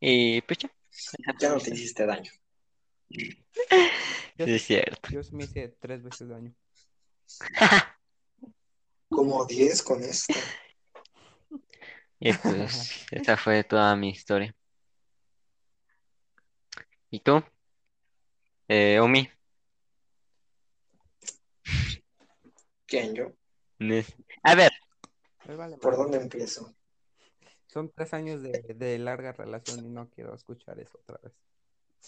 [0.00, 0.70] Y pues ya.
[1.38, 2.30] Ya no te hiciste daño.
[3.08, 3.44] Sí,
[4.36, 5.08] es cierto.
[5.10, 6.54] yo me hice tres veces daño.
[9.08, 10.34] Como 10 con esto.
[12.18, 14.54] Y pues esa fue toda mi historia.
[17.10, 17.42] ¿Y tú?
[18.68, 19.28] Eh, Omi.
[22.86, 23.32] ¿Quién yo?
[24.42, 24.72] A ver,
[25.46, 26.74] vale ¿Por dónde empiezo?
[27.66, 31.32] Son tres años de, de larga relación y no quiero escuchar eso otra vez.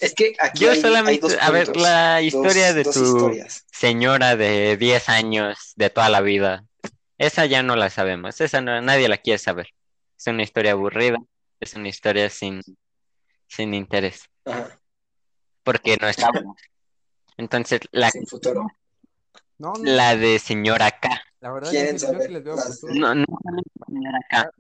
[0.00, 3.00] Es que aquí yo hay, hay solamente, a ver, la historia dos- de dos tu
[3.00, 3.66] historias.
[3.72, 6.64] señora de 10 años de toda la vida,
[7.18, 9.68] esa ya no la sabemos, esa no, nadie la quiere saber.
[10.16, 11.18] Es una historia aburrida,
[11.60, 12.62] es una historia sin,
[13.48, 14.78] sin interés, Ajá,
[15.64, 16.56] porque no estamos.
[17.36, 18.66] Entonces, la, sin futuro.
[19.59, 21.09] No, no, la de señora K,
[21.40, 22.94] la verdad yo ¿Quieren sí, yo sí saber les veo las- futuro.
[22.94, 23.26] no, no
[23.86, 24.51] señora K,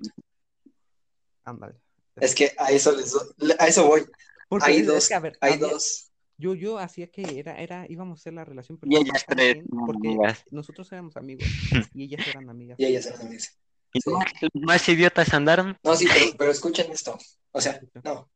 [1.44, 1.74] Ándale.
[2.16, 3.14] Es que a eso les
[3.60, 4.04] a eso voy.
[4.48, 6.10] Porque Hay dos, es que, a ver, hay había- dos.
[6.36, 10.08] Yo, yo hacía que era, era, íbamos a hacer la relación y ellas tres porque
[10.08, 10.44] amigas.
[10.52, 11.44] nosotros éramos amigos
[11.94, 12.78] y ellas eran amigas.
[12.78, 13.58] Y ellas eran amigas.
[13.92, 14.10] ¿Y Sí.
[14.54, 15.76] más idiotas andaron?
[15.82, 17.18] No, sí, pero, pero escuchen esto.
[17.52, 18.28] O sea, no.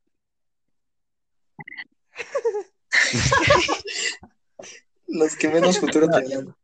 [5.12, 6.56] Los que menos futuro tenían.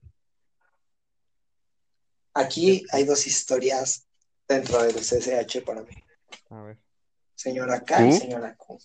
[2.32, 4.06] Aquí hay dos historias
[4.48, 5.94] dentro del CCH para mí.
[6.48, 6.78] A ver.
[7.34, 8.78] Señora K y señora Q.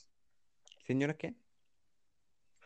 [0.86, 1.34] ¿Señora qué?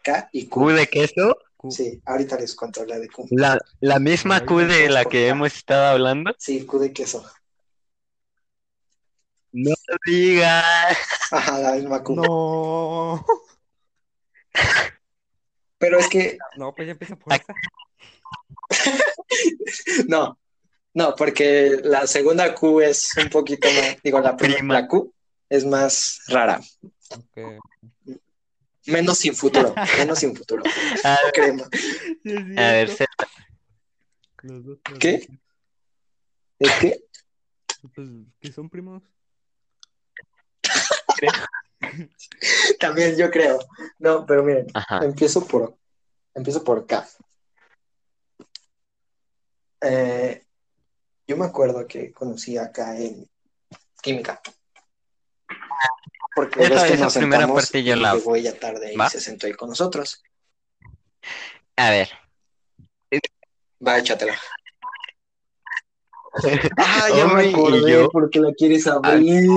[0.04, 0.60] K y Q.
[0.60, 1.38] ¿Q de queso?
[1.56, 1.72] Q.
[1.72, 3.28] Sí, ahorita les cuento la de Q.
[3.30, 6.34] La, la misma Q de la que hemos estado hablando.
[6.40, 7.24] Sí, Q de queso.
[9.52, 9.74] No
[10.06, 10.98] digas.
[11.32, 12.16] Ajá, la misma Q.
[12.16, 13.26] No.
[15.78, 17.54] Pero es que, No, pues ya empieza por esa.
[20.08, 20.38] no,
[20.94, 24.74] no, porque la segunda Q es un poquito más, digo, la primera Prima.
[24.82, 25.14] la Q
[25.50, 26.60] es más rara,
[28.86, 30.64] menos sin futuro, menos sin futuro.
[31.04, 33.06] A ver, a se-
[34.44, 34.64] los
[35.00, 35.28] ¿Qué?
[36.60, 37.00] ¿Es que?
[37.94, 38.10] Pues,
[38.40, 39.04] que son primos.
[42.80, 43.60] También yo creo.
[44.00, 45.04] No, pero miren, Ajá.
[45.04, 45.76] empiezo por,
[46.34, 47.08] empiezo por K.
[49.82, 50.44] Eh,
[51.28, 53.30] yo me acuerdo que conocí acá en
[54.02, 54.42] química.
[56.34, 59.10] Porque ves que esa nos primera parte yo y la- llegó ella tarde y ¿Va?
[59.10, 60.24] se sentó ahí con nosotros.
[61.76, 62.10] A ver.
[63.86, 64.36] Va, échatela.
[66.78, 69.50] Ah, ya me Omi y acordé yo porque la quieres abrir.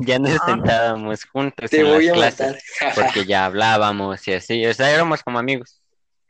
[0.00, 1.68] Ya nos sentábamos juntos Ah.
[1.68, 2.94] Te en voy las a clases matar.
[2.94, 5.80] porque ya hablábamos y así, o sea, éramos como amigos.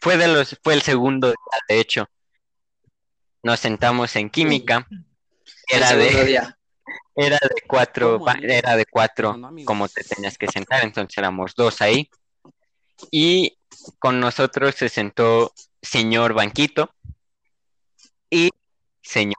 [0.01, 1.37] Fue de los, fue el segundo día,
[1.69, 2.07] de hecho.
[3.43, 4.87] Nos sentamos en química
[5.69, 6.59] era de, día.
[7.17, 9.67] era de cuatro, era de cuatro, No, no, amigo.
[9.67, 12.11] como te tenías que sentar, entonces éramos dos ahí.
[13.11, 13.57] Y
[13.99, 16.93] con nosotros se sentó señor Banquito
[18.31, 18.51] y
[19.03, 19.37] señor.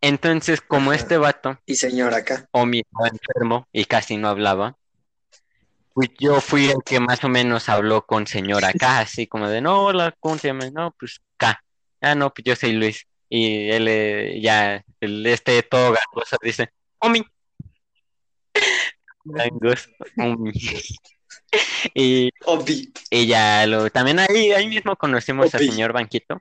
[0.00, 1.00] Entonces, como Ajá.
[1.00, 2.48] este vato Y señor acá.
[2.52, 4.78] Omi estaba enfermo y casi no hablaba,
[5.92, 9.60] pues yo fui el que más o menos habló con señora K, así como de,
[9.60, 10.72] no, hola, ¿cómo te llamas?
[10.72, 11.62] No, pues K.
[12.00, 13.06] Ah, no, pues yo soy Luis.
[13.28, 17.22] Y él eh, ya, el, este todo gangoso dice, Omi.
[19.24, 20.52] Gangoso, Omi.
[21.94, 22.92] Y, Obi.
[23.10, 26.40] y ya lo, también ahí, ahí mismo conocimos al señor Banquito,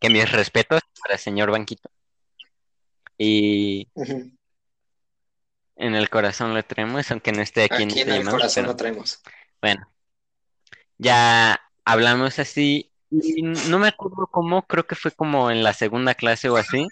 [0.00, 1.90] que mis respetos para el señor Banquito.
[3.24, 3.86] Y
[5.76, 8.62] en el corazón lo tenemos, aunque no esté aquí, Aquí en en este el corazón
[8.64, 9.22] pero- lo traemos.
[9.60, 9.88] Bueno,
[10.98, 16.14] ya hablamos así y no me acuerdo cómo, creo que fue como en la segunda
[16.16, 16.88] clase o así.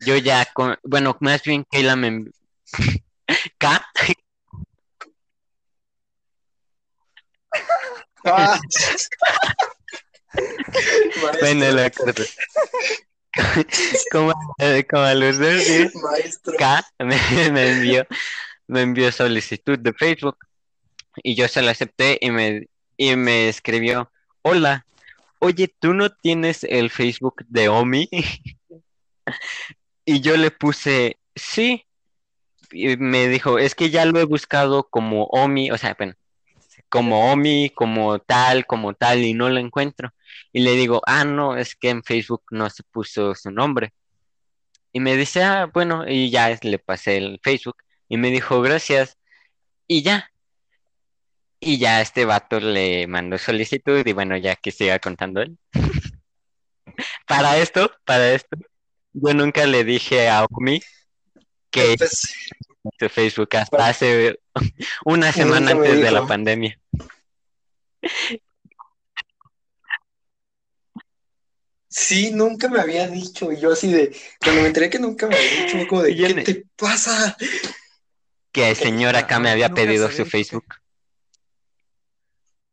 [0.00, 2.24] Yo ya con, bueno, más bien Keila me
[3.58, 3.86] K,
[8.22, 8.60] Ah.
[11.40, 12.22] bueno, lo acuerdo.
[14.12, 16.54] Como, eh, como a los dos días, Maestro.
[16.58, 17.16] K me,
[17.52, 18.06] me envió,
[18.66, 20.36] me envió solicitud de Facebook
[21.22, 24.10] y yo se la acepté y me, y me escribió,
[24.42, 24.84] hola,
[25.38, 28.08] oye, ¿tú no tienes el Facebook de Omi?
[30.04, 31.86] Y yo le puse, sí.
[32.72, 36.14] Y me dijo, es que ya lo he buscado como Omi, o sea, bueno,
[36.88, 40.12] como Omi, como tal, como tal, y no lo encuentro.
[40.52, 43.92] Y le digo, ah, no, es que en Facebook no se puso su nombre.
[44.92, 47.76] Y me dice, ah, bueno, y ya le pasé el Facebook.
[48.08, 49.18] Y me dijo, gracias.
[49.86, 50.30] Y ya.
[51.60, 55.58] Y ya este vato le mandó solicitud y bueno, ya que siga contando él.
[57.26, 58.56] Para esto, para esto,
[59.12, 60.82] yo nunca le dije a Omi
[61.70, 62.34] que Pues,
[62.98, 64.38] de Facebook hasta hace
[65.04, 66.78] una semana antes de la pandemia.
[71.90, 73.52] Sí, nunca me había dicho.
[73.52, 76.34] Y yo así de, cuando me enteré que nunca me había dicho, como de, ¿qué
[76.42, 77.36] te pasa?
[78.52, 80.64] Que el señor acá me había Nunca pedido su Facebook.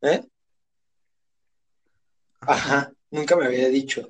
[0.02, 0.22] ¿Eh?
[2.40, 4.08] Ajá, nunca me había dicho.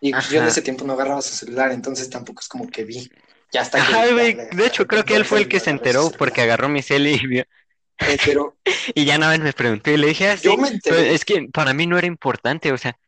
[0.00, 3.08] Y yo en ese tiempo no agarraba su celular, entonces tampoco es como que vi.
[3.52, 3.68] Ya
[4.12, 6.82] güey, le- De hecho, creo que él fue el que se enteró porque agarró mi
[6.82, 7.44] cel y vio.
[8.08, 8.56] Eh, pero
[8.94, 11.14] Y ya nada más me preguntó y le dije, ah, yo me pero enteré.
[11.14, 12.98] es que para mí no era importante, o sea,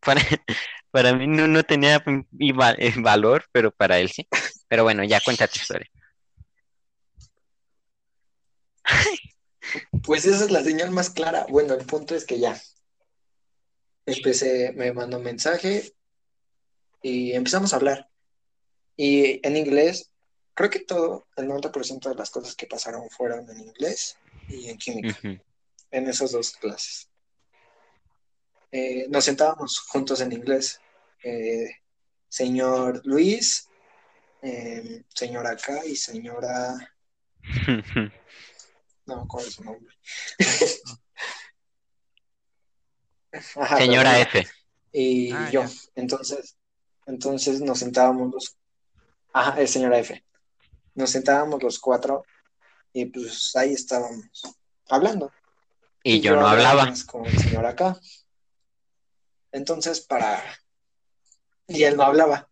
[0.00, 0.20] para,
[0.90, 4.26] para mí no, no tenía eh, valor, pero para él sí.
[4.68, 5.88] Pero bueno, ya cuenta tu historia.
[10.04, 11.44] Pues esa es la señal más clara.
[11.48, 12.56] Bueno, el punto es que ya.
[14.06, 15.92] Empecé, me mandó un mensaje
[17.02, 18.08] y empezamos a hablar.
[18.96, 20.12] Y en inglés,
[20.56, 24.16] creo que todo, el 90% de las cosas que pasaron fueron en inglés
[24.48, 27.08] y en química, en esas dos clases.
[28.72, 30.80] Eh, nos sentábamos juntos en inglés.
[31.22, 31.68] Eh,
[32.28, 33.68] señor Luis,
[34.42, 36.74] eh, señora acá y señora...
[39.06, 39.94] No, ¿cuál es su nombre?
[43.56, 44.20] Ajá, Señora.
[44.20, 44.44] F.
[44.92, 45.62] y Ah, yo.
[45.62, 45.70] ya.
[45.94, 46.56] Entonces,
[47.06, 48.56] entonces nos sentábamos los,
[49.32, 50.24] ajá, es señora F.
[50.96, 52.24] Nos sentábamos los cuatro
[52.92, 54.42] y pues ahí estábamos
[54.88, 55.30] hablando.
[56.02, 58.00] Y yo no hablaba con el señor acá.
[59.52, 60.42] Entonces, para...
[61.66, 62.48] Y él no hablaba.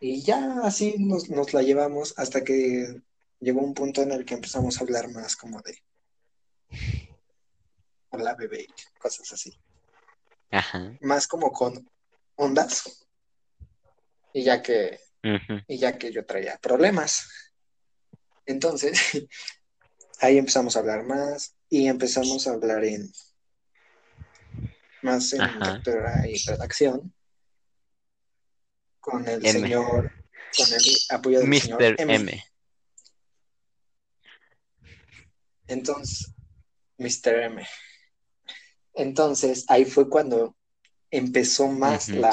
[0.00, 3.00] Y ya así nos, nos la llevamos hasta que
[3.38, 5.78] llegó un punto en el que empezamos a hablar más como de...
[8.10, 8.66] Hola, bebé,
[8.98, 9.56] cosas así.
[10.50, 10.96] Ajá.
[11.00, 11.88] Más como con
[12.34, 13.06] ondas.
[14.32, 15.03] Y ya que
[15.66, 17.28] y ya que yo traía problemas.
[18.46, 18.98] Entonces,
[20.20, 23.10] ahí empezamos a hablar más y empezamos a hablar en
[25.02, 27.12] más en lectura y redacción
[29.00, 29.60] con el M.
[29.60, 30.12] señor,
[30.56, 32.00] con el apoyo del señor Mr.
[32.00, 32.14] M.
[32.14, 32.44] M.
[35.66, 36.34] Entonces,
[36.96, 37.34] Mr.
[37.42, 37.66] M.
[38.94, 40.56] Entonces, ahí fue cuando
[41.10, 42.32] empezó más la,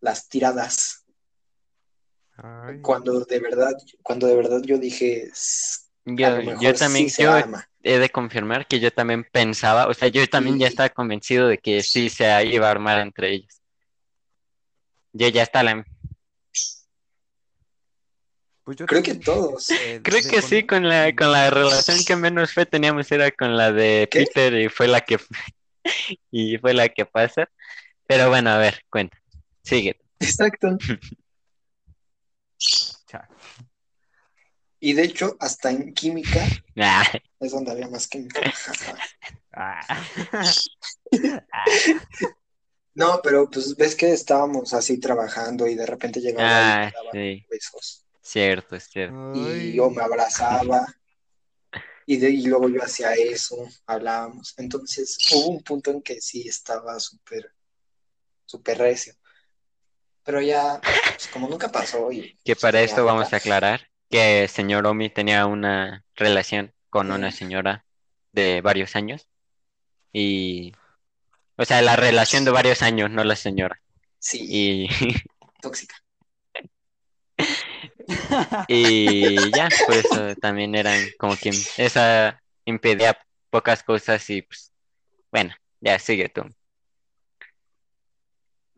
[0.00, 0.95] las tiradas.
[2.38, 3.72] Ay, Cuando de verdad,
[4.02, 7.36] cuando de verdad yo dije, "S- a Yo, también, sí yo
[7.82, 11.58] he de confirmar que yo también pensaba, o sea, yo también ya estaba convencido de
[11.58, 13.60] que sí se iba a armar entre ellos.
[15.12, 15.84] Yo ya está la...
[18.64, 19.70] pues yo Creo que también, todos.
[19.70, 23.30] eh, Creo que sí, con- con la, con la relación que menos fe teníamos era
[23.30, 24.24] con la de ¿Qué?
[24.24, 25.18] Peter y fue la que
[26.30, 27.48] y fue la que pasa.
[28.06, 29.18] Pero bueno, a ver, cuenta.
[29.62, 29.98] Sigue.
[30.20, 30.76] Exacto.
[34.78, 36.40] Y de hecho, hasta en química
[36.78, 37.04] Ah,
[37.40, 38.40] es donde había más química.
[39.58, 39.80] Ah.
[42.94, 47.46] No, pero pues ves que estábamos así trabajando y de repente llegaba y Ah, sí.
[47.50, 48.06] besos.
[48.22, 49.32] cierto, es cierto.
[49.34, 49.74] Y Ay.
[49.74, 50.86] yo me abrazaba.
[52.06, 53.56] Y, de, y luego yo hacía eso,
[53.86, 54.54] hablábamos.
[54.56, 57.52] Entonces hubo un punto en que sí estaba súper,
[58.46, 59.14] súper recio.
[60.26, 64.42] Pero ya, pues, como nunca pasó y Que pues, para esto vamos a aclarar que
[64.42, 67.84] el señor Omi tenía una relación con una señora
[68.32, 69.28] de varios años.
[70.12, 70.72] Y,
[71.56, 73.80] o sea, la relación de varios años, no la señora.
[74.18, 74.88] Sí, Y,
[75.62, 75.94] tóxica.
[78.68, 83.16] y ya, por eso también eran como que esa impedía
[83.50, 84.72] pocas cosas y pues,
[85.30, 86.42] bueno, ya sigue tú.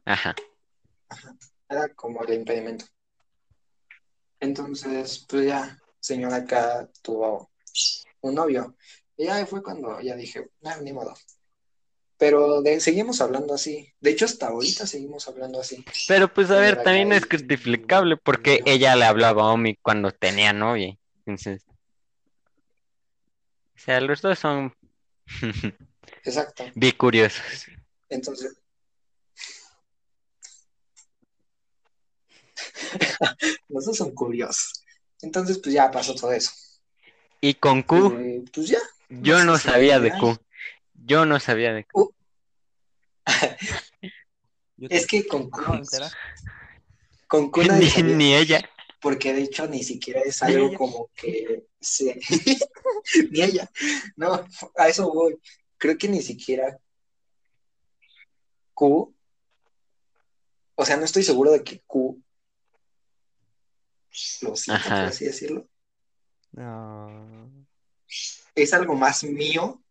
[0.05, 0.35] Ajá.
[1.69, 2.87] Era como el impedimento.
[4.41, 7.51] Entonces, pues ya, señora acá tuvo
[8.21, 8.77] un novio.
[9.17, 11.15] Y ya fue cuando ya dije, "Ah, ni modo.
[12.17, 13.93] Pero de- seguimos hablando así.
[14.01, 15.85] De hecho, hasta ahorita seguimos hablando así.
[16.09, 20.11] Pero pues a ver, también es ahí- justificable porque ella le hablaba a Omi cuando
[20.11, 20.97] tenía novia.
[21.19, 21.65] Entonces,
[23.77, 24.75] o sea, los dos son
[26.25, 26.65] Exacto.
[26.75, 27.67] bien curiosos.
[28.09, 28.57] Entonces.
[33.69, 34.85] Los dos son curiosos.
[35.23, 36.53] Entonces, pues ya pasó todo eso.
[37.41, 38.79] Y con Q, Eh, pues ya.
[39.09, 40.11] yo no sabía de.
[40.19, 40.37] Q.
[40.95, 42.15] Yo no sabía de Q.
[44.77, 45.61] Yo Es que con Q,
[47.27, 48.17] con Q nadie Ni, sabía.
[48.17, 48.71] ni ella.
[49.01, 52.19] porque de hecho ni siquiera es algo como que se...
[53.31, 53.71] ni ella.
[54.17, 54.45] No,
[54.77, 55.39] a eso voy.
[55.77, 56.79] Creo que ni siquiera
[58.75, 59.15] Q,
[60.77, 62.21] o sea, no estoy seguro de que Q
[64.69, 64.89] Ajá.
[65.01, 65.69] por así decirlo.
[66.53, 67.51] No.
[68.55, 69.83] Es algo más mío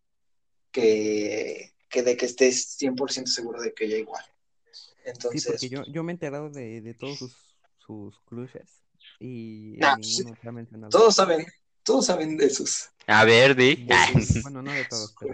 [0.72, 4.24] que, que de que estés 100% seguro de que ella igual.
[4.72, 7.36] Sí, Entonces, porque yo, yo me he enterado de, de todos sus,
[7.78, 8.84] sus crushes
[9.20, 10.90] y Nah, ninguno te ha mencionado.
[10.90, 11.46] todos saben,
[11.84, 12.90] todos saben de sus...
[13.06, 13.88] A ver, di.
[14.14, 15.34] sus Bueno, no de todos, pero.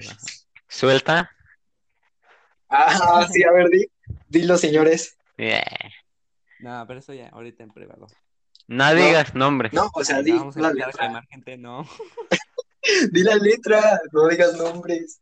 [0.67, 1.29] Suelta.
[2.69, 3.85] Ah, sí, a ver, di,
[4.27, 5.15] dilo, señores.
[5.37, 5.61] Eh,
[6.59, 8.07] No, pero eso ya, ahorita en privado.
[8.67, 8.95] No No.
[8.95, 9.73] digas nombres.
[9.73, 11.07] No, o sea, di ya vamos a la empezar a letra.
[11.07, 11.87] quemar gente, no.
[13.11, 15.21] Di la letra, no digas nombres.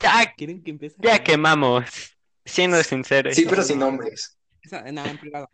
[0.00, 0.96] Ya, ¿Quieren que empiece?
[0.98, 1.84] ya quemamos.
[2.44, 3.34] Siendo sinceros.
[3.36, 3.86] Sí, pero sin no.
[3.86, 4.38] nombres.
[4.62, 5.48] Esa- no, en privado.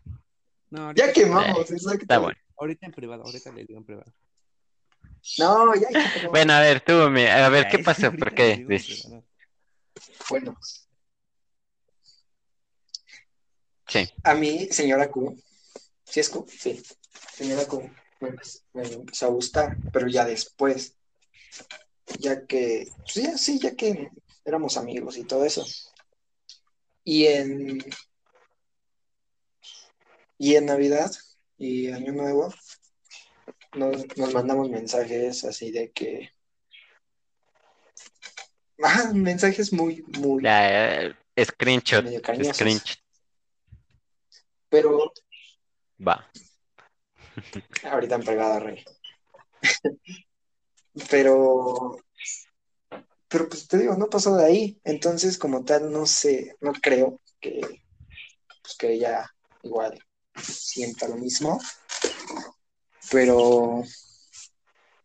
[0.71, 2.03] No, Ya quemamos, exacto.
[2.03, 2.39] Está bueno.
[2.59, 4.13] ahorita en privado, ahorita les digo en privado.
[5.39, 6.31] No, ya, quemamos.
[6.31, 7.09] Bueno, a ver, tú, a
[7.49, 8.13] ver, ¿qué pasó?
[8.13, 8.65] ¿Por qué?
[8.69, 9.09] dices?
[10.31, 10.57] Bueno,
[13.89, 14.09] Sí.
[14.25, 15.37] a mí, señora Q,
[16.07, 16.47] ¿sí es Q?
[16.49, 16.83] Sí.
[17.35, 18.31] Señora Q, me,
[18.73, 20.97] me empezó a gustar, pero ya después,
[22.19, 24.11] ya que, pues ya, sí, ya que
[24.45, 25.65] éramos amigos y todo eso.
[27.05, 27.79] Y en,
[30.39, 31.11] y en Navidad
[31.59, 32.53] y Año Nuevo
[33.75, 36.31] nos, nos mandamos mensajes así de que,
[38.83, 41.15] ah, mensajes muy, muy, Ya, eh,
[41.45, 42.05] screenshot.
[42.05, 42.57] medio cariñosos.
[42.57, 42.99] Screenshot.
[44.69, 45.13] Pero
[45.99, 46.25] Va.
[47.85, 48.85] Ahorita en privada, Rey.
[51.11, 51.97] Pero,
[53.29, 54.81] pero pues te digo, no pasó de ahí.
[54.85, 59.27] Entonces, como tal, no sé, no creo que, pues, que ella
[59.63, 59.99] igual
[60.37, 61.61] sienta lo mismo.
[63.11, 63.83] Pero,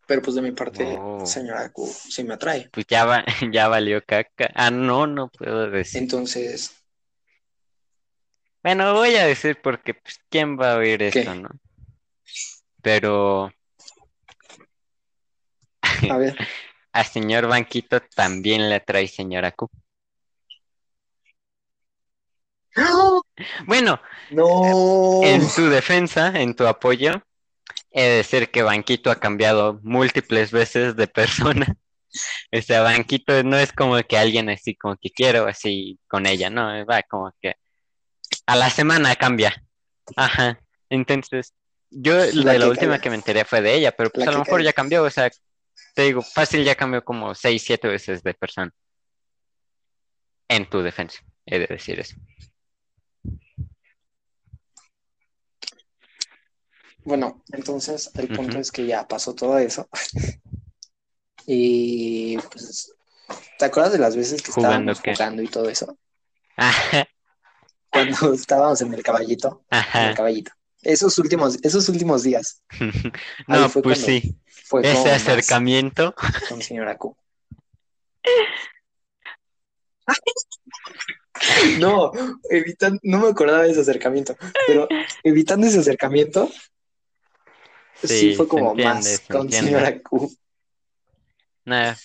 [0.06, 1.24] pero pues de mi parte, Oh.
[1.26, 2.68] señora Q, sí me atrae.
[2.72, 4.50] Pues ya, va, ya valió caca.
[4.54, 6.02] Ah, no, no puedo decir.
[6.02, 6.72] Entonces,
[8.62, 11.08] Bueno, voy a decir porque, pues, ¿quién va a oír ¿Qué?
[11.08, 11.48] esto, no?
[12.80, 13.52] Pero
[16.10, 16.36] a ver,
[16.92, 19.68] a señor Banquito también le atrae señora Q.
[23.66, 27.22] Bueno, no, en tu defensa, en tu apoyo,
[27.90, 31.66] he de decir que Banquito ha cambiado múltiples veces de persona.
[32.54, 36.50] O sea, Banquito no es como que alguien así como que quiero así con ella,
[36.50, 37.54] no, va como que
[38.52, 39.64] a la semana cambia.
[40.16, 40.60] Ajá.
[40.90, 41.54] Entonces,
[41.90, 44.34] yo La de la última que me enteré fue de ella, pero pues La a
[44.34, 45.30] lo mejor ya cambió, o sea,
[45.94, 48.70] te digo, fácil ya cambió como seis, siete veces de persona.
[50.48, 52.14] En tu defensa, he de decir eso.
[57.04, 59.88] Bueno, entonces el punto es que ya pasó todo eso.
[61.44, 62.94] Y pues,
[63.58, 65.12] ¿te acuerdas de las veces que ¿Jugando estábamos qué?
[65.12, 65.98] jugando y todo eso?
[66.56, 67.04] Ajá.
[67.92, 70.52] Cuando estábamos en el caballito, en el caballito.
[70.82, 72.60] Esos últimos, esos últimos días
[73.46, 74.34] No, pues sí.
[74.46, 76.12] fue Ese más acercamiento.
[76.48, 77.16] con señora Q.
[81.78, 82.12] No,
[82.50, 84.36] evitando, no me acordaba de ese acercamiento,
[84.66, 84.86] pero
[85.24, 86.48] evitando ese acercamiento,
[88.02, 89.70] sí, Sí, fue como entiende, más se con entiende.
[89.70, 90.32] señora Q.
[91.64, 91.96] Nada,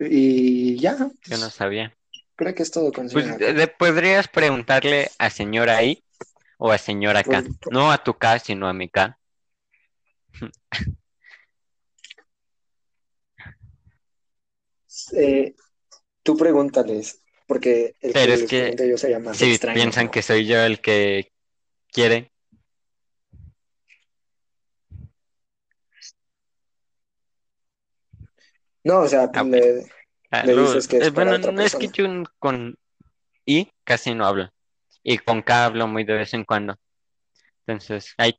[0.00, 0.96] Y ya,
[1.26, 1.94] yo no sabía.
[2.40, 6.02] Creo que es todo con Pues señora le podrías preguntarle a señora I
[6.56, 7.44] o a señora K.
[7.70, 9.18] No a tu K, sino a mi K.
[15.12, 15.54] Eh,
[16.22, 19.78] tú pregúntales, porque el Pero que es que yo sería más Si extraño.
[19.78, 20.10] piensan ¿no?
[20.10, 21.32] que soy yo el que
[21.92, 22.32] quiere,
[28.82, 29.84] No, o sea, Ah, le-
[30.30, 32.24] ah, Le dices que es eh, para bueno, otra no es que persona.
[32.24, 32.76] yo con
[33.46, 34.50] I casi no hablo.
[35.02, 36.76] Y con K hablo muy de vez en cuando.
[37.66, 38.34] Entonces, ahí,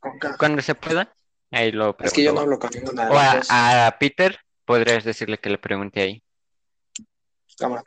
[0.00, 0.36] con K.
[0.38, 1.14] cuando se pueda,
[1.50, 2.40] ahí lo Es que yo no pregunto.
[2.40, 3.50] hablo con ninguna de O las a, dos.
[3.50, 6.22] a Peter, podrías decirle que le pregunte ahí.
[7.58, 7.84] Cámara.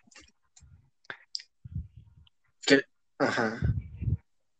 [2.65, 2.81] ¿Qué?
[3.19, 3.59] Ajá.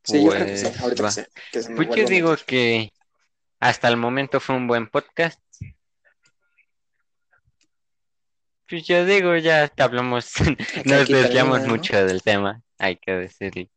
[0.03, 0.71] Sí, yo creo que sí.
[0.79, 1.09] Pues, Ahorita va.
[1.09, 2.45] que sé, que se me Pues yo a digo meter.
[2.45, 2.93] que
[3.59, 5.39] hasta el momento fue un buen podcast.
[8.73, 10.33] Pues yo digo, ya hablamos,
[10.85, 13.67] nos desviamos mucho del tema, hay que decirlo.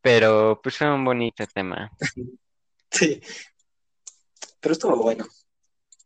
[0.00, 1.92] Pero pues fue un bonito tema.
[2.90, 3.20] Sí.
[4.58, 5.24] Pero estuvo bueno.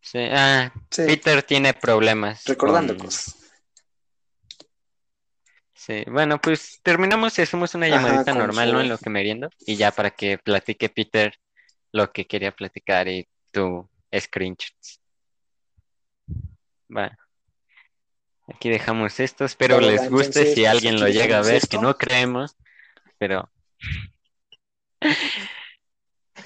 [0.02, 1.04] Sí, ah, Sí.
[1.06, 2.44] Peter tiene problemas.
[2.44, 3.34] Recordando con- cosas.
[5.72, 8.80] Sí, bueno, pues terminamos y hacemos una llamadita normal, su- ¿no?
[8.82, 9.48] En lo que meriendo.
[9.60, 11.34] Y ya para que platique Peter
[11.92, 15.00] lo que quería platicar y tu screenshots.
[16.94, 17.16] Va.
[18.48, 19.44] Aquí dejamos esto.
[19.44, 21.68] Espero Pero, les guste si alguien lo llega a ver, esto.
[21.78, 22.56] que no creemos,
[23.18, 23.50] pero.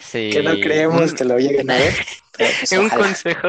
[0.01, 0.31] Sí.
[0.33, 1.95] Que no creemos que lo lleguen a ver.
[2.37, 3.03] pues un ojalá.
[3.05, 3.49] consejo.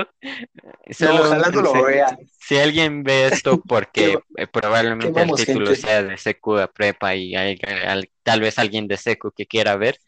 [0.99, 2.17] No, ojalá no lo vean.
[2.39, 5.75] Si alguien ve esto porque eh, probablemente el título gente.
[5.81, 9.75] sea de secu a prepa y hay al- tal vez alguien de secu que quiera
[9.77, 9.99] ver,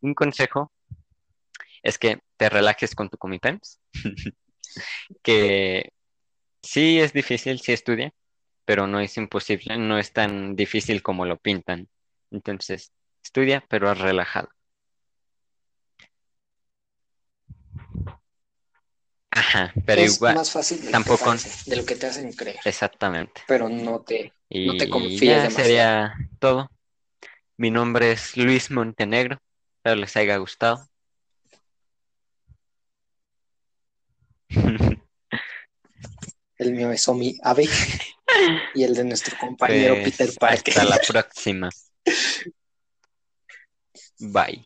[0.00, 0.72] un consejo
[1.82, 3.80] es que te relajes con tu Comitans,
[5.22, 5.92] que
[6.66, 8.12] sí es difícil, sí estudia,
[8.64, 11.88] pero no es imposible, no es tan difícil como lo pintan.
[12.30, 12.92] Entonces,
[13.24, 14.48] estudia, pero relajado.
[19.30, 22.06] Ajá, pero es igual, más fácil de lo, que tampoco- parece, de lo que te
[22.06, 22.58] hacen creer.
[22.64, 23.42] exactamente.
[23.46, 24.32] Pero no te.
[24.48, 26.70] Y No te confíes ya sería todo.
[27.58, 29.38] Mi nombre es Luis Montenegro.
[29.78, 30.86] Espero les haya gustado.
[36.58, 37.68] El mío es Omi Abe.
[38.74, 40.78] y el de nuestro compañero Pues, Peter Parker.
[40.78, 41.68] hasta la próxima.
[44.18, 44.64] Bye.